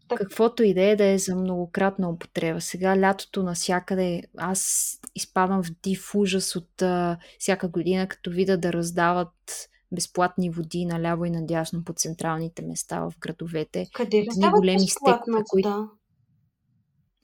Так. 0.09 0.19
Каквото 0.19 0.63
и 0.63 0.75
да 0.75 0.83
е 0.83 0.97
да 0.97 1.05
е 1.05 1.19
за 1.19 1.37
многократна 1.37 2.11
употреба. 2.11 2.61
Сега 2.61 3.01
лятото 3.01 3.43
насякъде 3.43 4.23
аз 4.37 4.91
изпадам 5.15 5.63
в 5.63 5.71
див 5.83 6.15
ужас 6.15 6.57
от 6.57 6.83
а, 6.83 7.19
всяка 7.39 7.69
година, 7.69 8.09
като 8.09 8.31
видя 8.31 8.59
да 8.59 8.73
раздават 8.73 9.69
безплатни 9.93 10.51
води 10.51 10.87
наляво 10.87 11.25
и 11.25 11.31
надясно 11.31 11.85
по 11.85 11.93
централните 11.93 12.63
места 12.63 13.01
в 13.01 13.13
градовете. 13.21 13.87
Къде 13.95 14.25
раздават 14.29 14.61
големи 14.61 14.89
стекове, 14.89 15.43
които... 15.49 15.91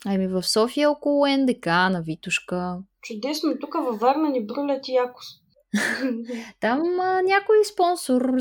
Ами 0.07 0.27
в 0.27 0.43
София 0.43 0.91
около 0.91 1.27
НДК, 1.27 1.67
на 1.67 2.03
Витушка. 2.03 2.79
Чудесно, 3.03 3.59
тук 3.61 3.75
във 3.75 4.01
Варна 4.01 4.31
ни 4.31 4.47
брулят 4.47 4.89
якост. 4.89 5.41
Там 6.61 7.01
а, 7.01 7.23
някой 7.23 7.65
спонсор 7.73 8.35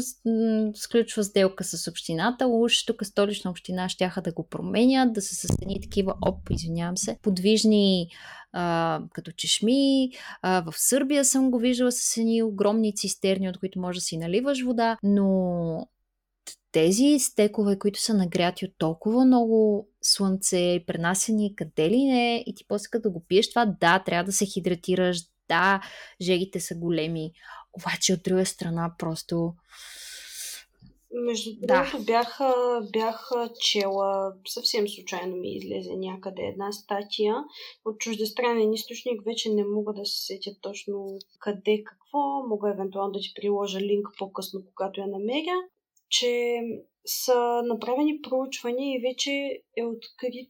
сключва 0.75 1.23
сделка 1.23 1.63
с 1.63 1.87
общината. 1.87 2.47
Уж 2.47 2.85
тук 2.85 3.05
столична 3.05 3.51
община 3.51 3.89
щяха 3.89 4.21
да 4.21 4.31
го 4.31 4.47
променят, 4.47 5.13
да 5.13 5.21
се 5.21 5.35
състани 5.35 5.81
такива, 5.81 6.13
оп, 6.21 6.49
извинявам 6.49 6.97
се, 6.97 7.17
подвижни 7.21 8.09
а, 8.53 9.01
като 9.13 9.31
чешми. 9.31 10.11
А, 10.41 10.63
в 10.71 10.73
Сърбия 10.77 11.25
съм 11.25 11.51
го 11.51 11.59
виждала 11.59 11.91
с 11.91 12.17
едни 12.17 12.43
огромни 12.43 12.95
цистерни, 12.95 13.49
от 13.49 13.59
които 13.59 13.79
може 13.79 13.97
да 13.97 14.01
си 14.01 14.17
наливаш 14.17 14.63
вода, 14.63 14.97
но 15.03 15.87
тези 16.71 17.19
стекове, 17.19 17.79
които 17.79 17.99
са 17.99 18.13
нагряти 18.13 18.65
от 18.65 18.71
толкова 18.77 19.25
много 19.25 19.87
слънце, 20.01 20.83
пренасени 20.87 21.55
къде 21.55 21.89
ли 21.89 22.05
не, 22.05 22.43
и 22.45 22.55
ти 22.55 22.65
после 22.67 22.89
като 22.91 23.11
го 23.11 23.25
пиеш 23.27 23.49
това, 23.49 23.65
да, 23.65 23.99
трябва 23.99 24.23
да 24.23 24.31
се 24.31 24.45
хидратираш, 24.45 25.21
да, 25.49 25.81
жегите 26.21 26.59
са 26.59 26.75
големи, 26.75 27.31
обаче 27.73 28.13
от 28.13 28.23
друга 28.23 28.45
страна 28.45 28.95
просто... 28.99 29.53
Между 31.13 31.51
другото 31.61 31.97
да. 31.97 32.03
бях, 32.03 32.39
бях 32.91 33.29
чела, 33.59 34.33
съвсем 34.47 34.87
случайно 34.87 35.35
ми 35.35 35.55
излезе 35.55 35.95
някъде 35.95 36.41
една 36.41 36.71
статия. 36.71 37.35
От 37.85 37.99
чуждестранен 37.99 38.73
източник, 38.73 39.21
вече 39.25 39.49
не 39.49 39.63
мога 39.63 39.93
да 39.93 40.05
се 40.05 40.25
сетя 40.25 40.51
точно 40.61 41.17
къде, 41.39 41.83
какво, 41.83 42.47
мога 42.47 42.69
евентуално 42.69 43.11
да 43.11 43.19
ти 43.19 43.31
приложа 43.35 43.79
линк 43.79 44.07
по-късно, 44.17 44.61
когато 44.75 45.01
я 45.01 45.07
намеря, 45.07 45.55
че 46.09 46.59
са 47.05 47.61
направени 47.65 48.21
проучвания 48.21 48.95
и 48.95 49.01
вече 49.01 49.61
е 49.77 49.83
открит 49.83 50.49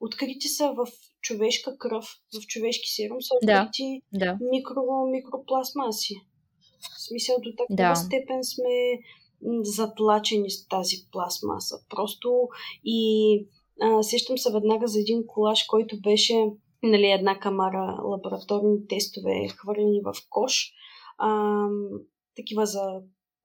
открити 0.00 0.48
са 0.48 0.72
в 0.72 0.86
човешка 1.20 1.78
кръв, 1.78 2.04
в 2.42 2.46
човешки 2.46 2.88
серум, 2.88 3.22
са 3.22 3.34
открити 3.34 4.02
да, 4.12 4.26
да. 4.26 4.38
Микро, 4.50 5.06
микропластмаси. 5.10 6.14
В 6.80 7.02
смисъл 7.08 7.36
до 7.42 7.50
такава 7.56 7.92
да. 7.92 7.96
степен 7.96 8.44
сме 8.44 8.98
затлачени 9.62 10.50
с 10.50 10.68
тази 10.68 10.96
пластмаса. 11.12 11.76
Просто 11.88 12.48
и 12.84 13.46
а, 13.80 14.02
сещам 14.02 14.38
се 14.38 14.52
веднага 14.52 14.86
за 14.86 15.00
един 15.00 15.26
колаж, 15.26 15.62
който 15.64 16.00
беше 16.00 16.46
нали, 16.82 17.06
една 17.06 17.38
камара 17.38 17.96
лабораторни 18.04 18.86
тестове, 18.88 19.48
хвърлени 19.48 20.00
в 20.04 20.14
кош. 20.30 20.72
А, 21.18 21.66
такива 22.36 22.66
за 22.66 22.82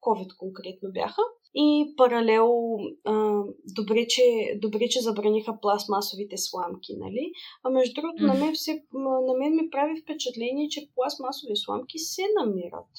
COVID 0.08 0.36
конкретно 0.36 0.92
бяха. 0.92 1.22
И 1.54 1.94
паралел, 1.96 2.78
а, 3.04 3.42
добре, 3.76 4.06
че, 4.08 4.22
добре, 4.62 4.88
че 4.88 5.00
забраниха 5.00 5.58
пластмасовите 5.62 6.36
сламки, 6.36 6.96
нали? 6.96 7.32
А 7.62 7.70
между 7.70 7.94
другото, 8.00 8.22
на, 8.22 8.34
мен 8.34 8.54
все, 8.54 8.84
на 8.94 9.34
мен 9.38 9.56
ми 9.56 9.70
прави 9.70 10.00
впечатление, 10.00 10.68
че 10.68 10.88
пластмасови 10.94 11.56
сламки 11.56 11.98
се 11.98 12.22
намират 12.40 12.92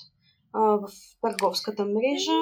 а, 0.54 0.62
в 0.62 0.88
търговската 1.22 1.86
мрежа. 1.86 2.42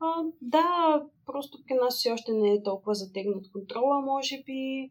А, 0.00 0.24
да, 0.42 1.02
просто 1.26 1.58
при 1.66 1.74
нас 1.74 1.96
все 1.96 2.12
още 2.12 2.32
не 2.32 2.52
е 2.52 2.62
толкова 2.62 2.94
затегнат 2.94 3.52
контрола, 3.52 4.00
може 4.00 4.42
би. 4.46 4.90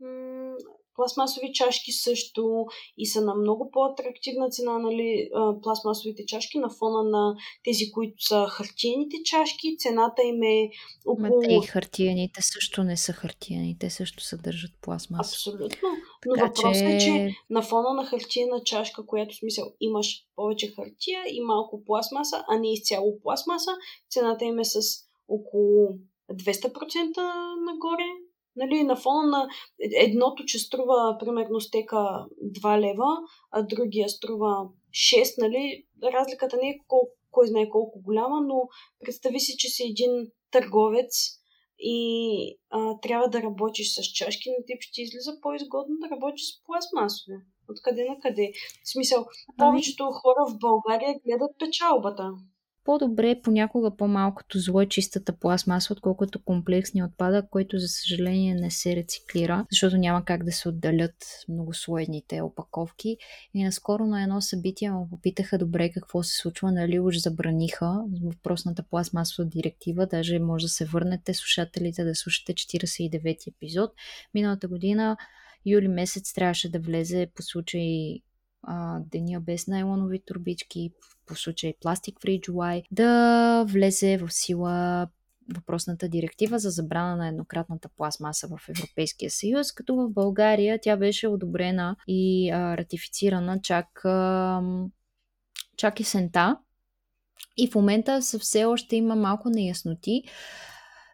М- 0.00 0.56
Пластмасови 1.02 1.52
чашки 1.52 1.92
също 1.92 2.66
и 2.98 3.06
са 3.06 3.20
на 3.20 3.34
много 3.34 3.70
по-атрактивна 3.72 4.48
цена, 4.50 4.78
нали, 4.78 5.30
пластмасовите 5.62 6.26
чашки 6.26 6.58
на 6.58 6.70
фона 6.70 7.10
на 7.10 7.34
тези, 7.64 7.90
които 7.90 8.24
са 8.24 8.46
хартиените 8.50 9.16
чашки. 9.24 9.76
Цената 9.78 10.22
им 10.22 10.42
е 10.42 10.70
около... 11.06 11.42
Ма 11.42 11.52
и 11.52 11.66
хартиените 11.66 12.42
също 12.42 12.84
не 12.84 12.96
са 12.96 13.12
хартиени, 13.12 13.76
те 13.80 13.90
също 13.90 14.22
съдържат 14.22 14.70
пластмаса. 14.80 15.30
Абсолютно. 15.30 15.88
Но 16.26 16.34
така, 16.34 16.46
въпросът 16.46 16.86
че... 16.86 16.96
е, 16.96 16.98
че 16.98 17.34
на 17.50 17.62
фона 17.62 17.94
на 17.94 18.06
хартиена 18.06 18.62
чашка, 18.64 19.06
която 19.06 19.36
смисъл 19.36 19.72
имаш 19.80 20.24
повече 20.36 20.72
хартия 20.76 21.22
и 21.32 21.40
малко 21.40 21.84
пластмаса, 21.84 22.44
а 22.48 22.58
не 22.58 22.72
изцяло 22.72 23.20
пластмаса, 23.22 23.70
цената 24.10 24.44
им 24.44 24.58
е 24.58 24.64
с 24.64 24.80
около 25.28 25.88
200% 26.32 27.18
нагоре, 27.66 28.08
Нали, 28.56 28.82
на 28.82 28.96
фона 28.96 29.28
на 29.28 29.48
едното, 29.80 30.44
че 30.44 30.58
струва 30.58 31.16
примерно 31.20 31.60
стека 31.60 32.26
2 32.42 32.80
лева, 32.80 33.16
а 33.50 33.62
другия 33.62 34.08
струва 34.08 34.68
6, 34.90 35.40
нали, 35.40 35.84
разликата 36.02 36.56
не 36.62 36.68
е 36.68 36.78
колко, 36.88 37.12
кой 37.30 37.46
знае 37.46 37.68
колко 37.68 38.02
голяма, 38.02 38.40
но 38.40 38.68
представи 39.04 39.40
си, 39.40 39.56
че 39.58 39.68
си 39.68 39.82
един 39.82 40.30
търговец 40.50 41.42
и 41.78 42.58
а, 42.70 43.00
трябва 43.00 43.28
да 43.28 43.42
работиш 43.42 43.94
с 43.94 44.02
чашки, 44.02 44.50
но 44.50 44.64
ти 44.66 44.72
ще 44.80 45.02
излиза 45.02 45.40
по-изгодно 45.42 45.96
да 45.98 46.10
работиш 46.10 46.42
с 46.42 46.64
пластмасови. 46.64 47.36
Откъде 47.70 48.04
на 48.04 48.18
къде? 48.22 48.52
В 48.84 48.92
смисъл, 48.92 49.18
ами- 49.18 49.56
повечето 49.58 50.04
хора 50.04 50.44
в 50.48 50.58
България 50.58 51.14
гледат 51.26 51.50
печалбата 51.58 52.32
по-добре 52.84 53.40
понякога 53.42 53.96
по-малкото 53.96 54.58
зло 54.58 54.80
е 54.80 54.88
чистата 54.88 55.32
пластмаса, 55.32 55.92
отколкото 55.92 56.44
комплексния 56.44 57.04
отпадък, 57.04 57.50
който 57.50 57.78
за 57.78 57.88
съжаление 57.88 58.54
не 58.54 58.70
се 58.70 58.96
рециклира, 58.96 59.66
защото 59.70 59.96
няма 59.96 60.24
как 60.24 60.44
да 60.44 60.52
се 60.52 60.68
отделят 60.68 61.14
многослойните 61.48 62.42
опаковки. 62.42 63.16
И 63.54 63.64
наскоро 63.64 64.06
на 64.06 64.22
едно 64.22 64.40
събитие 64.40 64.90
му 64.90 65.08
попитаха 65.10 65.58
добре 65.58 65.90
какво 65.90 66.22
се 66.22 66.36
случва, 66.36 66.72
нали 66.72 67.00
уж 67.00 67.16
забраниха 67.16 68.04
въпросната 68.24 68.82
пластмасова 68.90 69.48
директива, 69.48 70.06
даже 70.06 70.38
може 70.38 70.64
да 70.64 70.68
се 70.68 70.84
върнете 70.84 71.34
слушателите 71.34 72.04
да 72.04 72.14
слушате 72.14 72.54
49 72.54 73.46
епизод. 73.46 73.90
Миналата 74.34 74.68
година 74.68 75.16
юли 75.66 75.88
месец 75.88 76.32
трябваше 76.32 76.70
да 76.70 76.80
влезе 76.80 77.26
по 77.34 77.42
случай 77.42 78.20
а, 78.62 79.00
деня 79.00 79.40
без 79.40 79.66
найлонови 79.66 80.22
турбички, 80.26 80.92
по 81.26 81.34
случай 81.34 81.74
Plastic 81.84 82.14
Free 82.14 82.40
July, 82.40 82.82
да 82.90 83.64
влезе 83.68 84.18
в 84.18 84.30
сила 84.30 85.08
въпросната 85.54 86.08
директива 86.08 86.58
за 86.58 86.70
забрана 86.70 87.16
на 87.16 87.28
еднократната 87.28 87.88
пластмаса 87.96 88.48
в 88.48 88.68
Европейския 88.68 89.30
съюз, 89.30 89.72
като 89.72 89.96
в 89.96 90.10
България 90.10 90.78
тя 90.82 90.96
беше 90.96 91.28
одобрена 91.28 91.96
и 92.08 92.50
а, 92.50 92.76
ратифицирана 92.76 93.60
чак, 93.62 94.04
а, 94.04 94.62
чак 95.76 95.94
сента. 96.04 96.56
И 97.56 97.70
в 97.70 97.74
момента 97.74 98.20
все 98.20 98.64
още 98.64 98.96
има 98.96 99.16
малко 99.16 99.50
неясноти, 99.50 100.22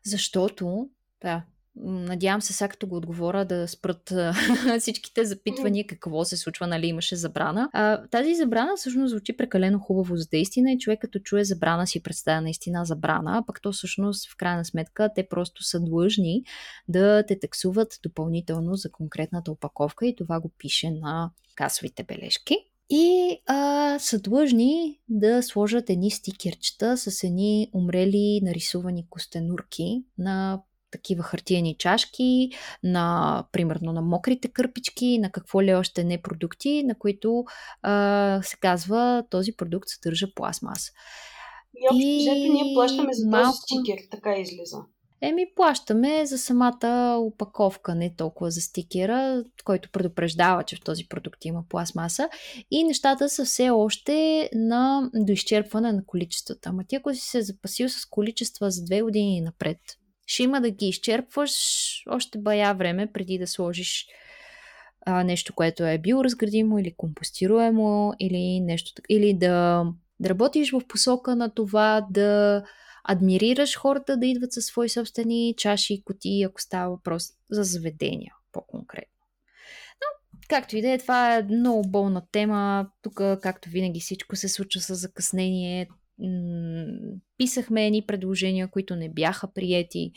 защото 0.05 0.89
да, 1.23 1.45
Надявам 1.85 2.43
се, 2.43 2.53
сега 2.53 2.69
като 2.69 2.87
го 2.87 2.97
отговоря, 2.97 3.45
да 3.45 3.69
спрат 3.69 4.13
всичките 4.81 5.25
запитвания 5.25 5.87
какво 5.87 6.25
се 6.25 6.37
случва, 6.37 6.67
нали 6.67 6.87
имаше 6.87 7.17
забрана. 7.17 7.69
А, 7.73 8.07
тази 8.07 8.35
забрана 8.35 8.77
всъщност 8.77 9.11
звучи 9.11 9.37
прекалено 9.37 9.79
хубаво 9.79 10.17
за 10.17 10.27
да 10.31 10.37
и 10.37 10.79
човек 10.79 11.01
като 11.01 11.19
чуе 11.19 11.45
забрана 11.45 11.87
си 11.87 12.03
представя 12.03 12.41
наистина 12.41 12.85
забрана, 12.85 13.39
а 13.39 13.45
пък 13.47 13.63
то 13.63 13.73
всъщност 13.73 14.31
в 14.31 14.37
крайна 14.37 14.65
сметка 14.65 15.11
те 15.15 15.29
просто 15.29 15.65
са 15.65 15.81
длъжни 15.81 16.43
да 16.89 17.23
те 17.29 17.39
таксуват 17.39 17.99
допълнително 18.03 18.75
за 18.75 18.93
конкретната 18.93 19.51
опаковка 19.51 20.07
и 20.07 20.17
това 20.17 20.41
го 20.41 20.51
пише 20.59 20.91
на 20.91 21.31
касовите 21.57 22.03
бележки. 22.03 22.57
И 22.91 23.39
а, 23.47 23.99
са 23.99 24.19
длъжни 24.19 25.01
да 25.09 25.43
сложат 25.43 25.91
едни 25.91 26.11
стикерчета 26.11 26.97
с 26.97 27.25
едни 27.25 27.71
умрели 27.75 28.41
нарисувани 28.43 29.07
костенурки 29.11 30.05
на 30.19 30.63
такива 30.91 31.23
хартиени 31.23 31.77
чашки, 31.79 32.51
на, 32.83 33.45
примерно, 33.53 33.93
на 33.93 34.03
мокрите 34.03 34.49
кърпички, 34.49 35.19
на 35.19 35.31
какво 35.31 35.63
ли 35.63 35.75
още 35.75 36.05
не 36.05 36.23
продукти, 36.23 36.83
на 36.85 36.99
които 36.99 37.45
а, 37.83 38.41
се 38.43 38.57
казва 38.57 39.25
този 39.31 39.53
продукт 39.53 39.89
съдържа 39.89 40.35
пластмаса. 40.35 40.93
И 41.75 41.87
общо 41.91 42.31
взето 42.31 42.53
ние 42.53 42.75
плащаме 42.75 43.13
за 43.13 43.29
малко... 43.29 43.47
този 43.47 43.59
стикер, 43.63 43.99
така 44.11 44.39
излиза. 44.39 44.79
Еми, 45.21 45.47
плащаме 45.57 46.27
за 46.27 46.39
самата 46.39 47.17
опаковка, 47.21 47.95
не 47.95 48.15
толкова 48.17 48.51
за 48.51 48.61
стикера, 48.61 49.45
който 49.65 49.91
предупреждава, 49.91 50.63
че 50.63 50.77
в 50.77 50.85
този 50.85 51.09
продукт 51.09 51.45
има 51.45 51.65
пластмаса. 51.69 52.29
И 52.71 52.85
нещата 52.85 53.29
са 53.29 53.45
все 53.45 53.71
още 53.71 54.51
на 54.55 55.11
доизчерпване 55.15 55.93
на 55.93 56.07
количествата. 56.07 56.69
Ама 56.69 56.85
ти 56.85 56.97
ако 56.97 57.15
си 57.15 57.21
се 57.21 57.43
запасил 57.43 57.89
с 57.89 58.07
количества 58.11 58.71
за 58.71 58.85
две 58.85 59.03
години 59.03 59.41
напред, 59.41 59.79
ще 60.29 60.43
има 60.43 60.61
да 60.61 60.71
ги 60.71 60.87
изчерпваш 60.87 61.53
още 62.11 62.39
бая 62.39 62.75
време 62.75 63.13
преди 63.13 63.39
да 63.39 63.47
сложиш 63.47 64.07
а, 65.07 65.25
нещо, 65.25 65.55
което 65.55 65.85
е 65.85 65.99
биоразградимо 65.99 66.79
или 66.79 66.95
компостируемо 66.97 68.15
или 68.21 68.61
нещо 68.61 69.03
или 69.09 69.35
да, 69.35 69.85
да 70.21 70.29
работиш 70.29 70.71
в 70.73 70.81
посока 70.89 71.37
на 71.37 71.55
това 71.55 72.07
да 72.11 72.63
адмирираш 73.05 73.77
хората 73.77 74.17
да 74.17 74.27
идват 74.27 74.53
със 74.53 74.65
свои 74.65 74.89
собствени 74.89 75.55
чаши 75.57 75.95
и 75.95 76.03
кутии, 76.03 76.43
ако 76.43 76.61
става 76.61 76.91
въпрос 76.91 77.25
за 77.51 77.65
заведения 77.65 78.35
по-конкретно. 78.53 79.25
Но, 80.01 80.39
както 80.49 80.77
и 80.77 80.83
да 80.83 80.91
е, 80.91 80.99
това 80.99 81.37
е 81.37 81.43
много 81.43 81.89
болна 81.89 82.23
тема. 82.33 82.91
Тук, 83.03 83.15
както 83.43 83.69
винаги, 83.69 84.01
всичко 84.01 84.37
се 84.37 84.49
случва 84.49 84.81
с 84.81 84.95
закъснение. 84.95 85.89
Писахме 87.39 87.87
едни 87.87 88.07
предложения, 88.07 88.69
които 88.71 88.97
не 88.97 89.09
бяха 89.09 89.53
приети 89.53 90.13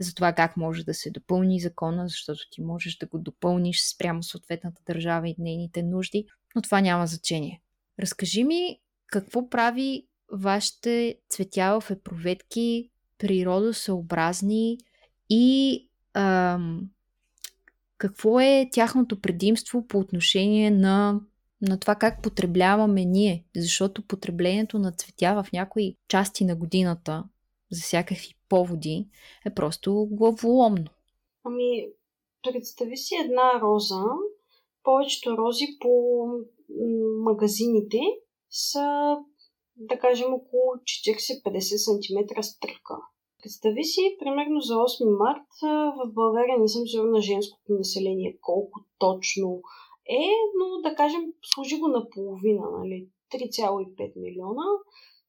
за 0.00 0.14
това 0.14 0.32
как 0.32 0.56
може 0.56 0.84
да 0.84 0.94
се 0.94 1.10
допълни 1.10 1.60
закона, 1.60 2.08
защото 2.08 2.40
ти 2.50 2.62
можеш 2.62 2.96
да 2.96 3.06
го 3.06 3.18
допълниш 3.18 3.94
спрямо 3.94 4.22
съответната 4.22 4.82
държава 4.86 5.28
и 5.28 5.34
нейните 5.38 5.82
нужди, 5.82 6.26
но 6.54 6.62
това 6.62 6.80
няма 6.80 7.06
значение. 7.06 7.62
Разкажи 8.00 8.44
ми 8.44 8.78
какво 9.06 9.48
прави 9.48 10.06
вашите 10.32 11.18
цветя 11.28 11.80
в 11.80 11.90
епроветки 11.90 12.90
природосъобразни 13.18 14.78
и 15.30 15.88
ам, 16.14 16.90
какво 17.98 18.40
е 18.40 18.68
тяхното 18.72 19.20
предимство 19.20 19.86
по 19.86 19.98
отношение 19.98 20.70
на, 20.70 21.20
на 21.60 21.80
това 21.80 21.94
как 21.94 22.22
потребляваме 22.22 23.04
ние, 23.04 23.44
защото 23.56 24.06
потреблението 24.06 24.78
на 24.78 24.92
цветя 24.92 25.42
в 25.42 25.52
някои 25.52 25.96
части 26.08 26.44
на 26.44 26.56
годината 26.56 27.24
за 27.70 27.82
всякакви 27.82 28.34
поводи 28.48 29.08
е 29.46 29.54
просто 29.54 30.08
главоломно. 30.10 30.86
Ами, 31.44 31.88
представи 32.42 32.96
си 32.96 33.14
една 33.24 33.60
роза. 33.62 34.02
Повечето 34.82 35.38
рози 35.38 35.64
по 35.80 36.26
магазините 37.24 37.98
са 38.50 39.16
да 39.76 39.98
кажем, 39.98 40.34
около 40.34 40.62
40-50 40.62 41.58
см 41.58 42.40
стръка. 42.42 42.96
Представи 43.42 43.84
си, 43.84 44.16
примерно 44.18 44.60
за 44.60 44.74
8 44.74 45.18
март 45.18 45.48
в 45.96 46.12
България 46.12 46.58
не 46.58 46.68
съм 46.68 46.86
сигурна 46.86 47.20
женското 47.20 47.72
население 47.72 48.38
колко 48.40 48.80
точно 48.98 49.62
е, 50.08 50.26
но 50.58 50.80
да 50.88 50.94
кажем, 50.94 51.20
служи 51.54 51.78
го 51.78 51.88
на 51.88 52.10
половина, 52.10 52.70
нали? 52.78 53.08
3,5 53.32 54.12
милиона. 54.16 54.64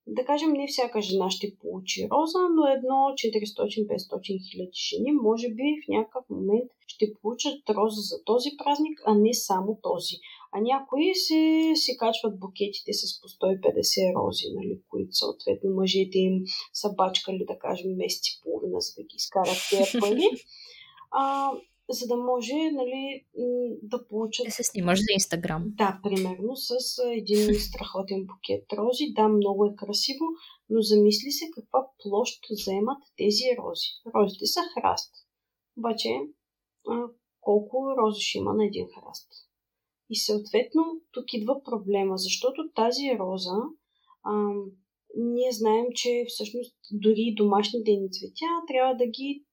Да 0.10 0.26
кажем, 0.26 0.52
не 0.52 0.68
всяка 0.68 1.02
жена 1.02 1.30
ще 1.30 1.56
получи 1.62 2.08
роза, 2.12 2.40
но 2.56 2.68
едно 2.68 2.96
400-500 2.96 4.52
хиляди 4.52 4.72
жени, 4.90 5.12
може 5.12 5.50
би 5.50 5.64
в 5.86 5.90
някакъв 5.90 6.30
момент 6.30 6.72
ще 6.88 7.14
получат 7.22 7.70
роза 7.70 8.02
за 8.02 8.24
този 8.24 8.50
празник, 8.58 9.00
а 9.06 9.16
не 9.16 9.34
само 9.34 9.80
този. 9.84 10.16
А 10.52 10.62
някои 10.62 11.16
се, 11.16 11.72
се 11.76 11.98
качват 11.98 12.40
букетите 12.40 12.94
с 12.94 13.22
по 13.22 13.28
150 13.28 14.16
рози, 14.16 14.46
нали, 14.56 14.82
които 14.90 15.16
съответно 15.16 15.70
мъжете 15.70 16.18
им 16.18 16.44
са 16.74 16.94
бачкали, 16.98 17.46
да 17.48 17.60
кажем, 17.60 17.96
месец 17.98 18.28
и 18.28 18.40
половина, 18.44 18.82
за 18.82 18.94
да 18.98 19.04
ги 19.04 19.16
изкарат 19.16 19.58
тези 19.70 20.00
пари. 20.00 20.30
А, 21.12 21.52
за 21.90 22.08
да 22.08 22.18
може 22.18 22.72
нали, 22.72 23.26
да 23.82 24.08
получат... 24.08 24.46
Да 24.46 24.52
се 24.52 24.64
снимаш 24.64 25.00
за 25.00 25.14
Инстаграм. 25.14 25.64
Да, 25.66 26.00
примерно 26.04 26.56
с 26.56 26.76
един 27.06 27.60
страхотен 27.60 28.26
букет 28.26 28.74
рози. 28.74 29.14
Да, 29.16 29.28
много 29.28 29.66
е 29.66 29.76
красиво, 29.76 30.26
но 30.70 30.82
замисли 30.82 31.32
се 31.32 31.46
каква 31.56 31.88
площ 32.04 32.46
вземат 32.52 33.04
тези 33.18 33.44
рози. 33.60 33.88
Розите 34.16 34.46
са 34.46 34.60
храст. 34.74 35.14
Обаче, 35.78 36.10
колко 37.42 37.96
рози 37.98 38.22
ще 38.22 38.38
има 38.38 38.54
на 38.54 38.66
един 38.66 38.88
храст? 38.88 39.30
И 40.10 40.16
съответно 40.16 40.84
тук 41.12 41.34
идва 41.34 41.64
проблема, 41.64 42.18
защото 42.18 42.70
тази 42.76 43.18
роза, 43.20 43.58
а, 44.24 44.54
ние 45.16 45.52
знаем, 45.52 45.86
че 45.96 46.26
всъщност 46.28 46.76
дори 46.92 47.34
домашните 47.38 47.92
ни 47.92 48.12
цветя 48.12 48.52
трябва 48.68 48.96
да 48.96 49.08
ги 49.08 49.44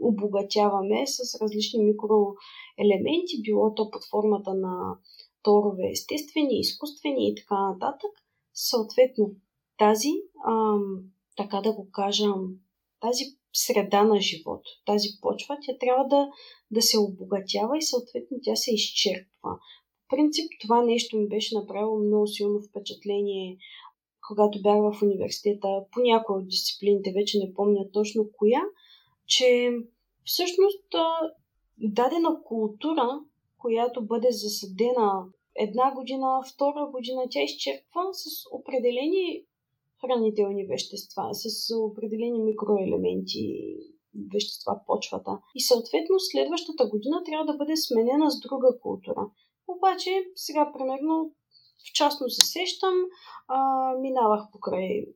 обогатяваме 0.00 1.06
с 1.06 1.40
различни 1.42 1.84
микроелементи, 1.84 3.42
било 3.42 3.74
то 3.74 3.90
под 3.90 4.02
формата 4.10 4.54
на 4.54 4.98
торове 5.42 5.90
естествени, 5.90 6.60
изкуствени 6.60 7.28
и 7.28 7.34
така 7.34 7.70
нататък. 7.70 8.10
Съответно, 8.54 9.30
тази, 9.78 10.12
а, 10.46 10.76
така 11.36 11.60
да 11.60 11.72
го 11.72 11.88
кажа, 11.92 12.26
тази 13.00 13.24
среда 13.52 14.04
на 14.04 14.20
живот, 14.20 14.62
тази 14.86 15.08
почва, 15.20 15.58
тя 15.62 15.72
трябва 15.80 16.04
да, 16.08 16.28
да 16.70 16.82
се 16.82 16.98
обогатява 16.98 17.78
и 17.78 17.82
съответно 17.82 18.36
тя 18.42 18.56
се 18.56 18.74
изчерпва 18.74 19.58
принцип 20.14 20.50
това 20.60 20.84
нещо 20.84 21.16
ми 21.16 21.28
беше 21.28 21.58
направило 21.58 21.98
много 21.98 22.26
силно 22.26 22.60
впечатление, 22.62 23.56
когато 24.28 24.62
бях 24.62 24.76
в 24.76 25.02
университета, 25.02 25.68
по 25.92 26.00
някои 26.00 26.36
от 26.36 26.48
дисциплините, 26.48 27.12
вече 27.12 27.38
не 27.38 27.54
помня 27.54 27.90
точно 27.92 28.28
коя, 28.38 28.62
че 29.26 29.70
всъщност 30.24 30.88
дадена 31.78 32.42
култура, 32.44 33.20
която 33.58 34.06
бъде 34.06 34.28
засадена 34.30 35.26
една 35.56 35.94
година, 35.94 36.40
втора 36.54 36.86
година, 36.86 37.22
тя 37.30 37.42
изчерпва 37.42 38.02
с 38.12 38.24
определени 38.52 39.44
хранителни 40.00 40.66
вещества, 40.66 41.28
с 41.32 41.74
определени 41.76 42.42
микроелементи, 42.42 43.76
вещества 44.32 44.80
почвата. 44.86 45.38
И 45.54 45.60
съответно 45.60 46.16
следващата 46.18 46.88
година 46.88 47.22
трябва 47.24 47.44
да 47.44 47.56
бъде 47.56 47.76
сменена 47.76 48.30
с 48.30 48.40
друга 48.40 48.78
култура. 48.82 49.30
Обаче, 49.68 50.10
сега, 50.34 50.72
примерно, 50.72 51.32
в 51.88 51.92
частно 51.92 52.30
се 52.30 52.46
сещам, 52.46 52.94
а, 53.48 53.58
минавах 54.00 54.40
покрай 54.52 55.06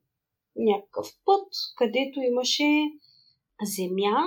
някакъв 0.56 1.06
път, 1.24 1.48
където 1.76 2.20
имаше 2.20 2.92
земя, 3.62 4.26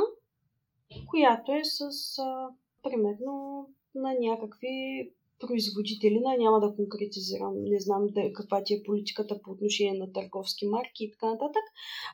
която 1.08 1.52
е 1.52 1.62
с, 1.64 1.82
а, 2.20 2.50
примерно, 2.84 3.68
на 3.96 4.14
някакви 4.20 5.10
производители, 5.42 6.20
на 6.20 6.38
няма 6.38 6.60
да 6.60 6.76
конкретизирам, 6.76 7.54
не 7.64 7.80
знам 7.80 8.08
да, 8.08 8.34
каква 8.34 8.64
ти 8.64 8.74
е 8.74 8.84
политиката 8.86 9.42
по 9.44 9.52
отношение 9.52 9.94
на 9.94 10.14
търговски 10.14 10.66
марки 10.68 11.04
и 11.04 11.12
така 11.12 11.26
нататък. 11.26 11.64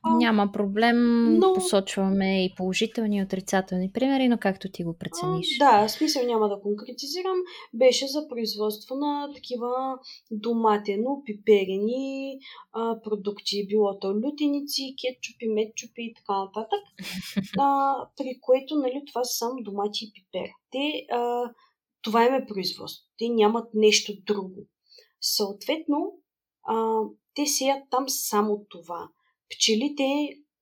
А, 0.03 0.15
Няма 0.15 0.51
проблем, 0.53 0.97
но... 1.39 1.53
посочваме 1.53 2.45
и 2.45 2.53
положителни 2.57 3.17
и 3.17 3.23
отрицателни 3.23 3.91
примери, 3.91 4.27
но 4.27 4.37
както 4.37 4.71
ти 4.71 4.83
го 4.83 4.97
прецениш. 4.97 5.57
А, 5.61 5.81
да, 5.81 5.89
смисъл 5.89 6.25
няма 6.25 6.49
да 6.49 6.59
конкретизирам. 6.61 7.37
Беше 7.73 8.07
за 8.07 8.27
производство 8.27 8.95
на 8.95 9.29
такива 9.35 9.97
доматено, 10.31 11.21
пиперени 11.25 12.39
а, 12.73 13.01
продукти, 13.01 13.67
било 13.67 13.99
то 13.99 14.15
лютеници, 14.15 14.95
кетчупи, 15.01 15.47
метчупи 15.47 16.01
и 16.01 16.13
така 16.13 16.39
нататък, 16.39 16.83
а, 17.59 17.95
при 18.17 18.39
което 18.41 18.75
нали, 18.75 19.03
това 19.07 19.23
са 19.23 19.37
само 19.37 19.63
домати 19.63 20.05
и 20.05 20.11
пипер. 20.13 20.49
Те 20.71 21.15
а, 21.15 21.51
това 22.01 22.25
им 22.25 22.33
е 22.33 22.45
производство. 22.45 23.05
Те 23.17 23.29
нямат 23.29 23.69
нещо 23.73 24.13
друго. 24.25 24.55
Съответно, 25.21 26.13
а, 26.63 27.01
те 27.35 27.45
сеят 27.45 27.83
там 27.89 28.05
само 28.07 28.65
това. 28.69 29.09
Пчелите, 29.49 30.03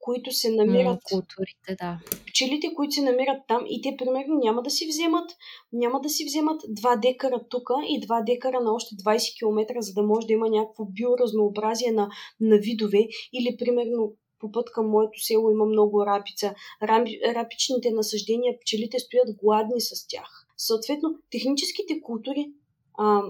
които 0.06 0.32
се 0.32 0.52
намират. 0.52 1.00
Културите, 1.04 1.76
да. 1.80 2.00
Пчелите, 2.28 2.74
които 2.76 2.96
се 2.96 3.02
намират 3.02 3.42
там 3.48 3.66
и 3.70 3.82
те, 3.82 3.96
примерно, 3.98 4.36
няма 4.44 4.62
да 4.62 4.70
си 4.70 4.88
вземат, 4.88 5.32
няма 5.74 6.02
да 6.02 6.10
си 6.10 6.26
вземат 6.26 6.62
2 6.62 7.00
декара 7.02 7.42
тук 7.50 7.70
и 7.88 8.08
2 8.08 8.26
декара 8.26 8.60
на 8.60 8.74
още 8.74 8.96
20 8.96 9.38
км, 9.40 9.82
за 9.82 9.94
да 9.94 10.04
може 10.04 10.28
да 10.28 10.34
има 10.34 10.50
някакво 10.50 10.86
биоразнообразие 10.86 11.92
на, 11.92 12.10
на 12.40 12.58
видове. 12.58 13.08
Или, 13.34 13.58
примерно, 13.58 14.14
по 14.40 14.52
път 14.52 14.72
към 14.72 14.90
моето 14.90 15.20
село 15.20 15.52
има 15.52 15.66
много 15.66 16.06
рапица. 16.06 16.56
Рапичните 17.36 17.92
насъждения, 17.92 18.60
пчелите 18.60 19.00
стоят 19.00 19.38
гладни 19.44 19.82
с 19.82 20.08
тях. 20.08 20.45
Съответно, 20.58 21.10
техническите 21.32 22.02
култури 22.02 22.52
а, 22.98 23.22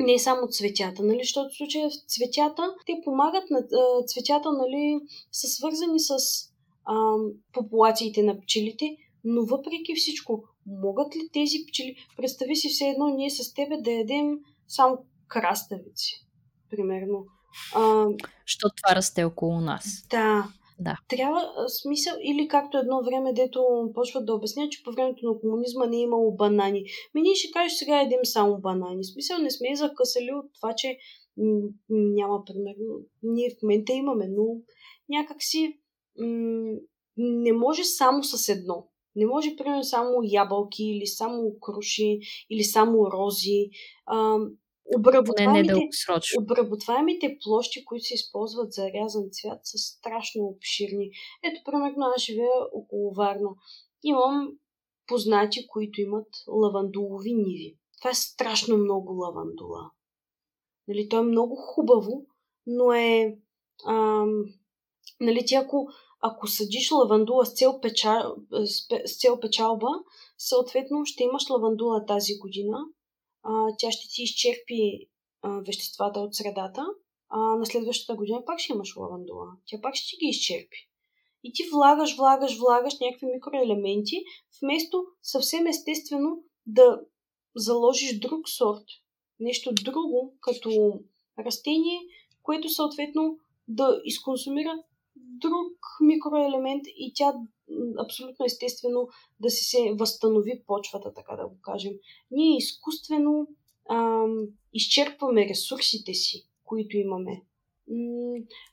не 0.00 0.18
само 0.18 0.48
цветята, 0.48 1.02
нали? 1.02 1.20
защото 1.22 1.54
в 1.54 1.56
случая 1.56 1.90
цветята, 2.08 2.74
те 2.86 3.00
помагат 3.04 3.50
на 3.50 3.58
а, 3.58 4.04
цветята, 4.06 4.52
нали, 4.52 5.00
са 5.32 5.48
свързани 5.48 6.00
с 6.00 6.16
а, 6.84 7.14
популациите 7.52 8.22
на 8.22 8.40
пчелите, 8.40 8.96
но 9.24 9.44
въпреки 9.44 9.94
всичко, 9.96 10.44
могат 10.66 11.16
ли 11.16 11.28
тези 11.32 11.56
пчели, 11.68 11.96
представи 12.16 12.56
си 12.56 12.68
все 12.68 12.84
едно 12.84 13.08
ние 13.08 13.30
с 13.30 13.54
тебе 13.54 13.76
да 13.76 13.90
ядем 13.90 14.38
само 14.68 14.98
краставици, 15.28 16.26
примерно. 16.70 17.26
А, 17.74 18.06
Що 18.44 18.68
това 18.76 18.96
расте 18.96 19.24
около 19.24 19.60
нас. 19.60 20.06
Да. 20.10 20.48
Да. 20.82 20.96
Трябва 21.08 21.68
смисъл, 21.68 22.14
или 22.22 22.48
както 22.48 22.78
едно 22.78 23.02
време, 23.04 23.32
дето 23.32 23.90
почват 23.94 24.26
да 24.26 24.34
обяснят, 24.34 24.70
че 24.72 24.82
по 24.82 24.92
времето 24.92 25.26
на 25.26 25.40
комунизма 25.40 25.86
не 25.86 25.96
е 25.96 26.00
имало 26.00 26.36
банани. 26.36 26.84
Ми 27.14 27.22
ние 27.22 27.34
ще 27.34 27.52
кажеш 27.52 27.78
сега 27.78 28.00
едем 28.00 28.20
само 28.24 28.60
банани. 28.60 29.04
Смисъл 29.04 29.38
не 29.38 29.50
сме 29.50 29.76
закъсали 29.76 30.32
от 30.32 30.46
това, 30.60 30.74
че 30.76 30.98
няма 31.88 32.44
примерно. 32.44 33.00
Ние 33.22 33.50
в 33.50 33.62
момента 33.62 33.92
имаме, 33.92 34.28
но 34.28 34.44
някакси 35.08 35.80
м- 36.18 36.76
не 37.16 37.52
може 37.52 37.84
само 37.84 38.24
с 38.24 38.48
едно. 38.48 38.88
Не 39.16 39.26
може, 39.26 39.56
примерно, 39.56 39.84
само 39.84 40.20
ябълки 40.22 40.84
или 40.84 41.06
само 41.06 41.56
круши 41.60 42.18
или 42.50 42.64
само 42.64 43.10
рози. 43.12 43.70
А, 44.06 44.38
обработваемите, 44.98 45.88
обработваемите 46.40 47.38
площи, 47.44 47.84
които 47.84 48.04
се 48.04 48.14
използват 48.14 48.72
за 48.72 48.90
рязан 48.94 49.24
цвят, 49.32 49.60
са 49.62 49.78
страшно 49.78 50.44
обширни. 50.44 51.10
Ето, 51.42 51.60
примерно, 51.64 52.06
аз 52.16 52.22
живея 52.22 52.52
около 52.72 53.14
Варна. 53.14 53.48
Имам 54.02 54.52
познати, 55.06 55.66
които 55.66 56.00
имат 56.00 56.28
лавандулови 56.48 57.34
ниви. 57.34 57.76
Това 58.00 58.10
е 58.10 58.14
страшно 58.14 58.76
много 58.76 59.12
лавандула. 59.12 59.90
Нали, 60.88 61.08
то 61.08 61.18
е 61.18 61.22
много 61.22 61.56
хубаво, 61.56 62.26
но 62.66 62.92
е... 62.92 63.38
Ам, 63.86 64.44
нали, 65.20 65.44
ти 65.46 65.54
ако, 65.54 65.88
ако 66.20 66.46
съдиш 66.46 66.90
лавандула 66.90 67.46
с 67.46 67.54
цел, 67.54 67.80
печа, 67.80 68.24
с 69.04 69.18
цел 69.20 69.40
печалба, 69.40 69.88
съответно 70.38 71.04
ще 71.04 71.22
имаш 71.22 71.50
лавандула 71.50 72.06
тази 72.06 72.38
година. 72.38 72.78
А, 73.42 73.66
тя 73.78 73.90
ще 73.90 74.08
ти 74.08 74.22
изчерпи 74.22 75.08
а, 75.42 75.60
веществата 75.66 76.20
от 76.20 76.34
средата, 76.34 76.84
а 77.28 77.38
на 77.38 77.66
следващата 77.66 78.16
година 78.16 78.44
пак 78.46 78.58
ще 78.58 78.72
имаш 78.72 78.96
лавандула. 78.96 79.46
Тя 79.66 79.80
пак 79.82 79.94
ще 79.94 80.16
ги 80.16 80.26
изчерпи. 80.26 80.88
И 81.44 81.52
ти 81.52 81.62
влагаш, 81.72 82.16
влагаш, 82.16 82.58
влагаш 82.58 82.94
някакви 83.00 83.26
микроелементи, 83.26 84.24
вместо 84.62 85.04
съвсем 85.22 85.66
естествено 85.66 86.42
да 86.66 87.00
заложиш 87.56 88.18
друг 88.18 88.48
сорт, 88.48 88.84
нещо 89.40 89.72
друго, 89.72 90.36
като 90.40 91.00
растение, 91.38 92.00
което 92.42 92.68
съответно 92.68 93.38
да 93.68 94.00
изконсумира 94.04 94.82
друг 95.16 95.78
микроелемент 96.00 96.82
и 96.86 97.12
тя 97.14 97.34
абсолютно 98.04 98.44
естествено 98.44 99.08
да 99.40 99.50
си 99.50 99.64
се 99.64 99.78
възстанови 99.98 100.62
почвата, 100.66 101.14
така 101.14 101.36
да 101.36 101.48
го 101.48 101.60
кажем. 101.62 101.92
Ние 102.30 102.56
изкуствено 102.56 103.46
ам, 103.90 104.46
изчерпваме 104.72 105.48
ресурсите 105.48 106.14
си, 106.14 106.46
които 106.64 106.96
имаме. 106.96 107.42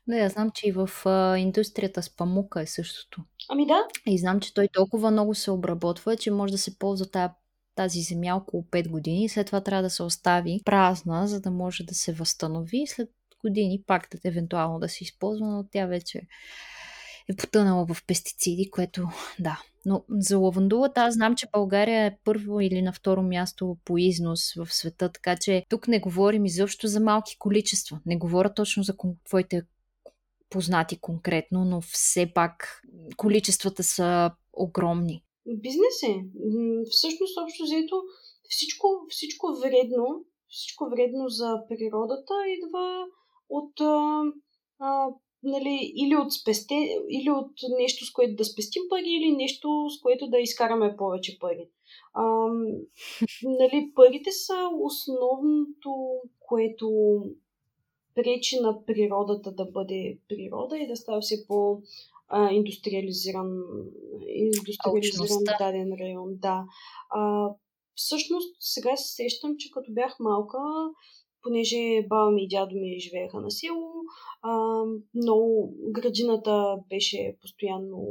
Не, 0.08 0.18
аз 0.18 0.34
знам, 0.34 0.52
че 0.52 0.68
и 0.68 0.72
в 0.72 0.89
а, 1.06 1.38
индустрията 1.38 2.04
с 2.04 2.16
памука 2.16 2.62
е 2.62 2.66
същото. 2.66 3.22
Ами 3.50 3.68
да. 3.68 3.88
И 4.08 4.18
знам, 4.18 4.39
че 4.39 4.54
той 4.54 4.68
толкова 4.74 5.12
много 5.12 5.36
се 5.36 5.52
обработва, 5.52 6.18
че 6.18 6.32
може 6.32 6.52
да 6.52 6.58
се 6.58 6.80
ползва 6.80 7.12
тая, 7.12 7.34
тази 7.76 8.02
земя 8.02 8.36
около 8.36 8.64
5 8.64 8.89
години. 8.89 9.30
След 9.30 9.45
това 9.45 9.62
трябва 9.62 9.84
да 9.84 9.89
се 9.89 10.04
остави 10.04 10.62
празна, 10.66 11.28
за 11.28 11.41
да 11.41 11.52
може 11.52 11.84
да 11.84 11.95
се 11.95 12.14
възстанови. 12.14 12.88
След 12.88 13.10
години 13.41 13.84
пак 13.88 14.10
да 14.12 14.30
евентуално 14.30 14.80
да 14.80 14.89
се 14.89 15.04
използва, 15.04 15.47
но 15.47 15.66
тя 15.72 15.86
вече 15.86 16.22
е 17.30 17.36
потънала 17.36 17.86
в 17.86 18.06
пестициди, 18.08 18.70
което 18.72 19.08
да. 19.40 19.62
Но 19.86 20.04
за 20.10 20.38
лавандулата 20.38 21.02
аз 21.02 21.14
знам, 21.14 21.36
че 21.36 21.48
България 21.54 22.06
е 22.06 22.18
първо 22.24 22.62
или 22.62 22.82
на 22.82 22.94
второ 22.94 23.22
място 23.22 23.78
по 23.86 23.98
износ 23.98 24.54
в 24.54 24.74
света, 24.74 25.12
така 25.12 25.38
че 25.38 25.66
тук 25.70 25.88
не 25.88 26.00
говорим 26.00 26.46
изобщо 26.46 26.88
за 26.88 27.00
малки 27.00 27.38
количества. 27.38 28.00
Не 28.06 28.18
говоря 28.18 28.54
точно 28.54 28.84
за 28.84 28.96
твоите 29.26 29.62
познати 30.50 31.00
конкретно, 31.00 31.66
но 31.66 31.82
все 31.82 32.32
пак 32.36 32.82
количествата 33.18 33.84
са 33.84 34.32
огромни. 34.54 35.24
Бизнес 35.46 36.04
е. 36.04 36.16
Всъщност, 36.92 37.38
общо 37.44 37.64
взето, 37.64 38.02
всичко, 38.50 38.88
всичко 39.10 39.48
вредно, 39.62 40.26
всичко 40.50 40.90
вредно 40.90 41.30
за 41.30 41.56
природата 41.70 42.34
идва 42.48 43.06
от 43.50 43.82
а, 43.82 44.22
а, 44.80 45.08
нали, 45.44 45.94
или 45.96 46.16
от 46.16 46.34
спесте, 46.34 46.76
или 47.10 47.30
от 47.32 47.52
нещо, 47.78 48.06
с 48.06 48.12
което 48.12 48.36
да 48.36 48.46
спестим 48.46 48.82
пари, 48.90 49.10
или 49.10 49.32
нещо, 49.32 49.86
с 49.90 50.02
което 50.02 50.28
да 50.28 50.40
изкараме 50.40 50.96
повече 50.98 51.40
пари. 51.40 51.70
А, 52.14 52.24
нали, 53.44 53.92
парите 53.96 54.32
са 54.32 54.70
основното, 54.82 56.20
което 56.40 56.90
пречи 58.16 58.60
на 58.60 58.86
природата 58.86 59.52
да 59.52 59.66
бъде 59.66 60.18
природа 60.30 60.78
и 60.78 60.88
да 60.88 60.96
става 60.96 61.22
все 61.22 61.48
по 61.48 61.82
индустриализиран, 62.52 63.64
индустриализиран 64.28 65.44
даден 65.60 65.94
район. 66.00 66.30
Да. 66.36 66.66
А, 67.10 67.50
всъщност, 67.96 68.56
сега 68.60 68.96
се 68.96 69.16
сещам, 69.16 69.56
че 69.58 69.72
като 69.72 69.94
бях 69.94 70.16
малка, 70.20 70.58
понеже 71.44 72.02
баба 72.10 72.32
ми 72.32 72.44
и 72.44 72.48
дядо 72.48 72.76
ми 72.76 73.00
живееха 73.00 73.40
на 73.40 73.52
село, 73.52 73.92
а, 74.42 74.84
много 75.16 75.74
градината 75.92 76.76
беше 76.90 77.36
постоянно 77.42 78.04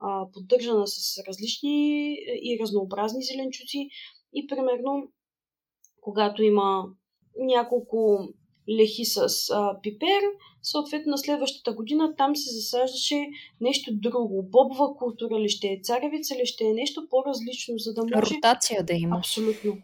а, 0.00 0.26
поддържана 0.32 0.86
с 0.86 1.18
различни 1.28 2.12
и 2.42 2.58
разнообразни 2.60 3.24
зеленчуци 3.24 3.88
и 4.34 4.46
примерно 4.46 5.08
когато 6.00 6.42
има 6.42 6.84
няколко 7.38 8.28
лехи 8.78 9.04
с 9.04 9.26
а, 9.52 9.80
пипер, 9.82 10.22
съответно 10.62 11.10
на 11.10 11.18
следващата 11.18 11.72
година 11.72 12.14
там 12.16 12.36
се 12.36 12.54
засаждаше 12.54 13.26
нещо 13.60 13.90
друго. 13.94 14.42
Бобова 14.42 14.96
култура 14.96 15.40
ли 15.40 15.48
ще 15.48 15.66
е, 15.66 15.80
царевица 15.82 16.34
ли 16.34 16.46
ще 16.46 16.64
е, 16.64 16.72
нещо 16.72 17.06
по-различно, 17.10 17.78
за 17.78 17.94
да 17.94 18.02
може... 18.02 18.34
Ротация 18.34 18.84
да 18.84 18.92
има. 18.92 19.16
Абсолютно. 19.16 19.76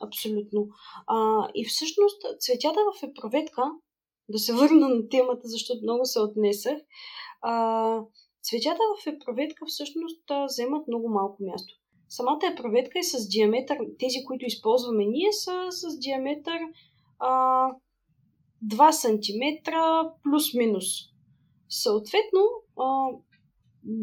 Абсолютно. 0.00 0.68
А, 1.06 1.48
и 1.54 1.64
всъщност 1.64 2.22
цветята 2.40 2.80
в 2.94 3.02
епроветка, 3.02 3.62
да 4.28 4.38
се 4.38 4.52
върна 4.52 4.88
на 4.88 5.08
темата, 5.08 5.40
защото 5.44 5.80
много 5.82 6.04
се 6.04 6.20
отнесах, 6.20 6.78
а, 7.42 8.02
цветята 8.42 8.82
в 8.98 9.06
епроветка 9.06 9.66
всъщност 9.66 10.22
вземат 10.48 10.88
много 10.88 11.08
малко 11.08 11.36
място. 11.42 11.74
Самата 12.08 12.40
епроветка 12.52 12.98
е 12.98 13.02
с 13.02 13.28
диаметър, 13.28 13.78
тези, 13.98 14.24
които 14.26 14.44
използваме 14.46 15.04
ние, 15.04 15.32
са 15.32 15.66
с 15.70 15.98
диаметър 15.98 16.58
а, 17.18 17.70
2 18.64 18.90
см 18.90 19.72
плюс-минус. 20.22 20.84
Съответно, 21.68 22.40
а, 22.78 23.08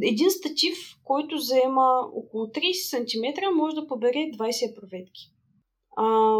един 0.02 0.32
статив, 0.32 0.78
който 1.04 1.38
заема 1.38 2.00
около 2.14 2.46
30 2.46 2.74
см, 2.74 3.56
може 3.56 3.76
да 3.76 3.88
побере 3.88 4.18
20 4.18 4.72
епроветки 4.72 5.33
а, 5.98 6.38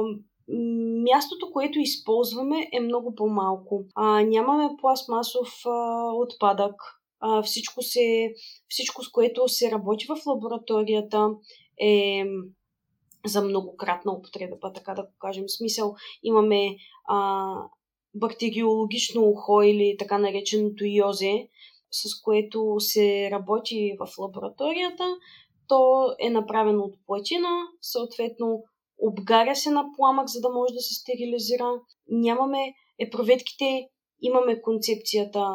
мястото, 1.04 1.52
което 1.54 1.80
използваме 1.80 2.70
е 2.72 2.80
много 2.80 3.16
по-малко. 3.16 3.86
А, 3.96 4.24
нямаме 4.24 4.70
пластмасов 4.82 5.66
а, 5.66 6.12
отпадък. 6.14 6.76
А, 7.20 7.44
всичко, 7.44 7.82
се, 7.82 8.34
всичко, 8.68 9.04
с 9.04 9.12
което 9.12 9.48
се 9.48 9.72
работи 9.72 10.06
в 10.06 10.26
лабораторията 10.26 11.30
е 11.82 12.24
за 13.26 13.42
многократна 13.42 14.12
употреба, 14.12 14.58
така 14.76 14.94
да 14.94 15.04
го 15.04 15.12
кажем. 15.20 15.50
Смисъл, 15.50 15.96
имаме 16.24 16.76
а, 17.08 17.56
бактериологично 18.16 19.22
ухо 19.22 19.62
или 19.62 19.96
така 20.00 20.18
нареченото 20.18 20.86
йозе, 20.86 21.48
с 21.92 22.22
което 22.22 22.76
се 22.80 23.30
работи 23.32 23.94
в 24.00 24.18
лабораторията. 24.18 25.04
То 25.68 26.16
е 26.20 26.30
направено 26.30 26.84
от 26.84 26.96
платина, 27.06 27.50
съответно 27.82 28.64
обгаря 29.08 29.56
се 29.56 29.70
на 29.70 29.86
пламък, 29.98 30.30
за 30.30 30.42
да 30.42 30.50
може 30.50 30.74
да 30.74 30.82
се 30.82 30.94
стерилизира. 30.94 31.82
Нямаме 32.08 32.74
епроветките, 33.00 33.90
имаме 34.22 34.62
концепцията, 34.62 35.46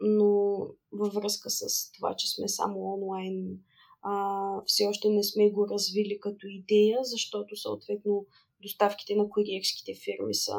но 0.00 0.56
във 0.92 1.14
връзка 1.14 1.50
с 1.50 1.92
това, 1.92 2.14
че 2.16 2.30
сме 2.30 2.48
само 2.48 2.94
онлайн, 2.94 3.58
а, 4.02 4.62
все 4.66 4.86
още 4.86 5.08
не 5.08 5.24
сме 5.24 5.50
го 5.50 5.68
развили 5.68 6.18
като 6.20 6.46
идея, 6.46 6.98
защото 7.02 7.56
съответно 7.56 8.26
доставките 8.62 9.14
на 9.14 9.28
куриерските 9.28 9.92
фирми 10.04 10.34
са 10.34 10.56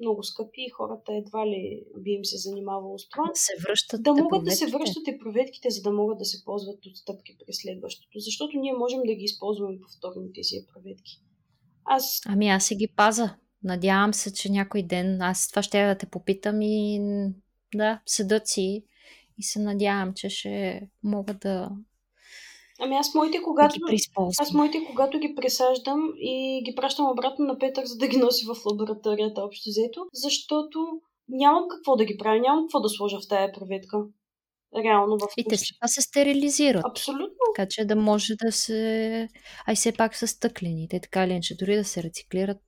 много 0.00 0.22
скъпи 0.22 0.60
и 0.62 0.70
хората 0.70 1.14
едва 1.14 1.46
ли 1.46 1.84
би 1.98 2.10
им 2.10 2.24
се 2.24 2.36
занимавало 2.36 2.98
с 2.98 3.08
това. 3.08 3.24
Да 3.24 3.34
се 3.34 3.52
връщат 3.68 4.02
Да 4.02 4.12
могат 4.14 4.44
да 4.44 4.50
се 4.50 4.66
връщат 4.66 5.08
и 5.08 5.18
проветките, 5.18 5.70
за 5.70 5.82
да 5.82 5.92
могат 5.92 6.18
да 6.18 6.24
се 6.24 6.44
ползват 6.44 6.86
от 6.86 6.96
стъпки 6.96 7.36
през 7.38 7.56
следващото. 7.56 8.18
Защото 8.18 8.58
ние 8.58 8.72
можем 8.72 9.00
да 9.06 9.14
ги 9.14 9.24
използваме 9.24 9.80
повторно 9.80 10.32
тези 10.34 10.56
проветки. 10.72 11.20
Аз... 11.84 12.20
Ами 12.26 12.48
аз 12.48 12.64
си 12.64 12.76
ги 12.76 12.88
паза. 12.96 13.34
Надявам 13.62 14.14
се, 14.14 14.34
че 14.34 14.52
някой 14.52 14.82
ден 14.82 15.22
аз 15.22 15.48
това 15.48 15.62
ще 15.62 15.86
да 15.86 15.98
те 15.98 16.06
попитам 16.06 16.62
и 16.62 17.00
да, 17.74 18.00
седат 18.06 18.48
си 18.48 18.84
и 19.38 19.42
се 19.42 19.58
надявам, 19.58 20.14
че 20.14 20.28
ще 20.28 20.82
мога 21.02 21.34
да 21.34 21.70
Ами 22.80 22.96
аз 22.96 23.14
моите, 23.14 23.42
когато, 23.42 23.78
да 23.78 23.96
аз 24.38 24.52
моите, 24.52 24.84
когато 24.86 25.18
ги 25.18 25.34
пресаждам 25.34 26.12
и 26.16 26.62
ги 26.64 26.74
пращам 26.74 27.10
обратно 27.10 27.44
на 27.44 27.58
Петър, 27.58 27.84
за 27.84 27.96
да 27.96 28.08
ги 28.08 28.16
носи 28.16 28.46
в 28.46 28.66
лабораторията 28.66 29.40
общо 29.40 29.70
взето, 29.70 30.06
защото 30.12 31.00
нямам 31.28 31.64
какво 31.70 31.96
да 31.96 32.04
ги 32.04 32.16
правя, 32.16 32.40
нямам 32.40 32.64
какво 32.64 32.80
да 32.80 32.88
сложа 32.88 33.20
в 33.20 33.28
тая 33.28 33.52
проветка. 33.52 33.98
Реално 34.84 35.18
в 35.18 35.26
И 35.36 35.44
те 35.44 35.56
това 35.56 35.88
се 35.88 36.02
стерилизират. 36.02 36.84
Абсолютно. 36.90 37.36
Така 37.56 37.68
че 37.70 37.84
да 37.84 37.96
може 37.96 38.34
да 38.34 38.52
се... 38.52 39.28
Ай 39.66 39.74
все 39.74 39.92
пак 39.92 40.16
са 40.16 40.26
стъклени. 40.26 40.88
Те 40.88 41.00
така 41.00 41.28
ли, 41.28 41.40
че 41.42 41.56
дори 41.56 41.76
да 41.76 41.84
се 41.84 42.02
рециклират, 42.02 42.62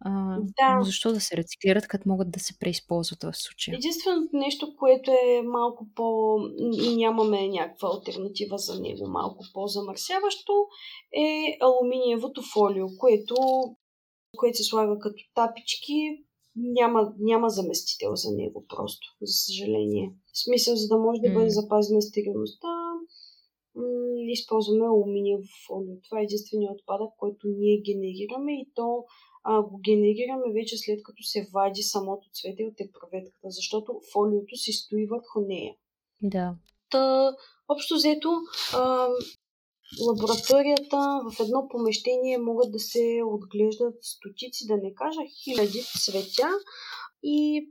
а, 0.00 0.36
да. 0.40 0.76
Но 0.76 0.84
защо 0.84 1.12
да 1.12 1.20
се 1.20 1.36
рециклират, 1.36 1.88
като 1.88 2.08
могат 2.08 2.30
да 2.30 2.40
се 2.40 2.58
преизползват 2.58 3.22
в 3.22 3.32
случая? 3.34 3.74
Единственото 3.74 4.28
нещо, 4.32 4.76
което 4.78 5.10
е 5.10 5.42
малко 5.42 5.86
по... 5.94 6.36
и 6.72 6.96
нямаме 6.96 7.48
някаква 7.48 7.88
альтернатива 7.88 8.58
за 8.58 8.80
него, 8.80 9.08
малко 9.08 9.44
по-замърсяващо, 9.54 10.52
е 11.12 11.56
алуминиевото 11.60 12.42
фолио, 12.54 12.86
което, 12.98 13.34
което 14.36 14.56
се 14.56 14.64
слага 14.64 14.98
като 14.98 15.22
тапички. 15.34 16.24
Няма, 16.58 17.12
няма 17.18 17.48
заместител 17.48 18.14
за 18.14 18.32
него 18.32 18.64
просто, 18.68 19.16
за 19.22 19.32
съжаление. 19.32 20.12
В 20.32 20.38
смисъл, 20.44 20.76
за 20.76 20.88
да 20.88 20.98
може 20.98 21.20
да 21.20 21.32
бъде 21.32 21.50
запазена 21.50 22.02
стерилността, 22.02 22.68
използваме 24.28 24.86
алуминиево 24.86 25.42
фолио. 25.66 25.94
Това 26.04 26.20
е 26.20 26.22
единственият 26.22 26.80
отпадък, 26.80 27.10
който 27.18 27.46
ние 27.48 27.80
генерираме 27.80 28.52
и 28.52 28.68
то 28.74 29.04
а, 29.44 29.62
го 29.62 29.78
генерираме 29.78 30.52
вече 30.52 30.76
след 30.78 31.02
като 31.02 31.22
се 31.22 31.48
вади 31.54 31.82
самото 31.82 32.28
цвете 32.32 32.64
от 32.64 32.80
епроветката, 32.80 33.50
защото 33.50 34.00
фолиото 34.12 34.56
си 34.56 34.72
стои 34.72 35.06
върху 35.06 35.40
нея. 35.40 35.74
Да. 36.22 36.54
Та, 36.90 37.32
общо 37.68 37.94
взето, 37.94 38.30
а, 38.74 39.08
лабораторията 40.08 41.20
в 41.30 41.40
едно 41.40 41.68
помещение 41.68 42.38
могат 42.38 42.72
да 42.72 42.78
се 42.78 43.22
отглеждат 43.26 43.94
стотици, 44.00 44.66
да 44.66 44.76
не 44.76 44.94
кажа 44.94 45.20
хиляди 45.44 45.82
цветя 45.82 46.48
и 47.22 47.68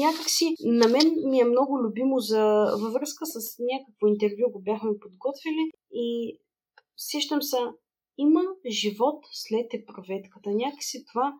някакси 0.00 0.54
на 0.64 0.88
мен 0.88 1.30
ми 1.30 1.40
е 1.40 1.44
много 1.44 1.78
любимо 1.82 2.18
за, 2.18 2.44
във 2.80 2.92
връзка 2.92 3.26
с 3.26 3.56
някакво 3.58 4.06
интервю 4.06 4.50
го 4.50 4.62
бяхме 4.62 4.90
подготвили 5.00 5.70
и 5.92 6.38
сещам 6.96 7.42
се 7.42 7.56
има 8.18 8.42
живот 8.70 9.24
след 9.32 9.74
епроветката. 9.74 10.50
Някакси 10.50 11.04
това 11.12 11.34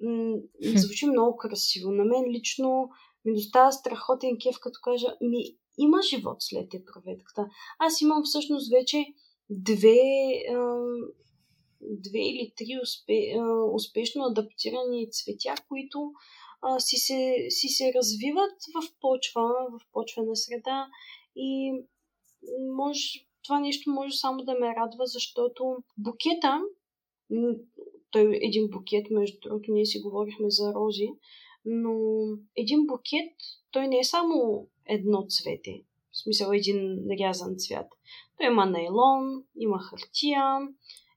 м- 0.00 0.36
звучи 0.74 1.06
много 1.06 1.36
красиво. 1.36 1.90
На 1.90 2.04
мен 2.04 2.24
лично 2.30 2.88
ми 3.24 3.34
достава 3.34 3.72
страхотен 3.72 4.36
кеф, 4.42 4.56
като 4.60 4.78
кажа, 4.82 5.16
ми 5.20 5.56
има 5.78 6.02
живот 6.02 6.36
след 6.40 6.74
епроветката. 6.74 7.46
Аз 7.78 8.00
имам 8.00 8.22
всъщност 8.24 8.70
вече 8.70 9.06
две, 9.50 9.98
две 11.80 12.18
или 12.18 12.52
три 12.56 12.78
успе, 12.82 13.34
успешно 13.72 14.24
адаптирани 14.24 15.10
цветя, 15.10 15.54
които 15.68 16.12
си, 16.78 16.96
се, 16.96 17.46
си 17.48 17.68
се 17.68 17.92
развиват 17.96 18.56
в 18.74 19.00
почва, 19.00 19.42
в 19.42 19.92
почвена 19.92 20.36
среда 20.36 20.88
и 21.36 21.72
може, 22.76 23.00
това 23.44 23.60
нещо 23.60 23.90
може 23.90 24.16
само 24.16 24.44
да 24.44 24.52
ме 24.52 24.66
радва, 24.66 25.06
защото 25.06 25.76
букета, 25.98 26.60
той 28.10 28.34
е 28.34 28.38
един 28.42 28.68
букет, 28.68 29.10
между 29.10 29.38
другото, 29.40 29.72
ние 29.72 29.86
си 29.86 30.00
говорихме 30.00 30.50
за 30.50 30.74
рози, 30.74 31.08
но 31.64 31.94
един 32.56 32.86
букет, 32.86 33.32
той 33.70 33.88
не 33.88 33.98
е 33.98 34.04
само 34.04 34.68
едно 34.88 35.26
цвете, 35.28 35.82
в 36.12 36.22
смисъл 36.22 36.50
един 36.52 36.98
рязан 37.20 37.54
цвят. 37.58 37.86
Той 38.36 38.46
има 38.46 38.66
найлон, 38.66 39.42
има 39.58 39.78
хартия, 39.78 40.42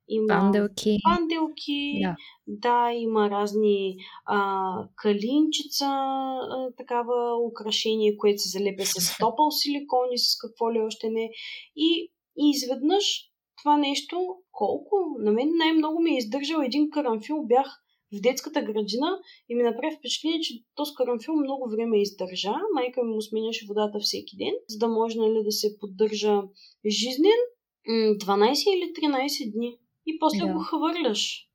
има 0.08 0.28
панделки, 0.28 0.98
панделки 1.04 2.00
да. 2.04 2.16
да, 2.48 2.92
има 2.94 3.30
разни 3.30 3.96
а, 4.26 4.72
калинчица, 4.96 5.86
а, 5.86 6.72
такава 6.78 7.46
украшение, 7.52 8.18
което 8.18 8.42
се 8.42 8.50
залепя 8.50 8.86
с 8.86 9.18
топъл 9.20 9.52
силикон 9.52 10.08
и 10.12 10.18
с 10.18 10.38
какво 10.42 10.74
ли 10.74 10.80
още 10.80 11.10
не. 11.10 11.30
И, 11.76 12.12
и 12.38 12.50
изведнъж 12.50 13.32
това 13.62 13.78
нещо, 13.78 14.36
колко? 14.52 14.96
На 15.20 15.32
мен 15.32 15.50
най-много 15.58 16.02
ми 16.02 16.12
е 16.12 16.18
издържал 16.18 16.62
един 16.62 16.90
карамфил. 16.90 17.44
Бях 17.44 17.82
в 18.14 18.22
детската 18.22 18.62
градина 18.62 19.20
и 19.50 19.56
ми 19.56 19.64
направи 19.64 19.96
впечатление, 20.00 20.40
че 20.42 20.54
този 20.76 20.92
карамфил 20.98 21.34
много 21.36 21.70
време 21.70 22.02
издържа. 22.02 22.54
Майка 22.74 23.04
ми 23.04 23.14
му 23.14 23.22
сменяше 23.22 23.66
водата 23.68 24.00
всеки 24.00 24.38
ден, 24.38 24.54
за 24.68 24.78
да 24.78 24.88
може 24.88 25.18
нали, 25.18 25.44
да 25.44 25.52
се 25.52 25.78
поддържа 25.80 26.42
жизнен. 26.90 27.40
12 27.88 28.52
или 28.70 29.12
13 29.14 29.52
дни 29.52 29.78
и 30.06 30.20
после 30.20 30.40
да. 30.40 30.54
го 30.54 30.60
хвърляш. 30.60 31.48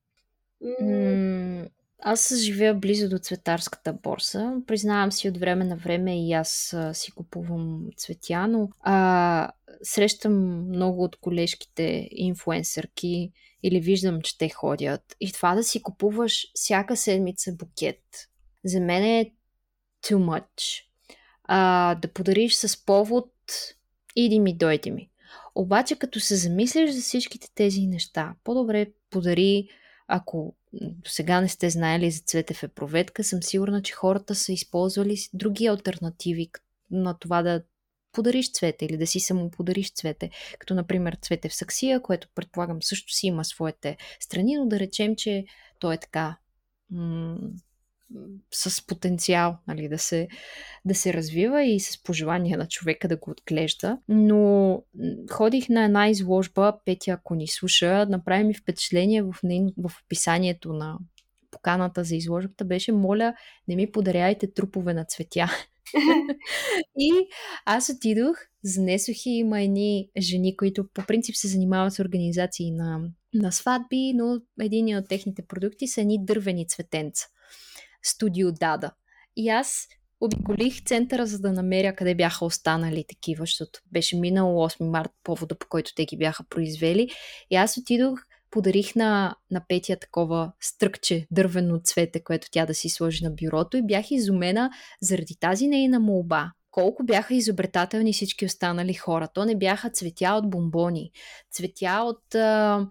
М- 0.81 1.67
аз 1.99 2.37
живея 2.37 2.75
близо 2.75 3.09
до 3.09 3.19
цветарската 3.19 3.93
борса. 3.93 4.63
Признавам 4.67 5.13
си 5.13 5.29
от 5.29 5.37
време 5.37 5.65
на 5.65 5.77
време 5.77 6.29
и 6.29 6.33
аз 6.33 6.73
а, 6.73 6.95
си 6.95 7.13
купувам 7.13 7.87
цветя, 7.97 8.47
но 8.47 8.69
а, 8.81 9.51
срещам 9.83 10.69
много 10.69 11.03
от 11.03 11.17
колежките 11.17 12.09
инфуенсърки 12.11 13.31
или 13.67 13.81
виждам, 13.81 14.23
че 14.23 14.39
те 14.39 14.49
ходят. 14.49 15.17
И 15.21 15.33
това 15.33 15.55
да 15.55 15.65
си 15.65 15.83
купуваш 15.83 16.47
всяка 16.55 16.97
седмица 16.97 17.53
букет, 17.53 18.03
за 18.65 18.81
мен 18.81 19.05
е 19.05 19.33
too 20.05 20.17
much. 20.17 20.83
А, 21.45 21.95
да 21.95 22.13
подариш 22.13 22.55
с 22.55 22.85
повод 22.85 23.33
иди 24.17 24.41
ми, 24.41 24.57
дойде 24.57 24.91
ми. 24.91 25.11
Обаче, 25.55 25.97
като 25.97 26.21
се 26.21 26.37
замислиш 26.37 26.91
за 26.91 27.01
всичките 27.01 27.49
тези 27.55 27.87
неща, 27.87 28.35
по-добре 28.45 28.87
подари, 29.11 29.69
ако 30.09 30.57
сега 31.07 31.41
не 31.41 31.49
сте 31.49 31.71
знаели 31.71 32.11
за 32.11 32.23
цвете 32.23 32.55
в 32.55 32.63
епроветка, 32.63 33.25
съм 33.25 33.43
сигурна, 33.43 33.83
че 33.83 33.93
хората 33.93 34.35
са 34.35 34.53
използвали 34.53 35.17
други 35.35 35.67
альтернативи 35.67 36.51
на 36.91 37.19
това 37.19 37.43
да 37.43 37.63
подариш 38.17 38.53
цвете 38.53 38.85
или 38.85 38.97
да 38.97 39.07
си 39.07 39.21
само 39.21 39.51
подариш 39.51 39.93
цвете, 39.93 40.31
като 40.59 40.75
например 40.75 41.19
цвете 41.23 41.49
в 41.49 41.55
саксия, 41.55 42.03
което 42.03 42.29
предполагам 42.35 42.83
също 42.83 43.13
си 43.13 43.27
има 43.27 43.45
своите 43.45 43.97
страни, 44.21 44.57
но 44.57 44.67
да 44.67 44.79
речем, 44.79 45.17
че 45.17 45.45
то 45.79 45.93
е 45.93 45.99
така 45.99 46.37
м- 46.91 47.39
с 48.55 48.87
потенциал 48.87 49.59
нали, 49.69 49.89
да, 49.89 49.99
се, 49.99 50.29
да 50.85 50.95
се 50.95 51.15
развива 51.15 51.65
и 51.65 51.81
с 51.81 52.03
пожелание 52.03 52.57
на 52.57 52.69
човека 52.69 53.09
да 53.09 53.17
го 53.17 53.31
отглежда. 53.31 53.99
Но 54.09 54.83
ходих 55.31 55.69
на 55.69 55.85
една 55.85 56.09
изложба, 56.09 56.79
Петя, 56.85 57.11
ако 57.11 57.35
ни 57.35 57.49
слуша, 57.49 58.07
направи 58.07 58.45
ми 58.45 58.55
впечатление 58.55 59.23
в, 59.23 59.35
ней, 59.43 59.61
в 59.77 59.93
описанието 60.05 60.73
на 60.73 60.99
поканата 61.51 62.05
за 62.05 62.17
изложбата 62.17 62.65
беше, 62.65 62.93
моля, 62.93 63.35
не 63.69 63.77
ми 63.77 63.93
подаряйте 63.93 64.53
трупове 64.53 64.95
на 64.95 65.05
цветя. 65.05 65.51
и 66.99 67.13
аз 67.65 67.89
отидох, 67.89 68.37
занесох 68.65 69.27
и 69.27 69.31
има 69.31 69.61
едни 69.61 70.09
жени, 70.19 70.57
които 70.57 70.89
по 70.95 71.07
принцип 71.07 71.37
се 71.37 71.49
занимават 71.49 71.93
с 71.93 71.99
организации 71.99 72.71
на, 72.71 73.01
на 73.35 73.53
сватби, 73.53 74.13
но 74.15 74.41
един 74.61 74.97
от 74.97 75.09
техните 75.09 75.43
продукти 75.43 75.87
са 75.87 76.01
едни 76.01 76.25
дървени 76.25 76.69
цветенца. 76.69 77.27
Студио 78.03 78.53
Дада. 78.53 78.91
И 79.37 79.49
аз 79.49 79.87
обиколих 80.21 80.85
центъра, 80.85 81.27
за 81.27 81.39
да 81.39 81.53
намеря 81.53 81.97
къде 81.97 82.15
бяха 82.15 82.45
останали 82.45 83.05
такива, 83.09 83.43
защото 83.43 83.81
беше 83.93 84.17
минало 84.17 84.69
8 84.69 84.91
март 84.91 85.11
повода, 85.25 85.59
по 85.59 85.67
който 85.69 85.95
те 85.95 86.05
ги 86.05 86.17
бяха 86.17 86.45
произвели. 86.49 87.09
И 87.51 87.57
аз 87.57 87.77
отидох, 87.77 88.21
подарих 88.51 88.97
на, 88.97 89.37
на 89.51 89.65
Петя 89.69 89.97
такова 89.97 90.53
стръкче 90.61 91.27
дървено 91.31 91.81
цвете, 91.85 92.25
което 92.25 92.49
тя 92.51 92.67
да 92.67 92.75
си 92.75 92.89
сложи 92.89 93.25
на 93.25 93.31
бюрото 93.31 93.77
и 93.77 93.87
бях 93.87 94.11
изумена 94.11 94.71
заради 95.01 95.37
тази 95.41 95.67
нейна 95.67 96.01
молба 96.01 96.53
колко 96.77 97.05
бяха 97.05 97.35
изобретателни 97.35 98.13
всички 98.13 98.47
останали 98.47 98.95
хора. 98.95 99.29
То 99.35 99.45
не 99.45 99.59
бяха 99.59 99.91
цветя 99.91 100.35
от 100.35 100.51
бомбони, 100.51 101.11
цветя 101.51 102.03
от 102.05 102.35
а, 102.35 102.87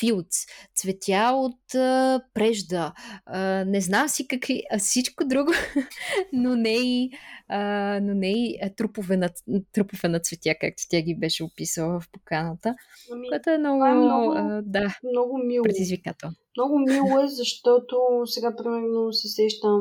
филц, 0.00 0.46
цветя 0.74 1.30
от 1.34 1.74
а, 1.74 2.20
прежда, 2.34 2.92
а, 3.26 3.64
не 3.64 3.80
знам 3.80 4.08
си 4.08 4.28
какви, 4.28 4.62
а 4.72 4.78
всичко 4.78 5.24
друго, 5.24 5.52
но 6.32 6.56
не 6.56 6.74
и, 6.74 7.10
а, 7.48 7.60
но 8.02 8.14
не 8.14 8.30
и 8.30 8.60
трупове, 8.76 9.16
на, 9.16 9.28
трупове 9.72 10.08
на 10.08 10.20
цветя, 10.20 10.54
както 10.60 10.82
тя 10.90 11.00
ги 11.00 11.14
беше 11.14 11.44
описала 11.44 12.00
в 12.00 12.10
поканата. 12.12 12.74
Ами, 13.12 13.28
което 13.28 13.50
е 13.50 13.58
много, 13.58 13.84
е 13.84 13.94
много, 13.94 14.32
а, 14.32 14.62
да, 14.64 14.98
много 15.12 15.38
мило. 15.38 15.62
предизвикателно. 15.62 16.34
Много 16.56 16.78
мило 16.78 17.20
е, 17.20 17.28
защото 17.28 18.22
сега 18.26 18.56
примерно 18.56 19.12
се 19.12 19.28
сещам 19.28 19.80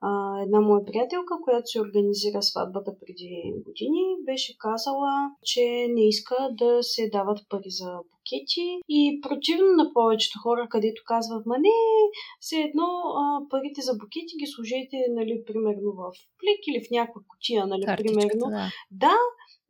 а, 0.00 0.42
една 0.42 0.60
моя 0.60 0.84
приятелка, 0.84 1.34
която 1.44 1.66
си 1.66 1.80
организира 1.80 2.42
сватбата 2.42 2.92
преди 3.00 3.52
години, 3.66 4.04
беше 4.26 4.58
казала, 4.58 5.10
че 5.42 5.86
не 5.90 6.08
иска 6.08 6.36
да 6.52 6.82
се 6.82 7.10
дават 7.12 7.38
пари 7.48 7.70
за 7.80 7.90
букети 8.12 8.68
и 8.88 9.20
противно 9.22 9.70
на 9.72 9.92
повечето 9.92 10.38
хора, 10.42 10.66
където 10.70 11.02
казват, 11.06 11.46
ма 11.46 11.58
не, 11.58 11.78
все 12.40 12.56
едно 12.56 12.88
а, 13.20 13.48
парите 13.50 13.80
за 13.80 13.92
букети 14.00 14.34
ги 14.40 14.46
служите, 14.46 14.96
нали, 15.10 15.42
примерно 15.46 15.90
в 16.00 16.04
плик 16.38 16.60
или 16.68 16.84
в 16.84 16.90
някаква 16.90 17.20
кутия, 17.28 17.66
нали, 17.66 17.84
примерно. 17.96 18.46
Да. 18.50 18.64
да, 18.90 19.16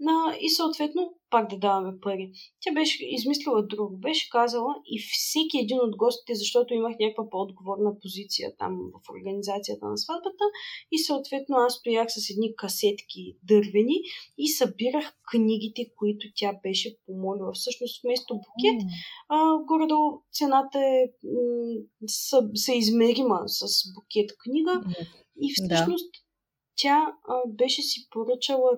а, 0.09 0.37
и 0.41 0.51
съответно 0.51 1.15
пак 1.31 1.51
да 1.51 1.59
даваме 1.59 2.01
пари. 2.01 2.33
Тя 2.61 2.73
беше 2.73 2.99
измислила 3.17 3.67
друго. 3.67 3.97
Беше 3.99 4.31
казала 4.31 4.75
и 4.93 4.97
всеки 5.13 5.59
един 5.59 5.79
от 5.81 5.97
гостите, 5.97 6.35
защото 6.35 6.75
имах 6.75 6.95
някаква 7.01 7.31
по-отговорна 7.31 7.91
позиция 8.03 8.57
там 8.59 8.79
в 8.95 9.11
организацията 9.11 9.87
на 9.87 9.99
сватбата 9.99 10.45
и 10.93 10.99
съответно 10.99 11.57
аз 11.57 11.75
стоях 11.75 12.09
с 12.11 12.31
едни 12.31 12.57
касетки 12.57 13.37
дървени 13.43 13.99
и 14.39 14.49
събирах 14.49 15.17
книгите, 15.31 15.83
които 15.99 16.27
тя 16.37 16.53
беше 16.63 16.97
помолила. 17.07 17.53
Всъщност 17.53 18.03
вместо 18.03 18.35
букет, 18.35 18.81
mm. 18.83 18.89
а, 19.29 19.65
горе-долу 19.65 20.23
цената 20.33 20.79
е 20.79 21.01
м- 21.25 22.49
съизмерима 22.55 23.41
с 23.47 23.93
букет 23.95 24.31
книга 24.45 24.71
mm. 24.71 25.07
и 25.43 25.53
всъщност 25.55 26.13
да. 26.13 26.19
тя 26.77 27.13
а, 27.29 27.35
беше 27.49 27.83
си 27.83 28.09
поръчала 28.11 28.71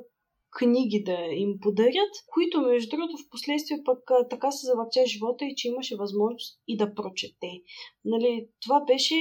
книги 0.50 1.02
да 1.04 1.18
им 1.30 1.54
подарят, 1.60 2.12
които, 2.26 2.60
между 2.60 2.96
другото, 2.96 3.16
в 3.16 3.30
последствие 3.30 3.82
пък 3.84 3.98
така 4.30 4.50
се 4.50 4.66
завъртя 4.66 5.06
живота 5.06 5.44
и 5.44 5.54
че 5.56 5.68
имаше 5.68 5.96
възможност 5.96 6.60
и 6.66 6.76
да 6.76 6.94
прочете. 6.94 7.50
Нали, 8.04 8.48
това 8.60 8.84
беше 8.84 9.14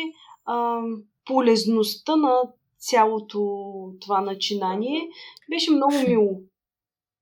а, 0.45 0.81
полезността 1.25 2.15
на 2.15 2.41
цялото 2.77 3.39
това 4.01 4.21
начинание. 4.21 5.01
Беше 5.49 5.71
много 5.71 5.95
мило. 6.07 6.41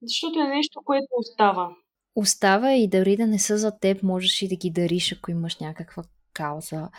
Защото 0.01 0.39
е 0.39 0.47
нещо, 0.47 0.81
което 0.85 1.07
остава. 1.17 1.75
Остава 2.15 2.73
и 2.73 2.87
дори 2.87 3.17
да 3.17 3.27
не 3.27 3.39
са 3.39 3.57
за 3.57 3.79
теб, 3.79 4.03
можеш 4.03 4.41
и 4.41 4.47
да 4.47 4.55
ги 4.55 4.71
дариш, 4.71 5.13
ако 5.13 5.31
имаш 5.31 5.59
някаква 5.59 6.03
кауза. 6.35 6.89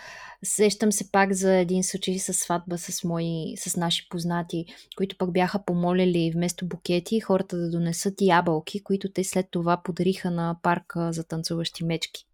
Сещам 0.45 0.93
се 0.93 1.11
пак 1.12 1.32
за 1.32 1.55
един 1.55 1.84
случай 1.84 2.18
с 2.18 2.34
сватба 2.34 2.78
с 2.78 3.05
мои, 3.05 3.57
с 3.57 3.76
наши 3.76 4.09
познати, 4.09 4.64
които 4.97 5.16
пък 5.18 5.32
бяха 5.32 5.64
помолили 5.64 6.30
вместо 6.34 6.68
букети 6.68 7.20
хората 7.20 7.57
да 7.57 7.70
донесат 7.70 8.14
ябълки, 8.20 8.82
които 8.82 9.12
те 9.12 9.24
след 9.24 9.47
това 9.51 9.82
подариха 9.84 10.30
на 10.30 10.57
парка 10.62 11.12
за 11.12 11.24
танцуващи 11.24 11.84
мечки. 11.84 12.24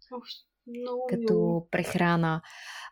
много 0.67 1.07
като 1.11 1.67
прехрана. 1.71 2.43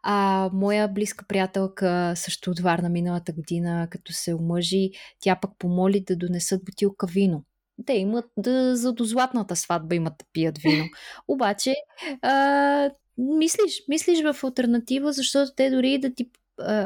А 0.03 0.51
моя 0.53 0.89
близка 0.89 1.25
приятелка 1.29 2.13
също 2.17 2.51
от 2.51 2.61
Варна 2.61 2.89
миналата 2.89 3.33
година, 3.33 3.89
като 3.91 4.13
се 4.13 4.35
омъжи, 4.35 4.91
тя 5.21 5.39
пък 5.43 5.51
помоли 5.59 6.01
да 6.01 6.17
донесат 6.17 6.65
бутилка 6.65 7.07
вино. 7.07 7.45
Те 7.87 7.93
имат 7.93 8.25
да, 8.37 8.77
за 8.77 8.93
до 8.93 9.05
златната 9.05 9.57
сватба 9.57 9.95
имат 9.95 10.15
да 10.19 10.25
пият 10.33 10.59
вино. 10.59 10.85
Обаче 11.29 11.75
а, 12.23 12.91
мислиш, 13.21 13.83
мислиш 13.89 14.23
в 14.23 14.45
альтернатива, 14.45 15.13
защото 15.13 15.53
те 15.57 15.71
дори 15.71 15.99
да 15.99 16.15
ти 16.15 16.31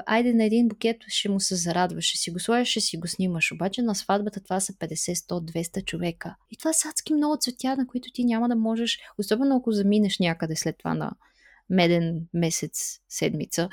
айде 0.06 0.34
на 0.34 0.44
един 0.44 0.68
букет 0.68 0.96
ще 1.08 1.28
му 1.28 1.40
се 1.40 1.54
зарадваш, 1.54 2.04
ще 2.04 2.18
си 2.18 2.30
го 2.30 2.38
сложиш, 2.38 2.68
ще 2.68 2.80
си 2.80 2.96
го 2.96 3.08
снимаш. 3.08 3.52
Обаче 3.52 3.82
на 3.82 3.94
сватбата 3.94 4.40
това 4.40 4.60
са 4.60 4.72
50, 4.72 4.94
100, 4.94 5.52
200 5.52 5.84
човека. 5.84 6.36
И 6.50 6.56
това 6.56 6.72
са 6.72 6.88
адски 6.88 7.14
много 7.14 7.36
цветя, 7.40 7.76
на 7.76 7.86
които 7.86 8.12
ти 8.12 8.24
няма 8.24 8.48
да 8.48 8.56
можеш, 8.56 8.98
особено 9.18 9.56
ако 9.56 9.72
заминеш 9.72 10.18
някъде 10.18 10.56
след 10.56 10.78
това 10.78 10.94
на 10.94 11.12
меден 11.70 12.26
месец, 12.34 13.00
седмица. 13.08 13.68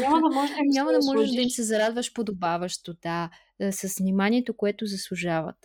Няма 0.00 0.20
да 0.20 0.48
им, 0.58 0.68
няма 0.68 0.92
да, 0.92 0.98
можеш 1.04 1.30
да 1.30 1.40
им 1.40 1.50
се 1.50 1.62
зарадваш 1.62 2.12
подобаващо, 2.12 2.94
да, 3.02 3.30
с 3.70 3.98
вниманието, 3.98 4.56
което 4.56 4.86
заслужават. 4.86 5.56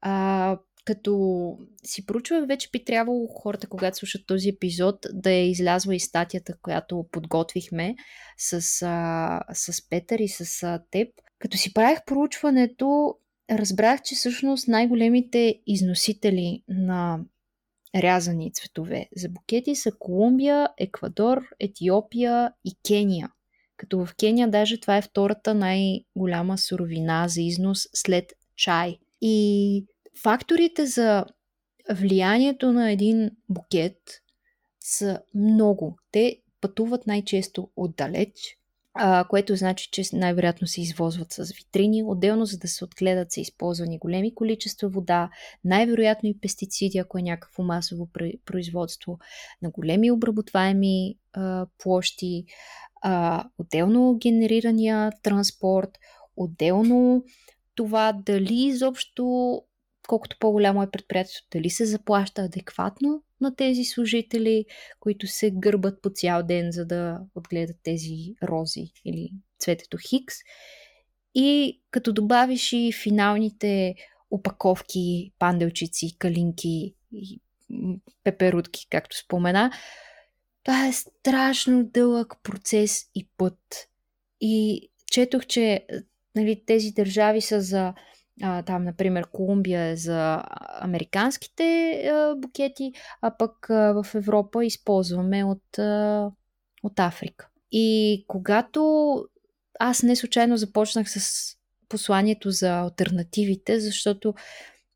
А, 0.00 0.58
като 0.88 1.58
си 1.84 2.06
проучвах, 2.06 2.46
вече 2.46 2.68
би 2.72 2.84
трябвало 2.84 3.26
хората, 3.26 3.66
когато 3.66 3.96
слушат 3.96 4.26
този 4.26 4.48
епизод, 4.48 5.06
да 5.12 5.30
е 5.30 5.48
излязла 5.48 5.94
и 5.94 6.00
статията, 6.00 6.54
която 6.62 7.06
подготвихме 7.12 7.96
с, 8.38 8.82
а, 8.86 9.40
с 9.54 9.88
Петър 9.88 10.18
и 10.18 10.28
с 10.28 10.62
а, 10.62 10.82
теб. 10.90 11.08
Като 11.38 11.56
си 11.56 11.74
правих 11.74 11.98
проучването, 12.06 13.14
разбрах, 13.50 14.02
че 14.02 14.14
всъщност 14.14 14.68
най-големите 14.68 15.60
износители 15.66 16.62
на 16.68 17.20
рязани 17.96 18.52
цветове 18.52 19.08
за 19.16 19.28
букети 19.28 19.74
са 19.74 19.92
Колумбия, 19.98 20.68
Еквадор, 20.78 21.42
Етиопия 21.60 22.52
и 22.64 22.76
Кения. 22.86 23.30
Като 23.76 24.06
в 24.06 24.14
Кения 24.20 24.50
даже 24.50 24.80
това 24.80 24.96
е 24.96 25.02
втората 25.02 25.54
най-голяма 25.54 26.58
суровина 26.58 27.28
за 27.28 27.42
износ 27.42 27.88
след 27.94 28.32
чай. 28.56 28.98
И 29.20 29.86
Факторите 30.22 30.86
за 30.86 31.24
влиянието 31.90 32.72
на 32.72 32.90
един 32.90 33.30
букет 33.48 33.98
са 34.80 35.20
много. 35.34 35.98
Те 36.12 36.36
пътуват 36.60 37.06
най-често 37.06 37.70
отдалеч, 37.76 38.58
а, 38.94 39.24
което 39.28 39.56
значи, 39.56 39.88
че 39.92 40.02
най-вероятно 40.12 40.66
се 40.66 40.80
извозват 40.80 41.32
с 41.32 41.52
витрини. 41.52 42.02
Отделно, 42.02 42.44
за 42.44 42.58
да 42.58 42.68
се 42.68 42.84
отгледат, 42.84 43.32
са 43.32 43.40
използвани 43.40 43.98
големи 43.98 44.34
количества 44.34 44.88
вода, 44.88 45.30
най-вероятно 45.64 46.28
и 46.28 46.40
пестициди, 46.40 46.98
ако 46.98 47.18
е 47.18 47.22
някакво 47.22 47.62
масово 47.62 48.08
производство, 48.44 49.18
на 49.62 49.70
големи 49.70 50.10
обработваеми 50.10 51.18
а, 51.32 51.66
площи, 51.78 52.44
а, 53.02 53.44
отделно 53.58 54.18
генерирания 54.18 55.12
транспорт, 55.22 55.90
отделно 56.36 57.24
това 57.74 58.12
дали 58.26 58.54
изобщо 58.54 59.62
колкото 60.08 60.36
по-голямо 60.40 60.82
е 60.82 60.90
предприятието, 60.90 61.46
дали 61.52 61.70
се 61.70 61.86
заплаща 61.86 62.42
адекватно 62.42 63.22
на 63.40 63.56
тези 63.56 63.84
служители, 63.84 64.64
които 65.00 65.26
се 65.26 65.50
гърбат 65.50 66.02
по 66.02 66.10
цял 66.10 66.42
ден, 66.42 66.72
за 66.72 66.86
да 66.86 67.20
отгледат 67.34 67.76
тези 67.82 68.34
рози 68.42 68.92
или 69.04 69.30
цветето 69.58 69.96
Хикс. 70.08 70.34
И 71.34 71.80
като 71.90 72.12
добавиш 72.12 72.72
и 72.72 72.92
финалните 73.02 73.94
опаковки, 74.30 75.32
панделчици, 75.38 76.18
калинки 76.18 76.94
и 77.12 77.40
пеперутки, 78.24 78.86
както 78.90 79.18
спомена, 79.18 79.70
това 80.64 80.86
е 80.86 80.92
страшно 80.92 81.84
дълъг 81.84 82.34
процес 82.42 83.10
и 83.14 83.28
път. 83.36 83.88
И 84.40 84.88
четох, 85.12 85.46
че 85.46 85.86
нали, 86.34 86.62
тези 86.66 86.90
държави 86.90 87.40
са 87.40 87.60
за 87.60 87.94
а, 88.42 88.62
там, 88.62 88.84
например, 88.84 89.26
Колумбия 89.32 89.82
е 89.82 89.96
за 89.96 90.42
американските 90.80 91.92
а, 91.92 92.36
букети, 92.36 92.92
а 93.22 93.36
пък 93.36 93.70
а, 93.70 94.02
в 94.02 94.14
Европа 94.14 94.64
използваме 94.64 95.44
от, 95.44 95.78
а, 95.78 96.30
от 96.82 97.00
Африка. 97.00 97.48
И 97.72 98.24
когато 98.28 99.14
аз 99.80 100.02
не 100.02 100.16
случайно 100.16 100.56
започнах 100.56 101.10
с 101.10 101.54
посланието 101.88 102.50
за 102.50 102.80
альтернативите, 102.80 103.80
защото 103.80 104.34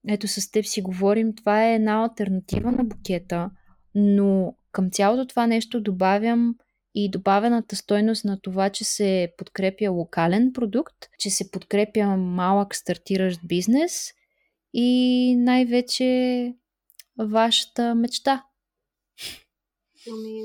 ето 0.09 0.29
с 0.29 0.51
теб 0.51 0.67
си 0.67 0.83
говорим, 0.83 1.35
това 1.35 1.65
е 1.65 1.75
една 1.75 2.03
альтернатива 2.03 2.73
на 2.73 2.85
букета, 2.85 3.51
но 3.95 4.55
към 4.73 4.91
цялото 4.91 5.27
това 5.27 5.47
нещо 5.47 5.81
добавям 5.81 6.55
и 6.95 7.11
добавената 7.11 7.77
стойност 7.77 8.25
на 8.25 8.41
това, 8.41 8.71
че 8.71 8.85
се 8.85 9.35
подкрепя 9.39 9.91
локален 9.91 10.53
продукт, 10.53 10.97
че 11.19 11.31
се 11.31 11.51
подкрепя 11.51 12.07
малък 12.17 12.75
стартиращ 12.75 13.41
бизнес 13.47 14.11
и 14.75 15.35
най-вече 15.37 16.55
вашата 17.19 17.95
мечта. 17.95 18.47
Ами, 20.11 20.43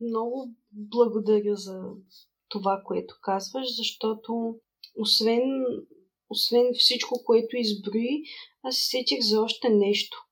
много 0.00 0.54
благодаря 0.72 1.56
за 1.56 1.82
това, 2.48 2.82
което 2.84 3.14
казваш, 3.22 3.76
защото 3.76 4.54
освен, 4.98 5.64
освен 6.30 6.66
всичко, 6.78 7.24
което 7.24 7.56
изброи, 7.56 8.22
аз 8.62 8.76
се 8.76 8.86
сетих 8.86 9.20
за 9.20 9.42
още 9.42 9.68
нещо. 9.68 10.26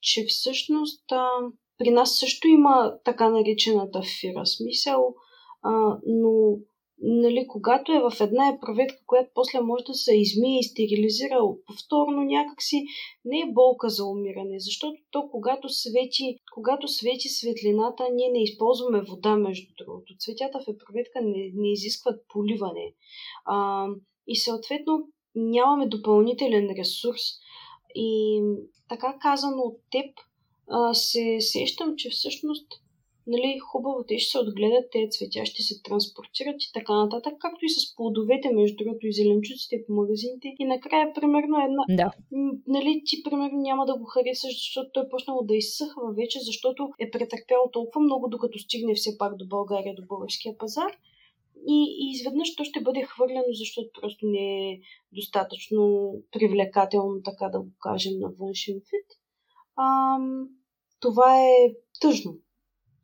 Че 0.00 0.26
всъщност 0.28 1.12
а, 1.12 1.28
при 1.82 1.90
нас 1.90 2.18
също 2.18 2.48
има 2.48 2.94
така 3.04 3.30
наречената 3.30 4.02
фира 4.20 4.46
смисъл, 4.46 5.14
а, 5.62 5.98
но 6.06 6.58
нали, 7.02 7.46
когато 7.48 7.92
е 7.92 8.00
в 8.00 8.20
една 8.20 8.48
епроветка, 8.48 8.98
която 9.06 9.30
после 9.34 9.60
може 9.60 9.84
да 9.84 9.94
се 9.94 10.16
измие 10.16 10.58
и 10.58 10.62
стерилизира 10.62 11.38
повторно, 11.66 12.22
някакси 12.22 12.84
не 13.24 13.38
е 13.38 13.52
болка 13.52 13.88
за 13.88 14.04
умиране, 14.04 14.56
защото 14.58 14.96
то 15.10 15.28
когато 15.30 15.68
свети, 15.68 16.38
когато 16.54 16.88
свети 16.88 17.28
светлината, 17.28 18.04
ние 18.14 18.30
не 18.30 18.42
използваме 18.42 19.02
вода, 19.02 19.36
между 19.36 19.72
другото. 19.78 20.14
Цветята 20.18 20.58
в 20.58 20.68
епроветка 20.74 21.20
не, 21.22 21.50
не 21.54 21.72
изискват 21.72 22.24
поливане. 22.28 22.94
А, 23.44 23.86
и 24.26 24.36
съответно 24.36 25.08
нямаме 25.34 25.86
допълнителен 25.86 26.68
ресурс. 26.78 27.22
И 27.94 28.40
така 28.88 29.18
казано 29.20 29.62
от 29.62 29.76
теб, 29.90 30.06
а, 30.72 30.94
се 30.94 31.36
сещам, 31.40 31.94
че 31.96 32.10
всъщност 32.10 32.66
нали, 33.26 33.58
хубаво, 33.58 34.04
те 34.08 34.18
ще 34.18 34.30
се 34.30 34.38
отгледат, 34.38 34.90
те 34.92 35.08
цветя 35.10 35.46
ще 35.46 35.62
се 35.62 35.82
транспортират 35.82 36.62
и 36.62 36.72
така 36.74 36.94
нататък, 36.94 37.34
както 37.38 37.64
и 37.64 37.68
с 37.68 37.96
плодовете, 37.96 38.52
между 38.52 38.76
другото, 38.76 39.06
и 39.06 39.12
зеленчуците 39.12 39.84
по 39.86 39.92
магазините. 39.92 40.54
И 40.58 40.64
накрая, 40.64 41.12
примерно, 41.14 41.56
една... 41.64 41.82
Да. 41.88 42.10
Нали, 42.66 43.02
ти, 43.06 43.22
примерно, 43.22 43.58
няма 43.58 43.86
да 43.86 43.98
го 43.98 44.04
харесаш, 44.04 44.52
защото 44.52 44.90
той 44.94 45.02
е 45.04 45.08
почнал 45.08 45.42
да 45.42 45.56
изсъхва 45.56 46.12
вече, 46.12 46.38
защото 46.40 46.90
е 46.98 47.10
претърпял 47.10 47.70
толкова 47.72 48.00
много, 48.00 48.28
докато 48.28 48.58
стигне 48.58 48.94
все 48.94 49.18
пак 49.18 49.36
до 49.36 49.46
България, 49.46 49.94
до 49.94 50.02
българския 50.06 50.58
пазар. 50.58 50.92
И, 51.68 51.96
и 51.98 52.10
изведнъж 52.10 52.56
то 52.56 52.64
ще 52.64 52.80
бъде 52.80 53.02
хвърлено, 53.02 53.52
защото 53.52 53.88
просто 54.00 54.26
не 54.26 54.70
е 54.70 54.78
достатъчно 55.12 56.12
привлекателно, 56.32 57.22
така 57.22 57.48
да 57.48 57.60
го 57.60 57.70
кажем, 57.80 58.12
на 58.18 58.30
външен 58.38 58.74
вид. 58.74 59.08
А, 59.76 60.18
това 61.02 61.40
е 61.40 61.74
тъжно. 62.00 62.38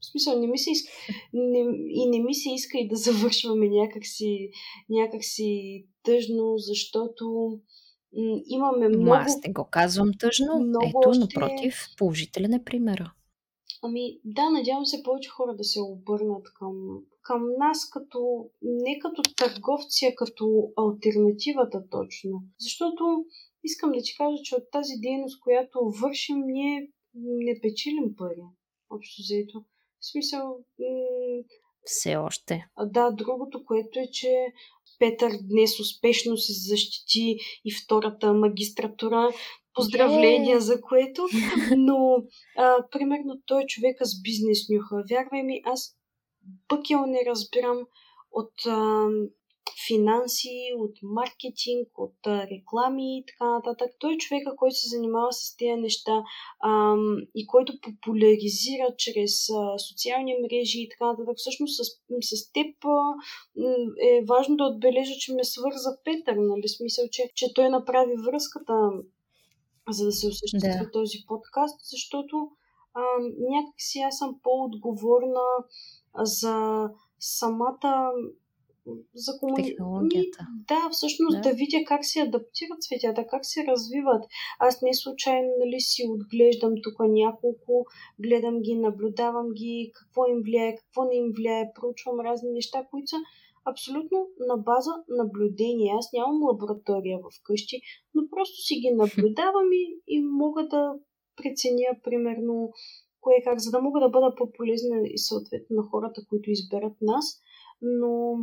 В 0.00 0.06
смисъл, 0.10 0.40
не 0.40 0.46
ми 0.46 0.58
се 0.58 0.70
иска, 0.70 0.92
не, 1.32 1.58
и 1.88 2.08
не 2.10 2.20
ми 2.20 2.34
се 2.34 2.50
иска 2.50 2.78
и 2.78 2.88
да 2.88 2.96
завършваме 3.06 3.68
някакси, 3.68 4.50
някакси 4.88 5.84
тъжно, 6.02 6.54
защото 6.56 7.48
м- 8.16 8.40
имаме 8.46 8.88
много... 8.88 9.14
аз 9.14 9.36
не 9.46 9.52
го 9.52 9.68
казвам 9.70 10.10
тъжно. 10.20 10.60
Много 10.60 10.86
Ето, 10.86 11.08
още... 11.08 11.20
напротив, 11.20 11.74
положителен 11.96 12.52
е 12.52 12.64
примера. 12.64 13.12
Ами 13.82 14.18
да, 14.24 14.50
надявам 14.50 14.86
се 14.86 15.02
повече 15.02 15.28
хора 15.28 15.54
да 15.56 15.64
се 15.64 15.80
обърнат 15.80 16.46
към, 16.54 16.74
към 17.22 17.42
нас 17.58 17.90
като 17.90 18.50
не 18.62 18.98
като 18.98 19.22
търговци, 19.36 20.06
а 20.06 20.14
като 20.14 20.72
альтернативата 20.76 21.88
точно. 21.90 22.42
Защото 22.60 23.24
искам 23.64 23.92
да 23.92 24.02
ти 24.02 24.16
кажа, 24.16 24.42
че 24.42 24.54
от 24.54 24.70
тази 24.72 24.94
дейност, 24.96 25.40
която 25.40 25.78
вършим, 26.02 26.42
ние 26.46 26.88
не 27.14 27.60
печелим 27.60 28.16
пари. 28.16 28.42
Общо 28.90 29.22
заето. 29.22 29.64
В 30.00 30.10
смисъл... 30.10 30.58
М- 30.78 31.42
Все 31.84 32.16
още. 32.16 32.66
Да, 32.86 33.10
другото, 33.10 33.64
което 33.64 33.98
е, 33.98 34.06
че 34.12 34.46
Петър 34.98 35.32
днес 35.42 35.80
успешно 35.80 36.36
се 36.36 36.52
защити 36.52 37.36
и 37.64 37.74
втората 37.84 38.34
магистратура. 38.34 39.30
Поздравления 39.74 40.56
yeah. 40.56 40.62
за 40.62 40.80
което. 40.80 41.22
Но, 41.76 42.16
а, 42.56 42.88
примерно, 42.90 43.42
той 43.46 43.62
е 43.62 43.66
човека 43.66 44.06
с 44.06 44.22
бизнес 44.22 44.58
нюха. 44.68 45.04
Вярвай 45.10 45.42
ми, 45.42 45.60
аз 45.64 45.96
бъкел 46.68 47.06
не 47.06 47.22
разбирам 47.26 47.78
от 48.30 48.52
а, 48.66 49.06
финанси, 49.86 50.72
от 50.76 50.96
маркетинг, 51.02 51.88
от 51.98 52.16
реклами 52.26 53.18
и 53.18 53.24
така 53.26 53.50
нататък. 53.50 53.90
Той 53.98 54.14
е 54.14 54.18
човека, 54.18 54.56
който 54.56 54.74
се 54.76 54.88
занимава 54.88 55.32
с 55.32 55.56
тези 55.56 55.80
неща 55.80 56.22
ам, 56.64 57.16
и 57.34 57.46
който 57.46 57.80
популяризира 57.80 58.94
чрез 58.96 59.50
а, 59.50 59.78
социални 59.78 60.34
мрежи 60.42 60.80
и 60.80 60.88
така 60.88 61.06
нататък. 61.06 61.36
Всъщност 61.36 61.76
с, 61.76 61.84
с 62.36 62.52
теб 62.52 62.84
а, 62.84 63.14
е 64.02 64.24
важно 64.24 64.56
да 64.56 64.64
отбележа, 64.64 65.14
че 65.18 65.34
ме 65.34 65.44
свърза 65.44 65.98
Петър, 66.04 66.36
нали? 66.36 66.68
Смисъл, 66.68 67.04
че, 67.10 67.30
че 67.34 67.54
той 67.54 67.68
направи 67.68 68.12
връзката 68.26 68.90
за 69.90 70.04
да 70.04 70.12
се 70.12 70.28
осъществи 70.28 70.84
да. 70.84 70.90
този 70.90 71.18
подкаст, 71.26 71.80
защото 71.80 72.50
а, 72.94 73.02
някакси 73.38 73.98
аз 73.98 74.18
съм 74.18 74.40
по-отговорна 74.42 75.46
за 76.24 76.88
самата 77.18 78.12
за 79.14 79.32
комуни... 79.40 79.64
Технологията. 79.64 80.46
Да, 80.68 80.88
всъщност 80.92 81.36
да. 81.36 81.40
да 81.40 81.50
видя 81.50 81.78
как 81.86 82.04
се 82.04 82.20
адаптират 82.20 82.82
цветята, 82.82 83.26
как 83.30 83.46
се 83.46 83.66
развиват. 83.66 84.24
Аз 84.58 84.82
не 84.82 84.94
случайно 84.94 85.48
нали, 85.58 85.80
си 85.80 86.02
отглеждам 86.08 86.74
тук 86.82 86.96
няколко, 87.00 87.86
гледам 88.18 88.60
ги, 88.60 88.74
наблюдавам 88.74 89.48
ги, 89.52 89.92
какво 89.94 90.26
им 90.26 90.42
влияе, 90.44 90.76
какво 90.76 91.04
не 91.04 91.16
им 91.16 91.32
влияе, 91.36 91.72
проучвам 91.74 92.20
разни 92.20 92.50
неща, 92.52 92.86
които 92.90 93.06
са 93.06 93.16
абсолютно 93.64 94.18
на 94.38 94.56
база 94.56 94.90
наблюдение. 95.08 95.94
Аз 95.98 96.12
нямам 96.12 96.42
лаборатория 96.42 97.18
в 97.18 97.28
къщи, 97.42 97.80
но 98.14 98.22
просто 98.30 98.56
си 98.56 98.74
ги 98.74 98.90
наблюдавам 98.90 99.72
и, 99.72 99.84
и 100.08 100.20
мога 100.20 100.68
да 100.68 100.94
преценя 101.36 101.90
примерно 102.04 102.70
кое 103.20 103.34
как, 103.44 103.58
за 103.58 103.70
да 103.70 103.80
мога 103.80 104.00
да 104.00 104.08
бъда 104.08 104.34
по-полезна 104.34 104.96
и 105.04 105.18
съответно 105.18 105.76
на 105.76 105.82
хората, 105.82 106.20
които 106.28 106.50
изберат 106.50 106.96
нас. 107.00 107.24
Но 107.82 108.38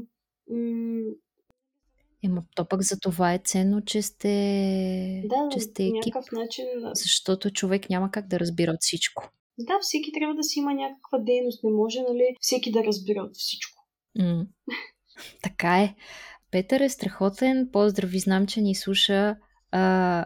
Ема 2.23 2.43
то 2.55 2.67
пък 2.67 2.81
за 2.81 2.99
това 2.99 3.33
е 3.33 3.41
ценно, 3.43 3.85
че 3.85 4.01
сте, 4.01 5.23
да, 5.25 5.49
че 5.51 5.59
сте 5.59 5.87
екип. 5.87 6.15
начин. 6.31 6.65
Защото 6.93 7.51
човек 7.51 7.89
няма 7.89 8.11
как 8.11 8.27
да 8.27 8.39
разбира 8.39 8.71
от 8.71 8.81
всичко. 8.81 9.31
Да, 9.59 9.73
всеки 9.81 10.11
трябва 10.11 10.35
да 10.35 10.43
си 10.43 10.59
има 10.59 10.73
някаква 10.73 11.19
дейност. 11.19 11.63
Не 11.63 11.71
може, 11.71 12.01
нали, 12.01 12.35
всеки 12.39 12.71
да 12.71 12.83
разбира 12.83 13.21
от 13.21 13.35
всичко. 13.35 13.83
М- 14.19 14.45
така 15.43 15.79
е. 15.79 15.95
Петър 16.51 16.79
е 16.79 16.89
страхотен. 16.89 17.69
Поздрави, 17.71 18.19
знам, 18.19 18.47
че 18.47 18.61
ни 18.61 18.75
слуша. 18.75 19.35
А, 19.71 20.25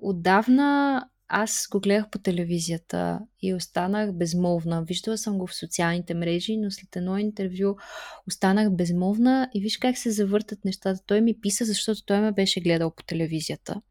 отдавна 0.00 1.02
аз 1.28 1.68
го 1.70 1.80
гледах 1.80 2.10
по 2.10 2.18
телевизията 2.18 3.20
и 3.42 3.54
останах 3.54 4.12
безмолвна. 4.12 4.84
Виждала 4.84 5.18
съм 5.18 5.38
го 5.38 5.46
в 5.46 5.54
социалните 5.54 6.14
мрежи, 6.14 6.56
но 6.56 6.70
след 6.70 6.96
едно 6.96 7.18
интервю 7.18 7.76
останах 8.26 8.72
безмолвна 8.72 9.50
и 9.54 9.60
виж 9.60 9.78
как 9.78 9.98
се 9.98 10.10
завъртат 10.10 10.64
нещата. 10.64 11.00
Той 11.06 11.20
ми 11.20 11.40
писа, 11.40 11.64
защото 11.64 12.04
той 12.04 12.20
ме 12.20 12.32
беше 12.32 12.60
гледал 12.60 12.94
по 12.94 13.02
телевизията. 13.02 13.82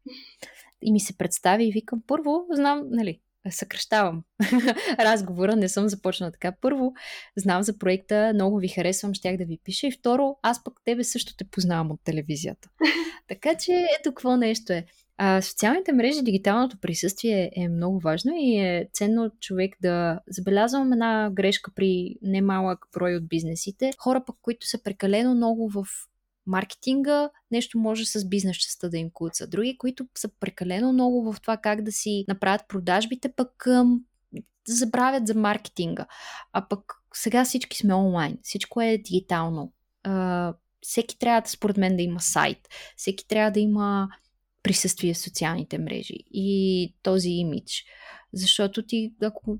И 0.82 0.92
ми 0.92 1.00
се 1.00 1.16
представи 1.16 1.64
и 1.64 1.72
викам, 1.72 2.02
първо, 2.06 2.46
знам, 2.54 2.82
нали, 2.90 3.20
съкръщавам 3.50 4.22
разговора, 4.98 5.56
не 5.56 5.68
съм 5.68 5.88
започнала 5.88 6.32
така. 6.32 6.52
Първо, 6.60 6.92
знам 7.36 7.62
за 7.62 7.78
проекта, 7.78 8.30
много 8.34 8.58
ви 8.58 8.68
харесвам, 8.68 9.14
щях 9.14 9.36
да 9.36 9.44
ви 9.44 9.58
пиша. 9.64 9.86
И 9.86 9.92
второ, 9.92 10.36
аз 10.42 10.64
пък 10.64 10.74
тебе 10.84 11.04
също 11.04 11.36
те 11.36 11.44
познавам 11.44 11.90
от 11.90 12.00
телевизията. 12.04 12.68
така 13.28 13.54
че 13.54 13.72
ето 14.00 14.10
какво 14.10 14.36
нещо 14.36 14.72
е. 14.72 14.86
А, 15.20 15.42
социалните 15.42 15.92
мрежи, 15.92 16.22
дигиталното 16.22 16.80
присъствие 16.80 17.50
е 17.56 17.68
много 17.68 18.00
важно 18.00 18.32
и 18.34 18.58
е 18.58 18.88
ценно 18.92 19.30
човек 19.40 19.76
да 19.82 20.20
забелязвам 20.28 20.92
една 20.92 21.30
грешка 21.32 21.70
при 21.74 22.16
немалък 22.22 22.86
брой 22.94 23.16
от 23.16 23.28
бизнесите. 23.28 23.90
Хора 23.98 24.24
пък, 24.26 24.36
които 24.42 24.66
са 24.66 24.82
прекалено 24.82 25.34
много 25.34 25.70
в 25.70 25.84
маркетинга, 26.46 27.30
нещо 27.50 27.78
може 27.78 28.06
с 28.06 28.28
бизнес 28.28 28.56
частта 28.56 28.88
да 28.88 28.98
им 28.98 29.10
куца. 29.10 29.46
Други, 29.46 29.78
които 29.78 30.06
са 30.14 30.28
прекалено 30.40 30.92
много 30.92 31.32
в 31.32 31.40
това 31.40 31.56
как 31.56 31.82
да 31.82 31.92
си 31.92 32.24
направят 32.28 32.68
продажбите, 32.68 33.32
пък 33.36 33.66
ъм, 33.66 34.00
забравят 34.68 35.26
за 35.26 35.34
маркетинга. 35.34 36.06
А 36.52 36.68
пък 36.68 36.94
сега 37.14 37.44
всички 37.44 37.76
сме 37.76 37.94
онлайн, 37.94 38.38
всичко 38.42 38.80
е 38.80 38.98
дигитално. 38.98 39.72
А, 40.02 40.54
всеки 40.80 41.18
трябва, 41.18 41.48
според 41.48 41.76
мен, 41.76 41.96
да 41.96 42.02
има 42.02 42.20
сайт. 42.20 42.58
Всеки 42.96 43.28
трябва 43.28 43.50
да 43.50 43.60
има 43.60 44.08
присъствие 44.68 45.14
в 45.14 45.18
социалните 45.18 45.78
мрежи 45.78 46.18
и 46.30 46.94
този 47.02 47.28
имидж. 47.28 47.84
Защото 48.32 48.86
ти, 48.86 49.12
ако 49.22 49.58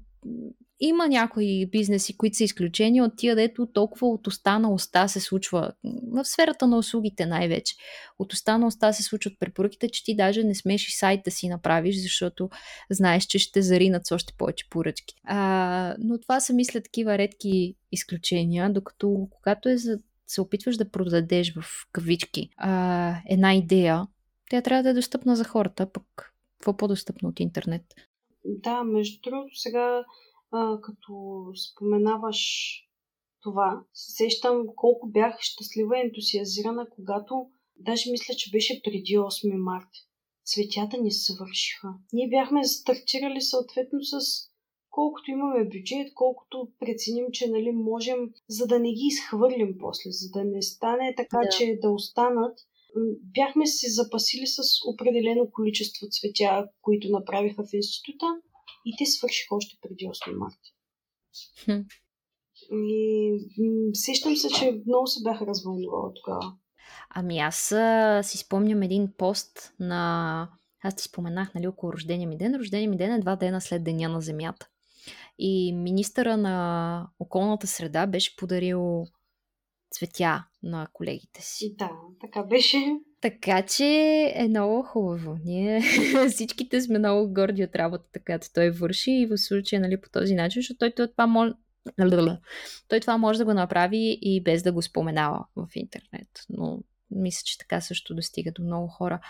има 0.80 1.08
някои 1.08 1.66
бизнеси, 1.66 2.16
които 2.16 2.36
са 2.36 2.44
изключени 2.44 3.02
от 3.02 3.12
тия, 3.16 3.36
дето 3.36 3.66
толкова 3.66 4.08
от 4.08 4.26
уста 4.26 4.58
на 4.58 4.72
уста 4.72 5.08
се 5.08 5.20
случва, 5.20 5.72
в 6.12 6.24
сферата 6.24 6.66
на 6.66 6.78
услугите 6.78 7.26
най-вече, 7.26 7.74
от 8.18 8.32
уста 8.32 8.58
на 8.58 8.66
уста 8.66 8.92
се 8.92 9.02
случват 9.02 9.34
препоръките, 9.40 9.88
че 9.88 10.04
ти 10.04 10.16
даже 10.16 10.44
не 10.44 10.54
смеш 10.54 10.88
и 10.88 10.92
сайт 10.92 11.20
да 11.24 11.30
си 11.30 11.48
направиш, 11.48 12.02
защото 12.02 12.50
знаеш, 12.90 13.24
че 13.24 13.38
ще 13.38 13.62
заринат 13.62 14.06
с 14.06 14.12
още 14.12 14.34
повече 14.38 14.68
поръчки. 14.70 15.14
А, 15.24 15.96
но 15.98 16.20
това 16.20 16.40
са, 16.40 16.52
мисля, 16.52 16.80
такива 16.80 17.18
редки 17.18 17.74
изключения, 17.92 18.72
докато 18.72 19.28
когато 19.30 19.68
е 19.68 19.76
за, 19.76 19.98
се 20.26 20.40
опитваш 20.40 20.76
да 20.76 20.90
продадеш 20.90 21.54
в 21.54 21.64
кавички 21.92 22.48
а, 22.56 23.16
една 23.28 23.54
идея, 23.54 24.06
тя 24.50 24.62
трябва 24.62 24.82
да 24.82 24.90
е 24.90 24.94
достъпна 24.94 25.36
за 25.36 25.44
хората, 25.44 25.92
пък 25.92 26.34
какво 26.58 26.76
по-достъпно 26.76 27.28
от 27.28 27.40
интернет? 27.40 27.82
Да, 28.44 28.84
между 28.84 29.20
другото, 29.20 29.54
сега 29.54 30.04
а, 30.50 30.80
като 30.80 31.44
споменаваш 31.70 32.38
това, 33.42 33.82
сещам 33.94 34.64
колко 34.76 35.08
бях 35.08 35.40
щастлива 35.40 35.98
и 35.98 36.00
ентусиазирана, 36.00 36.86
когато 36.90 37.50
даже 37.76 38.10
мисля, 38.10 38.34
че 38.34 38.50
беше 38.50 38.82
преди 38.84 39.18
8 39.18 39.56
март. 39.56 39.88
Цветята 40.44 40.98
ни 40.98 41.12
се 41.12 41.32
свършиха. 41.32 41.88
Ние 42.12 42.28
бяхме 42.28 42.64
стартирали 42.64 43.40
съответно 43.40 43.98
с 44.02 44.18
колкото 44.90 45.30
имаме 45.30 45.64
бюджет, 45.64 46.14
колкото 46.14 46.68
преценим, 46.80 47.26
че 47.32 47.50
нали, 47.50 47.70
можем, 47.70 48.18
за 48.48 48.66
да 48.66 48.78
не 48.78 48.92
ги 48.92 49.06
изхвърлим 49.06 49.78
после, 49.80 50.10
за 50.10 50.30
да 50.30 50.44
не 50.44 50.62
стане 50.62 51.14
така, 51.16 51.38
да. 51.38 51.48
че 51.48 51.78
да 51.82 51.90
останат 51.90 52.58
бяхме 53.34 53.66
се 53.66 53.90
запасили 53.90 54.46
с 54.46 54.62
определено 54.86 55.50
количество 55.52 56.06
цветя, 56.10 56.68
които 56.82 57.08
направиха 57.08 57.62
в 57.62 57.72
института 57.72 58.26
и 58.84 58.94
те 58.98 59.06
свършиха 59.06 59.54
още 59.54 59.76
преди 59.80 60.04
8 60.04 60.36
марта. 60.36 60.68
Хм. 61.64 61.80
И 62.72 63.32
сещам 63.94 64.36
се, 64.36 64.48
че 64.48 64.82
много 64.86 65.06
се 65.06 65.22
бяха 65.22 65.46
развълнувала 65.46 66.12
тогава. 66.14 66.52
Ами 67.10 67.38
аз 67.38 67.72
а, 67.72 68.20
си 68.22 68.38
спомням 68.38 68.82
един 68.82 69.12
пост 69.18 69.74
на... 69.80 70.50
Аз 70.82 70.96
ти 70.96 71.02
споменах, 71.02 71.54
нали, 71.54 71.66
около 71.66 71.92
рождения 71.92 72.28
ми 72.28 72.36
ден. 72.36 72.54
Рождения 72.54 72.90
ми 72.90 72.96
ден 72.96 73.12
е 73.12 73.20
два 73.20 73.36
дена 73.36 73.60
след 73.60 73.84
Деня 73.84 74.08
на 74.08 74.20
Земята. 74.20 74.68
и 75.38 75.72
министъра 75.72 76.36
на 76.36 77.08
околната 77.18 77.66
среда 77.66 78.06
беше 78.06 78.36
подарил 78.36 79.06
цветя 79.90 80.44
на 80.62 80.88
колегите 80.92 81.42
си. 81.42 81.74
Да, 81.78 81.90
така 82.20 82.42
беше. 82.42 82.78
Така 83.20 83.62
че 83.62 83.84
е 84.34 84.48
много 84.48 84.82
хубаво. 84.82 85.38
Ние 85.44 85.80
всичките 86.28 86.80
сме 86.80 86.98
много 86.98 87.32
горди 87.34 87.64
от 87.64 87.76
работата, 87.76 88.20
която 88.26 88.46
той 88.54 88.70
върши 88.70 89.10
и 89.10 89.26
в 89.26 89.38
случая 89.38 89.80
нали, 89.80 90.00
по 90.00 90.10
този 90.10 90.34
начин, 90.34 90.62
защото 90.62 90.78
той, 90.78 90.90
той 90.90 91.10
това 91.10 91.26
може 91.26 91.52
той 92.88 93.00
това 93.00 93.18
може 93.18 93.38
да 93.38 93.44
го 93.44 93.54
направи 93.54 94.18
и 94.22 94.42
без 94.42 94.62
да 94.62 94.72
го 94.72 94.82
споменава 94.82 95.46
в 95.56 95.68
интернет. 95.74 96.28
Но 96.50 96.78
мисля, 97.10 97.42
че 97.44 97.58
така 97.58 97.80
също 97.80 98.14
достига 98.14 98.52
до 98.52 98.62
много 98.62 98.88
хора. 98.88 99.20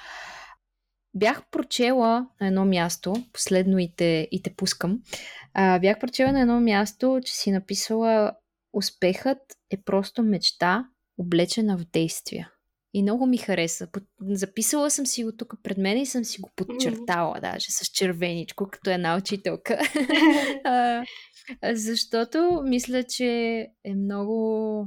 Бях 1.14 1.50
прочела 1.50 2.26
на 2.40 2.46
едно 2.46 2.64
място, 2.64 3.14
последно 3.32 3.78
и 3.78 3.92
те, 3.96 4.28
и 4.30 4.42
те 4.42 4.54
пускам, 4.54 5.00
а, 5.54 5.78
бях 5.78 5.98
прочела 5.98 6.32
на 6.32 6.40
едно 6.40 6.60
място, 6.60 7.20
че 7.24 7.34
си 7.34 7.50
написала 7.50 8.32
успехът 8.72 9.38
е 9.70 9.82
просто 9.82 10.22
мечта, 10.22 10.88
облечена 11.18 11.78
в 11.78 11.84
действия. 11.84 12.52
И 12.94 13.02
много 13.02 13.26
ми 13.26 13.36
хареса. 13.36 13.88
Записала 14.20 14.90
съм 14.90 15.06
си 15.06 15.24
го 15.24 15.32
тук 15.36 15.54
пред 15.62 15.78
мен 15.78 15.98
и 15.98 16.06
съм 16.06 16.24
си 16.24 16.40
го 16.40 16.50
подчертала 16.56 17.40
даже 17.40 17.66
с 17.70 17.86
червеничко, 17.86 18.68
като 18.72 18.90
една 18.90 19.16
учителка. 19.16 19.78
а, 20.64 21.04
защото 21.74 22.62
мисля, 22.64 23.04
че 23.04 23.26
е 23.84 23.94
много 23.94 24.86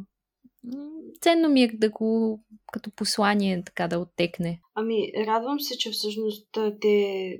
ценно 1.21 1.49
ми 1.49 1.63
е 1.63 1.71
да 1.73 1.89
го 1.89 2.39
като 2.73 2.91
послание 2.91 3.63
така 3.63 3.87
да 3.87 3.99
оттекне. 3.99 4.61
Ами, 4.75 5.11
радвам 5.27 5.59
се, 5.59 5.77
че 5.77 5.91
всъщност 5.91 6.57
те 6.81 6.89
е 6.89 7.37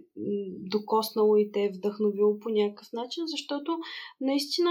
докоснало 0.72 1.38
и 1.38 1.52
те 1.52 1.64
е 1.64 1.72
вдъхновило 1.76 2.40
по 2.40 2.50
някакъв 2.50 2.88
начин, 2.94 3.24
защото 3.28 3.78
наистина 4.22 4.70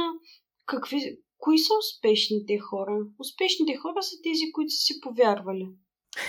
какви, 0.67 1.19
кои 1.41 1.59
са 1.59 1.73
успешните 1.79 2.59
хора? 2.59 2.99
Успешните 3.19 3.77
хора 3.77 4.03
са 4.03 4.17
тези, 4.23 4.53
които 4.53 4.71
са 4.73 4.81
си 4.81 5.01
повярвали. 5.01 5.69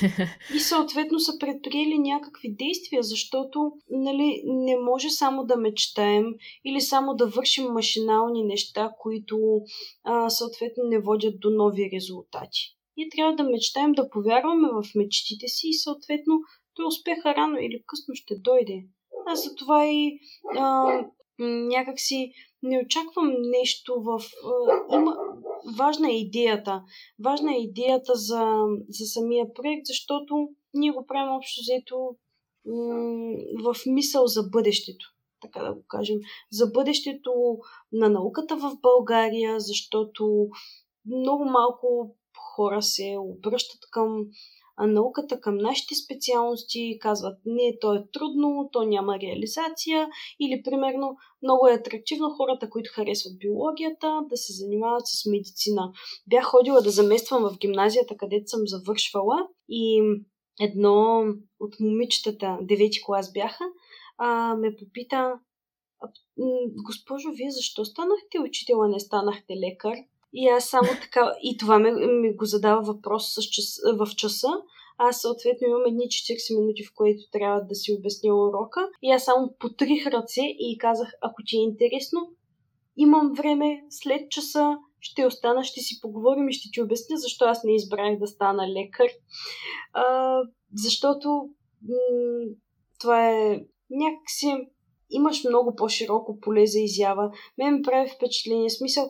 И 0.55 0.59
съответно 0.59 1.19
са 1.19 1.39
предприели 1.39 1.99
някакви 1.99 2.55
действия, 2.55 3.03
защото 3.03 3.71
нали, 3.89 4.41
не 4.45 4.77
може 4.77 5.09
само 5.09 5.45
да 5.45 5.55
мечтаем 5.55 6.25
или 6.65 6.81
само 6.81 7.15
да 7.15 7.27
вършим 7.27 7.65
машинални 7.65 8.43
неща, 8.43 8.91
които 8.99 9.61
а, 10.03 10.29
съответно 10.29 10.83
не 10.83 10.99
водят 10.99 11.39
до 11.39 11.49
нови 11.49 11.89
резултати. 11.93 12.59
И 12.97 13.09
трябва 13.09 13.35
да 13.35 13.43
мечтаем, 13.43 13.91
да 13.91 14.09
повярваме 14.09 14.67
в 14.67 14.95
мечтите 14.95 15.47
си 15.47 15.67
и 15.67 15.73
съответно 15.73 16.39
той 16.73 16.85
успеха 16.87 17.35
рано 17.35 17.57
или 17.57 17.83
късно 17.85 18.15
ще 18.15 18.35
дойде. 18.35 18.83
Аз 19.27 19.43
за 19.43 19.55
това 19.55 19.87
и 19.87 20.19
а, 20.57 20.99
някакси 21.47 22.31
не 22.63 22.79
очаквам 22.85 23.33
нещо 23.41 24.01
в... 24.01 24.21
Има, 24.93 25.15
важна 25.77 26.11
е 26.11 26.17
идеята. 26.17 26.83
Важна 27.23 27.55
е 27.55 27.59
идеята 27.59 28.15
за, 28.15 28.65
за 28.89 29.05
самия 29.05 29.53
проект, 29.53 29.85
защото 29.85 30.49
ние 30.73 30.91
го 30.91 31.05
правим 31.05 31.33
общо 31.33 31.61
взето 31.61 32.15
в 33.63 33.75
мисъл 33.85 34.27
за 34.27 34.43
бъдещето. 34.43 35.05
Така 35.41 35.63
да 35.63 35.73
го 35.73 35.83
кажем. 35.87 36.17
За 36.51 36.67
бъдещето 36.67 37.31
на 37.91 38.09
науката 38.09 38.55
в 38.55 38.71
България, 38.81 39.59
защото 39.59 40.47
много 41.05 41.45
малко 41.45 42.15
хора 42.55 42.81
се 42.81 43.15
обръщат 43.19 43.79
към 43.91 44.25
науката 44.79 45.41
към 45.41 45.57
нашите 45.57 45.95
специалности, 45.95 46.97
казват 47.01 47.39
не, 47.45 47.77
то 47.81 47.95
е 47.95 48.03
трудно, 48.13 48.69
то 48.71 48.83
няма 48.83 49.19
реализация 49.19 50.09
или 50.39 50.63
примерно 50.63 51.17
много 51.43 51.67
е 51.67 51.73
атрактивно 51.73 52.29
хората, 52.29 52.69
които 52.69 52.91
харесват 52.93 53.39
биологията, 53.39 54.21
да 54.29 54.37
се 54.37 54.53
занимават 54.53 55.03
с 55.05 55.25
медицина. 55.25 55.91
Бях 56.27 56.45
ходила 56.45 56.81
да 56.81 56.89
замествам 56.89 57.43
в 57.43 57.57
гимназията, 57.57 58.17
където 58.17 58.49
съм 58.49 58.59
завършвала 58.65 59.47
и 59.69 60.01
едно 60.61 61.25
от 61.59 61.79
момичетата, 61.79 62.57
девети 62.61 63.03
клас 63.05 63.33
бяха, 63.33 63.63
а, 64.17 64.55
ме 64.55 64.75
попита 64.75 65.39
Госпожо, 66.85 67.31
вие 67.31 67.51
защо 67.51 67.85
станахте 67.85 68.39
учител, 68.39 68.81
а 68.81 68.87
не 68.87 68.99
станахте 68.99 69.53
лекар? 69.53 69.95
И 70.33 70.47
аз 70.47 70.65
само 70.65 70.87
така, 71.01 71.33
и 71.43 71.57
това 71.57 71.79
ми, 71.79 71.91
ми 71.91 72.35
го 72.35 72.45
задава 72.45 72.81
въпрос 72.81 73.33
с 73.33 73.41
час, 73.41 73.79
в 73.97 74.15
часа. 74.15 74.47
Аз 74.97 75.21
съответно 75.21 75.67
имам 75.67 75.85
едни 75.85 76.03
40 76.03 76.59
минути, 76.59 76.83
в 76.85 76.93
които 76.95 77.31
трябва 77.31 77.61
да 77.61 77.75
си 77.75 77.93
обясня 77.93 78.35
урока. 78.35 78.89
И 79.01 79.11
аз 79.11 79.23
само 79.23 79.55
потрих 79.59 80.07
ръце 80.07 80.41
и 80.41 80.77
казах, 80.77 81.11
ако 81.21 81.35
ти 81.45 81.57
е 81.57 81.61
интересно, 81.61 82.19
имам 82.97 83.33
време 83.37 83.83
след 83.89 84.31
часа, 84.31 84.77
ще 84.99 85.25
остана, 85.25 85.63
ще 85.63 85.79
си 85.79 86.01
поговорим 86.01 86.49
и 86.49 86.53
ще 86.53 86.69
ти 86.71 86.81
обясня 86.81 87.17
защо 87.17 87.45
аз 87.45 87.63
не 87.63 87.75
избрах 87.75 88.19
да 88.19 88.27
стана 88.27 88.67
лекар. 88.69 89.07
А, 89.93 90.37
защото 90.75 91.49
м- 91.89 92.55
това 92.99 93.29
е 93.29 93.61
някакси 93.89 94.67
имаш 95.11 95.43
много 95.43 95.75
по-широко 95.75 96.39
поле 96.39 96.65
за 96.65 96.79
изява. 96.79 97.31
Мен 97.57 97.73
ми 97.73 97.81
прави 97.81 98.09
впечатление, 98.09 98.69
смисъл, 98.69 99.09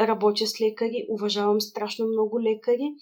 работя 0.00 0.46
с 0.46 0.60
лекари, 0.60 1.06
уважавам 1.08 1.60
страшно 1.60 2.06
много 2.06 2.42
лекари, 2.42 2.94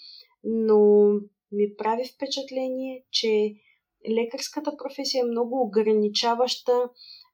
но 0.44 1.10
ми 1.52 1.76
прави 1.78 2.02
впечатление, 2.14 3.04
че 3.10 3.54
лекарската 4.10 4.76
професия 4.76 5.20
е 5.20 5.30
много 5.30 5.62
ограничаваща 5.62 6.90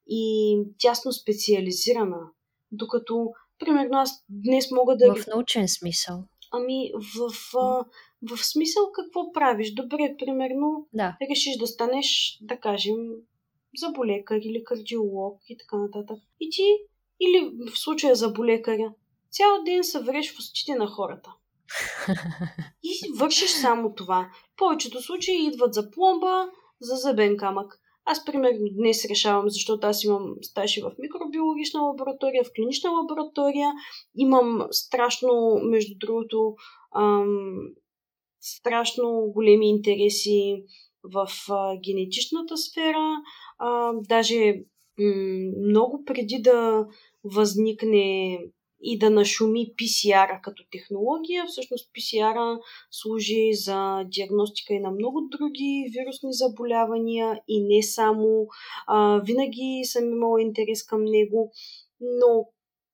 и 0.09 0.57
тясно 0.79 1.13
специализирана. 1.13 2.21
Докато, 2.73 3.33
примерно, 3.59 3.99
аз 3.99 4.25
днес 4.29 4.71
мога 4.71 4.97
да. 4.97 5.15
В 5.15 5.27
научен 5.27 5.69
смисъл. 5.69 6.25
Ами, 6.53 6.91
в, 7.17 7.29
в, 7.53 7.85
в 8.31 8.45
смисъл 8.45 8.93
какво 8.93 9.33
правиш? 9.33 9.75
Добре, 9.75 10.15
примерно, 10.19 10.89
да. 10.93 11.17
решиш 11.31 11.57
да 11.59 11.67
станеш, 11.67 12.39
да 12.43 12.57
кажем, 12.57 12.97
заболекар 13.79 14.41
или 14.43 14.65
кардиолог 14.65 15.41
и 15.49 15.57
така 15.57 15.77
нататък. 15.77 16.19
И 16.41 16.51
ти, 16.51 16.63
или 17.21 17.51
в 17.71 17.79
случая 17.79 18.15
заболекаря, 18.15 18.95
цял 19.35 19.65
ден 19.65 19.85
се 19.85 20.01
вреш 20.01 20.35
в 20.35 20.39
устите 20.39 20.75
на 20.75 20.87
хората. 20.87 21.31
И 22.83 23.19
вършиш 23.19 23.51
само 23.51 23.95
това. 23.95 24.31
В 24.53 24.57
повечето 24.57 25.03
случаи 25.03 25.47
идват 25.47 25.75
за 25.75 25.91
пломба, 25.91 26.47
за 26.81 26.97
зъбен 26.97 27.37
камък. 27.37 27.81
Аз, 28.05 28.25
примерно, 28.25 28.69
днес 28.73 29.05
решавам, 29.05 29.49
защото 29.49 29.87
аз 29.87 30.05
имам 30.05 30.35
стажи 30.43 30.83
в 30.83 30.93
микробиологична 30.99 31.81
лаборатория, 31.81 32.45
в 32.45 32.51
клинична 32.57 32.91
лаборатория. 32.91 33.73
Имам 34.17 34.67
страшно, 34.71 35.61
между 35.63 35.99
другото, 35.99 36.55
ам, 36.97 37.57
страшно 38.41 39.33
големи 39.35 39.69
интереси 39.69 40.65
в 41.03 41.29
а, 41.51 41.77
генетичната 41.77 42.57
сфера. 42.57 43.17
А, 43.59 43.93
даже 44.09 44.55
м- 44.99 45.53
много 45.69 46.05
преди 46.05 46.41
да 46.43 46.87
възникне 47.25 48.39
и 48.85 48.99
да 48.99 49.11
нашуми 49.11 49.75
PCR 49.79 50.41
като 50.41 50.65
технология. 50.73 51.45
Всъщност 51.47 51.91
PCR 51.93 52.59
служи 52.91 53.51
за 53.55 54.05
диагностика 54.05 54.75
и 54.75 54.81
на 54.81 54.91
много 54.91 55.21
други 55.31 55.93
вирусни 55.93 56.29
заболявания 56.33 57.41
и 57.49 57.65
не 57.65 57.83
само. 57.83 58.47
А, 58.87 59.19
винаги 59.19 59.81
съм 59.85 60.13
имала 60.13 60.43
интерес 60.43 60.87
към 60.87 61.05
него, 61.05 61.53
но 62.01 62.47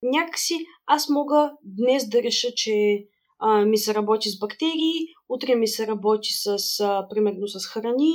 някакси 0.03 0.65
аз 0.85 1.09
мога 1.09 1.51
днес 1.63 2.09
да 2.09 2.23
реша, 2.23 2.47
че 2.55 3.05
а, 3.39 3.65
ми 3.65 3.77
се 3.77 3.93
работи 3.93 4.29
с 4.29 4.39
бактерии, 4.39 5.07
утре 5.29 5.55
ми 5.55 5.67
се 5.67 5.87
работи 5.87 6.29
с, 6.31 6.57
а, 6.79 7.07
примерно 7.09 7.47
с 7.47 7.67
храни. 7.67 8.13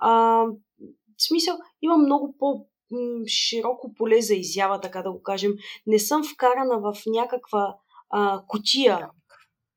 А, 0.00 0.44
в 1.18 1.26
смисъл, 1.28 1.56
има 1.82 1.96
много 1.96 2.34
по 2.38 2.66
широко 3.26 3.94
поле 3.94 4.20
за 4.20 4.34
изява, 4.34 4.80
така 4.80 5.02
да 5.02 5.12
го 5.12 5.22
кажем. 5.22 5.52
Не 5.86 5.98
съм 5.98 6.24
вкарана 6.24 6.80
в 6.80 7.02
някаква 7.06 7.76
а, 8.10 8.42
кутия. 8.48 9.10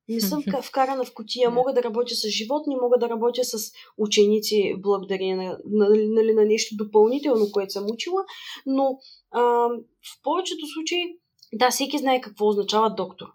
Не 0.09 0.21
съм 0.21 0.43
вкарана 0.63 1.03
в 1.03 1.13
кутия. 1.13 1.49
Мога 1.49 1.73
да 1.73 1.83
работя 1.83 2.15
с 2.15 2.27
животни, 2.27 2.75
мога 2.75 2.97
да 2.99 3.09
работя 3.09 3.43
с 3.43 3.71
ученици, 3.97 4.75
благодарение 4.77 5.35
на, 5.35 5.59
на, 5.65 5.89
на, 5.89 6.33
на 6.33 6.45
нещо 6.45 6.75
допълнително, 6.75 7.51
което 7.51 7.73
съм 7.73 7.85
учила, 7.91 8.21
но 8.65 8.99
а, 9.31 9.41
в 9.81 10.21
повечето 10.23 10.67
случаи, 10.73 11.19
да, 11.53 11.69
всеки 11.69 11.97
знае 11.97 12.21
какво 12.21 12.47
означава 12.47 12.95
доктор. 12.95 13.27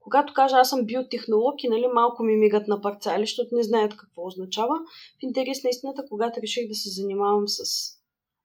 Когато 0.00 0.32
кажа 0.34 0.56
аз 0.56 0.68
съм 0.68 0.86
биотехнолог 0.86 1.64
и 1.64 1.68
нали, 1.68 1.86
малко 1.94 2.22
ми 2.22 2.36
мигат 2.36 2.68
на 2.68 2.80
парцали, 2.80 3.22
защото 3.22 3.48
не 3.52 3.62
знаят 3.62 3.96
какво 3.96 4.26
означава. 4.26 4.74
В 5.20 5.22
интерес 5.22 5.64
на 5.64 5.70
истината, 5.70 6.02
когато 6.08 6.42
реших 6.42 6.68
да 6.68 6.74
се 6.74 6.90
занимавам 6.90 7.48
с 7.48 7.62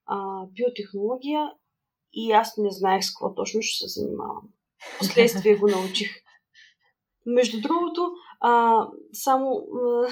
а, 0.06 0.46
биотехнология 0.46 1.52
и 2.14 2.32
аз 2.32 2.58
не 2.58 2.72
знаех 2.72 3.04
с 3.04 3.14
какво 3.14 3.36
точно 3.36 3.62
ще 3.62 3.88
се 3.88 4.00
занимавам. 4.00 4.50
Последствие 5.00 5.56
го 5.56 5.68
научих. 5.68 6.12
Между 7.26 7.62
другото, 7.62 8.12
а, 8.40 8.86
само 9.14 9.68
а, 9.74 10.08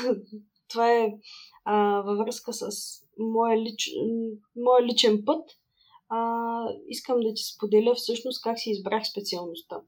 това 0.68 0.92
е 0.92 1.14
а, 1.66 2.02
във 2.02 2.18
връзка 2.18 2.54
с 2.54 2.70
моя, 3.20 3.58
лич, 3.58 3.90
моя 4.56 4.86
личен 4.86 5.24
път. 5.26 5.50
а, 6.10 6.64
искам 6.88 7.20
да 7.20 7.34
ти 7.34 7.44
споделя 7.44 7.96
всъщност 7.96 8.44
как 8.44 8.60
си 8.60 8.70
избрах 8.70 9.04
специалността. 9.08 9.82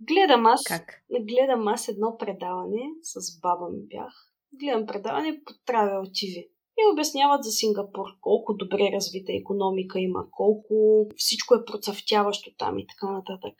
Гледам 0.00 0.46
аз, 0.46 0.64
как? 0.64 1.04
гледам 1.20 1.68
аз 1.68 1.88
едно 1.88 2.16
предаване, 2.18 2.90
с 3.02 3.40
баба 3.40 3.68
ми 3.68 3.86
бях. 3.86 4.30
Гледам 4.52 4.86
предаване 4.86 5.40
по 5.44 5.52
Travel 5.52 6.08
TV. 6.10 6.48
И 6.78 6.92
обясняват 6.92 7.44
за 7.44 7.50
Сингапур, 7.50 8.06
колко 8.20 8.54
добре 8.54 8.90
развита 8.92 9.32
економика 9.32 10.00
има, 10.00 10.24
колко 10.30 11.06
всичко 11.16 11.54
е 11.54 11.64
процъфтяващо 11.64 12.50
там 12.58 12.78
и 12.78 12.86
така 12.86 13.12
нататък. 13.12 13.54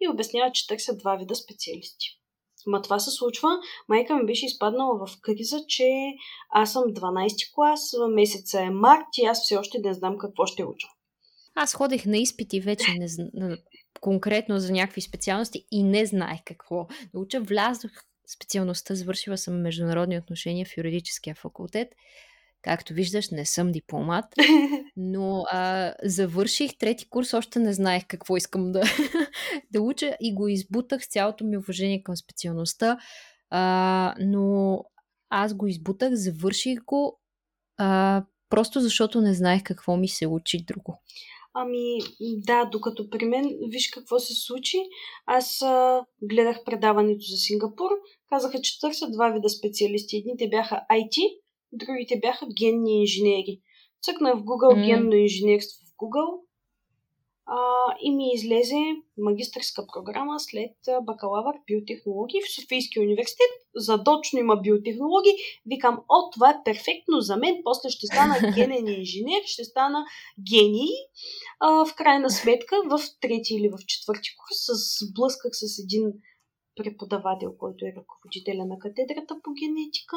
И 0.00 0.08
обясняват, 0.08 0.54
че 0.54 0.66
търсят 0.66 0.98
два 0.98 1.16
вида 1.16 1.34
специалисти. 1.34 2.06
Ма 2.66 2.82
това 2.82 2.98
се 2.98 3.10
случва. 3.10 3.48
Майка 3.88 4.16
ми 4.16 4.26
беше 4.26 4.46
изпаднала 4.46 5.06
в 5.06 5.20
криза, 5.20 5.64
че 5.68 5.84
аз 6.50 6.72
съм 6.72 6.82
12 6.82 7.54
клас, 7.54 7.92
месеца 8.10 8.60
е 8.60 8.70
март 8.70 9.06
и 9.18 9.24
аз 9.24 9.42
все 9.42 9.56
още 9.56 9.78
не 9.78 9.94
знам 9.94 10.18
какво 10.18 10.46
ще 10.46 10.64
уча. 10.64 10.88
Аз 11.54 11.74
ходех 11.74 12.06
на 12.06 12.18
изпити 12.18 12.60
вече 12.60 12.84
не, 13.34 13.56
конкретно 14.00 14.58
за 14.58 14.72
някакви 14.72 15.00
специалности 15.00 15.66
и 15.70 15.82
не 15.82 16.06
знаех 16.06 16.40
какво 16.44 16.86
да 17.14 17.20
уча. 17.20 17.40
Влязох 17.40 17.90
специалността, 18.36 18.94
завършила 18.94 19.38
съм 19.38 19.62
международни 19.62 20.18
отношения 20.18 20.66
в 20.66 20.76
юридическия 20.76 21.34
факултет. 21.34 21.88
Както 22.62 22.94
виждаш, 22.94 23.30
не 23.30 23.46
съм 23.46 23.72
дипломат, 23.72 24.24
но 24.96 25.44
а, 25.50 25.94
завърших 26.02 26.78
трети 26.78 27.08
курс, 27.08 27.34
още 27.34 27.58
не 27.58 27.72
знаех 27.72 28.06
какво 28.08 28.36
искам 28.36 28.72
да, 28.72 28.82
да 29.72 29.82
уча 29.82 30.16
и 30.20 30.34
го 30.34 30.48
избутах 30.48 31.04
с 31.04 31.08
цялото 31.08 31.44
ми 31.44 31.56
уважение 31.56 32.02
към 32.02 32.16
специалността, 32.16 32.98
а, 33.50 34.14
но 34.20 34.78
аз 35.30 35.54
го 35.54 35.66
избутах, 35.66 36.14
завърших 36.14 36.78
го 36.84 37.20
а, 37.76 38.22
просто 38.48 38.80
защото 38.80 39.20
не 39.20 39.34
знаех 39.34 39.62
какво 39.62 39.96
ми 39.96 40.08
се 40.08 40.26
учи 40.26 40.64
друго. 40.64 41.02
Ами, 41.54 41.98
да, 42.20 42.64
докато 42.64 43.10
при 43.10 43.24
мен, 43.24 43.58
виж 43.68 43.90
какво 43.90 44.18
се 44.18 44.34
случи. 44.34 44.78
Аз 45.26 45.62
а, 45.62 46.04
гледах 46.22 46.64
предаването 46.64 47.24
за 47.30 47.36
Сингапур. 47.36 47.90
Казаха, 48.28 48.60
че 48.60 48.80
търсят 48.80 49.12
два 49.12 49.30
вида 49.30 49.48
специалисти. 49.48 50.16
Едните 50.16 50.48
бяха 50.48 50.80
IT, 50.90 51.16
другите 51.72 52.20
бяха 52.20 52.46
генни 52.58 53.00
инженери. 53.00 53.60
Цъкнах 54.02 54.34
в 54.38 54.42
Google 54.42 54.74
mm. 54.74 54.86
генно 54.86 55.14
инженерство 55.14 55.86
в 55.86 55.92
Google 56.02 56.40
а, 57.52 57.58
и 58.00 58.10
ми 58.10 58.30
излезе 58.34 58.80
магистърска 59.18 59.86
програма 59.92 60.40
след 60.40 60.76
бакалавър 61.02 61.54
биотехнологии 61.66 62.40
в 62.40 62.54
Софийския 62.54 63.02
университет. 63.02 63.52
Задочно 63.76 64.38
има 64.38 64.56
биотехнологии. 64.56 65.32
Викам, 65.66 65.98
о, 66.08 66.30
това 66.30 66.50
е 66.50 66.62
перфектно 66.64 67.20
за 67.20 67.36
мен. 67.36 67.60
После 67.64 67.88
ще 67.90 68.06
стана 68.06 68.34
генен 68.54 68.86
инженер, 68.88 69.42
ще 69.44 69.64
стана 69.64 70.04
гений. 70.50 70.94
А, 71.60 71.84
в 71.86 71.94
крайна 71.94 72.30
сметка, 72.30 72.76
в 72.90 73.00
трети 73.20 73.54
или 73.54 73.68
в 73.68 73.78
четвърти 73.86 74.30
курс, 74.36 74.60
с, 74.80 75.12
блъсках 75.14 75.50
с 75.52 75.78
един 75.78 76.12
преподавател, 76.76 77.50
който 77.58 77.84
е 77.84 77.94
ръководителя 77.96 78.64
на 78.66 78.78
катедрата 78.78 79.34
по 79.42 79.50
генетика. 79.60 80.16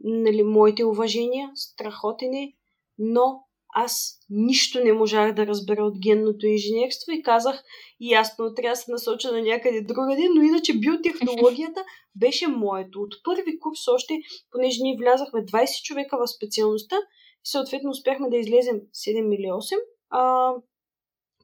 Нали, 0.00 0.42
моите 0.42 0.84
уважения, 0.84 1.50
страхотен 1.54 2.34
е, 2.34 2.52
но 2.98 3.40
аз 3.74 4.18
нищо 4.30 4.84
не 4.84 4.92
можах 4.92 5.34
да 5.34 5.46
разбера 5.46 5.84
от 5.84 5.98
генното 5.98 6.46
инженерство 6.46 7.12
и 7.12 7.22
казах, 7.22 7.62
ясно, 8.00 8.54
трябва 8.54 8.72
да 8.72 8.76
се 8.76 8.90
насоча 8.90 9.32
на 9.32 9.42
някъде 9.42 9.82
другаде, 9.82 10.28
но 10.34 10.42
иначе 10.42 10.78
биотехнологията 10.78 11.84
беше 12.16 12.46
моето. 12.46 13.00
От 13.00 13.14
първи 13.24 13.58
курс 13.58 13.88
още, 13.94 14.14
понеже 14.50 14.78
ние 14.82 14.96
влязахме 14.98 15.44
20 15.44 15.82
човека 15.82 16.18
в 16.18 16.30
специалността 16.36 16.96
и 16.96 17.48
съответно 17.50 17.90
успяхме 17.90 18.30
да 18.30 18.36
излезем 18.36 18.80
7 19.06 19.34
или 19.34 19.46
8, 19.46 19.76
а, 20.10 20.52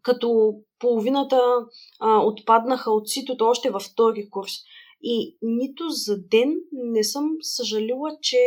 като 0.02 0.55
половината 0.78 1.40
а, 2.01 2.18
отпаднаха 2.18 2.90
от 2.90 3.09
ситото 3.09 3.44
още 3.44 3.70
във 3.70 3.82
втори 3.82 4.28
курс. 4.31 4.52
И 5.06 5.36
нито 5.43 5.89
за 5.89 6.22
ден 6.28 6.55
не 6.72 7.05
съм 7.05 7.31
съжалила, 7.40 8.10
че 8.22 8.39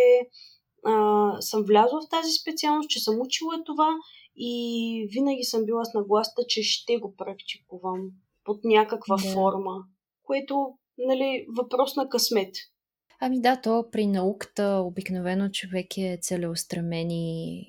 а, 0.86 1.42
съм 1.42 1.64
влязла 1.64 2.02
в 2.02 2.10
тази 2.10 2.32
специалност, 2.32 2.90
че 2.90 3.00
съм 3.00 3.22
учила 3.22 3.64
това 3.66 3.90
и 4.36 5.08
винаги 5.12 5.44
съм 5.44 5.66
била 5.66 5.86
с 5.86 5.94
нагласта, 5.94 6.42
че 6.48 6.64
ще 6.64 6.98
го 6.98 7.16
практикувам 7.16 8.02
под 8.44 8.64
някаква 8.64 9.16
да. 9.16 9.34
форма, 9.34 9.84
което, 10.24 10.74
нали, 10.98 11.46
въпрос 11.58 11.96
на 11.96 12.10
късмет. 12.10 12.56
Ами 13.20 13.42
да, 13.42 13.62
то 13.62 13.86
при 13.92 14.08
науката 14.08 14.82
обикновено 14.86 15.50
човек 15.50 15.98
е 15.98 16.20
целеустремен 16.22 17.12
и 17.12 17.64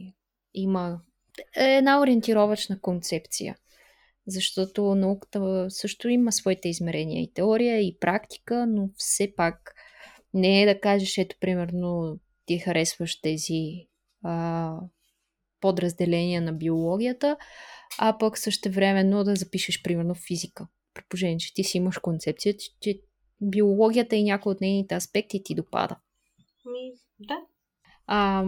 има 0.54 1.00
една 1.56 2.00
ориентировачна 2.00 2.80
концепция. 2.80 3.56
Защото 4.30 4.94
науката 4.94 5.66
също 5.68 6.08
има 6.08 6.32
своите 6.32 6.68
измерения 6.68 7.22
и 7.22 7.32
теория, 7.32 7.80
и 7.80 7.98
практика, 8.00 8.66
но 8.68 8.90
все 8.96 9.32
пак 9.36 9.74
не 10.34 10.62
е 10.62 10.66
да 10.66 10.80
кажеш, 10.80 11.18
ето, 11.18 11.36
примерно, 11.40 12.18
ти 12.46 12.58
харесваш 12.58 13.20
тези 13.20 13.86
а, 14.24 14.74
подразделения 15.60 16.42
на 16.42 16.52
биологията, 16.52 17.36
а 17.98 18.18
пък 18.18 18.38
също 18.38 18.70
времено 18.70 19.24
да 19.24 19.36
запишеш 19.36 19.82
примерно 19.82 20.14
физика. 20.14 20.66
Предположение, 20.94 21.38
че 21.38 21.54
ти 21.54 21.64
си 21.64 21.76
имаш 21.76 21.98
концепция, 21.98 22.56
че, 22.56 22.70
че 22.80 23.00
биологията 23.40 24.16
и 24.16 24.24
някои 24.24 24.52
от 24.52 24.60
нейните 24.60 24.94
аспекти 24.94 25.42
ти 25.44 25.54
допада. 25.54 25.96
Ми, 26.66 26.92
да. 27.18 27.36
А, 28.06 28.44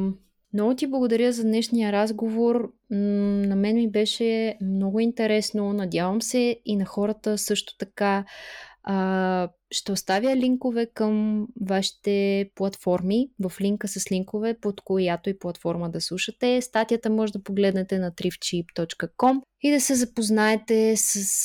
много 0.53 0.75
ти 0.75 0.87
благодаря 0.87 1.33
за 1.33 1.43
днешния 1.43 1.93
разговор. 1.93 2.73
На 2.91 3.57
мен 3.57 3.77
ми 3.77 3.91
беше 3.91 4.57
много 4.63 5.01
интересно. 5.01 5.73
Надявам 5.73 6.23
се 6.23 6.57
и 6.65 6.77
на 6.77 6.85
хората 6.85 7.39
също 7.39 7.77
така. 7.79 8.25
Ще 9.71 9.93
оставя 9.93 10.37
линкове 10.37 10.87
към 10.87 11.47
вашите 11.61 12.51
платформи, 12.55 13.29
в 13.41 13.61
линка 13.61 13.89
с 13.89 14.13
линкове, 14.13 14.57
под 14.61 14.81
която 14.81 15.31
и 15.31 15.39
платформа 15.39 15.91
да 15.91 16.01
слушате. 16.01 16.61
Статията 16.63 17.11
може 17.11 17.33
да 17.33 17.43
погледнете 17.43 17.99
на 17.99 18.13
tripcheap.com 18.13 19.41
и 19.63 19.71
да 19.71 19.81
се 19.81 19.95
запознаете 19.95 20.97
с 20.97 21.45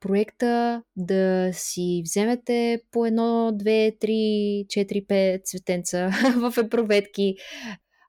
проекта, 0.00 0.82
да 0.96 1.50
си 1.52 2.02
вземете 2.04 2.80
по 2.90 3.06
едно, 3.06 3.52
две, 3.54 3.92
три, 4.00 4.64
четири, 4.68 5.04
пет 5.06 5.46
цветенца 5.46 6.10
в 6.36 6.54
епроветки, 6.64 7.34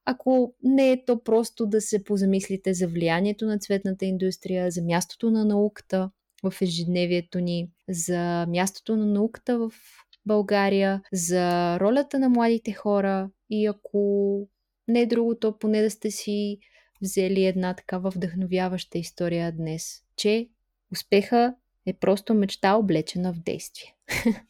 ако 0.05 0.55
не 0.63 0.91
е 0.91 1.05
то 1.05 1.23
просто 1.23 1.65
да 1.65 1.81
се 1.81 2.03
позамислите 2.03 2.73
за 2.73 2.87
влиянието 2.87 3.45
на 3.45 3.59
цветната 3.59 4.05
индустрия, 4.05 4.71
за 4.71 4.81
мястото 4.81 5.31
на 5.31 5.45
науката 5.45 6.11
в 6.43 6.61
ежедневието 6.61 7.39
ни, 7.39 7.69
за 7.89 8.45
мястото 8.49 8.95
на 8.95 9.05
науката 9.05 9.57
в 9.57 9.71
България, 10.25 11.01
за 11.13 11.77
ролята 11.79 12.19
на 12.19 12.29
младите 12.29 12.71
хора 12.71 13.29
и 13.49 13.65
ако 13.65 14.39
не 14.87 15.01
е 15.01 15.05
другото, 15.05 15.57
поне 15.59 15.81
да 15.81 15.89
сте 15.89 16.11
си 16.11 16.59
взели 17.01 17.45
една 17.45 17.73
такава 17.73 18.09
вдъхновяваща 18.09 18.97
история 18.97 19.51
днес, 19.51 20.01
че 20.17 20.49
успеха 20.91 21.55
е 21.85 21.93
просто 21.93 22.33
мечта 22.33 22.75
облечена 22.75 23.33
в 23.33 23.39
действие. 23.39 23.95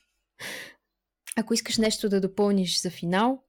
Ако 1.37 1.53
искаш 1.53 1.77
нещо 1.77 2.09
да 2.09 2.21
допълниш 2.21 2.81
за 2.81 2.89
финал, 2.89 3.43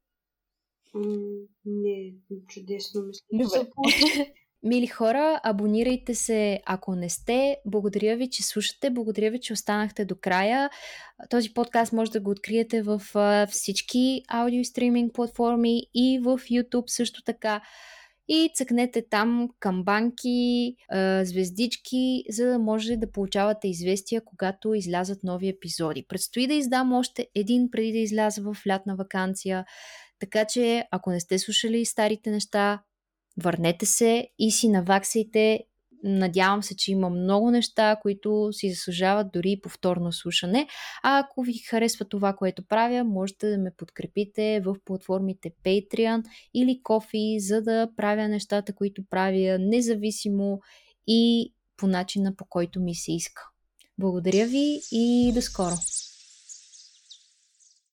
не, 1.64 2.14
чудесно 2.48 3.02
мисля. 3.32 3.58
Добре. 3.58 3.70
Мили 4.62 4.86
хора, 4.86 5.40
абонирайте 5.44 6.14
се, 6.14 6.60
ако 6.66 6.94
не 6.94 7.10
сте. 7.10 7.56
Благодаря 7.66 8.16
ви, 8.16 8.30
че 8.30 8.42
слушате. 8.42 8.90
Благодаря 8.90 9.30
ви, 9.30 9.40
че 9.40 9.52
останахте 9.52 10.04
до 10.04 10.14
края. 10.20 10.70
Този 11.30 11.54
подкаст 11.54 11.92
може 11.92 12.10
да 12.10 12.20
го 12.20 12.30
откриете 12.30 12.82
в 12.82 13.02
всички 13.50 14.22
аудио 14.28 14.64
стриминг 14.64 15.14
платформи 15.14 15.82
и 15.94 16.18
в 16.22 16.38
YouTube 16.38 16.86
също 16.86 17.22
така. 17.22 17.60
И 18.28 18.50
цъкнете 18.54 19.04
там 19.10 19.48
камбанки, 19.60 20.76
звездички, 21.22 22.24
за 22.28 22.46
да 22.46 22.58
може 22.58 22.96
да 22.96 23.10
получавате 23.10 23.68
известия, 23.68 24.22
когато 24.24 24.74
излязат 24.74 25.18
нови 25.22 25.48
епизоди. 25.48 26.06
Предстои 26.08 26.46
да 26.46 26.54
издам 26.54 26.92
още 26.92 27.28
един 27.34 27.70
преди 27.70 27.92
да 27.92 27.98
изляза 27.98 28.42
в 28.42 28.56
лятна 28.68 28.96
вакансия. 28.96 29.64
Така 30.18 30.44
че, 30.44 30.84
ако 30.90 31.10
не 31.10 31.20
сте 31.20 31.38
слушали 31.38 31.84
старите 31.84 32.30
неща, 32.30 32.82
върнете 33.42 33.86
се 33.86 34.28
и 34.38 34.50
си 34.50 34.68
наваксайте. 34.68 35.60
Надявам 36.04 36.62
се, 36.62 36.76
че 36.76 36.92
има 36.92 37.10
много 37.10 37.50
неща, 37.50 37.96
които 38.02 38.48
си 38.52 38.70
заслужават 38.70 39.32
дори 39.32 39.60
повторно 39.62 40.12
слушане. 40.12 40.68
А 41.02 41.18
ако 41.18 41.42
ви 41.42 41.58
харесва 41.58 42.04
това, 42.04 42.32
което 42.32 42.66
правя, 42.66 43.04
можете 43.04 43.50
да 43.50 43.58
ме 43.58 43.70
подкрепите 43.76 44.60
в 44.64 44.76
платформите 44.84 45.50
Patreon 45.64 46.24
или 46.54 46.80
Kofi, 46.84 47.38
за 47.38 47.62
да 47.62 47.88
правя 47.96 48.28
нещата, 48.28 48.74
които 48.74 49.02
правя 49.10 49.58
независимо 49.60 50.60
и 51.06 51.52
по 51.76 51.86
начина 51.86 52.36
по 52.36 52.44
който 52.44 52.80
ми 52.80 52.94
се 52.94 53.12
иска. 53.12 53.42
Благодаря 53.98 54.46
ви 54.46 54.80
и 54.92 55.32
до 55.34 55.42
скоро! 55.42 55.74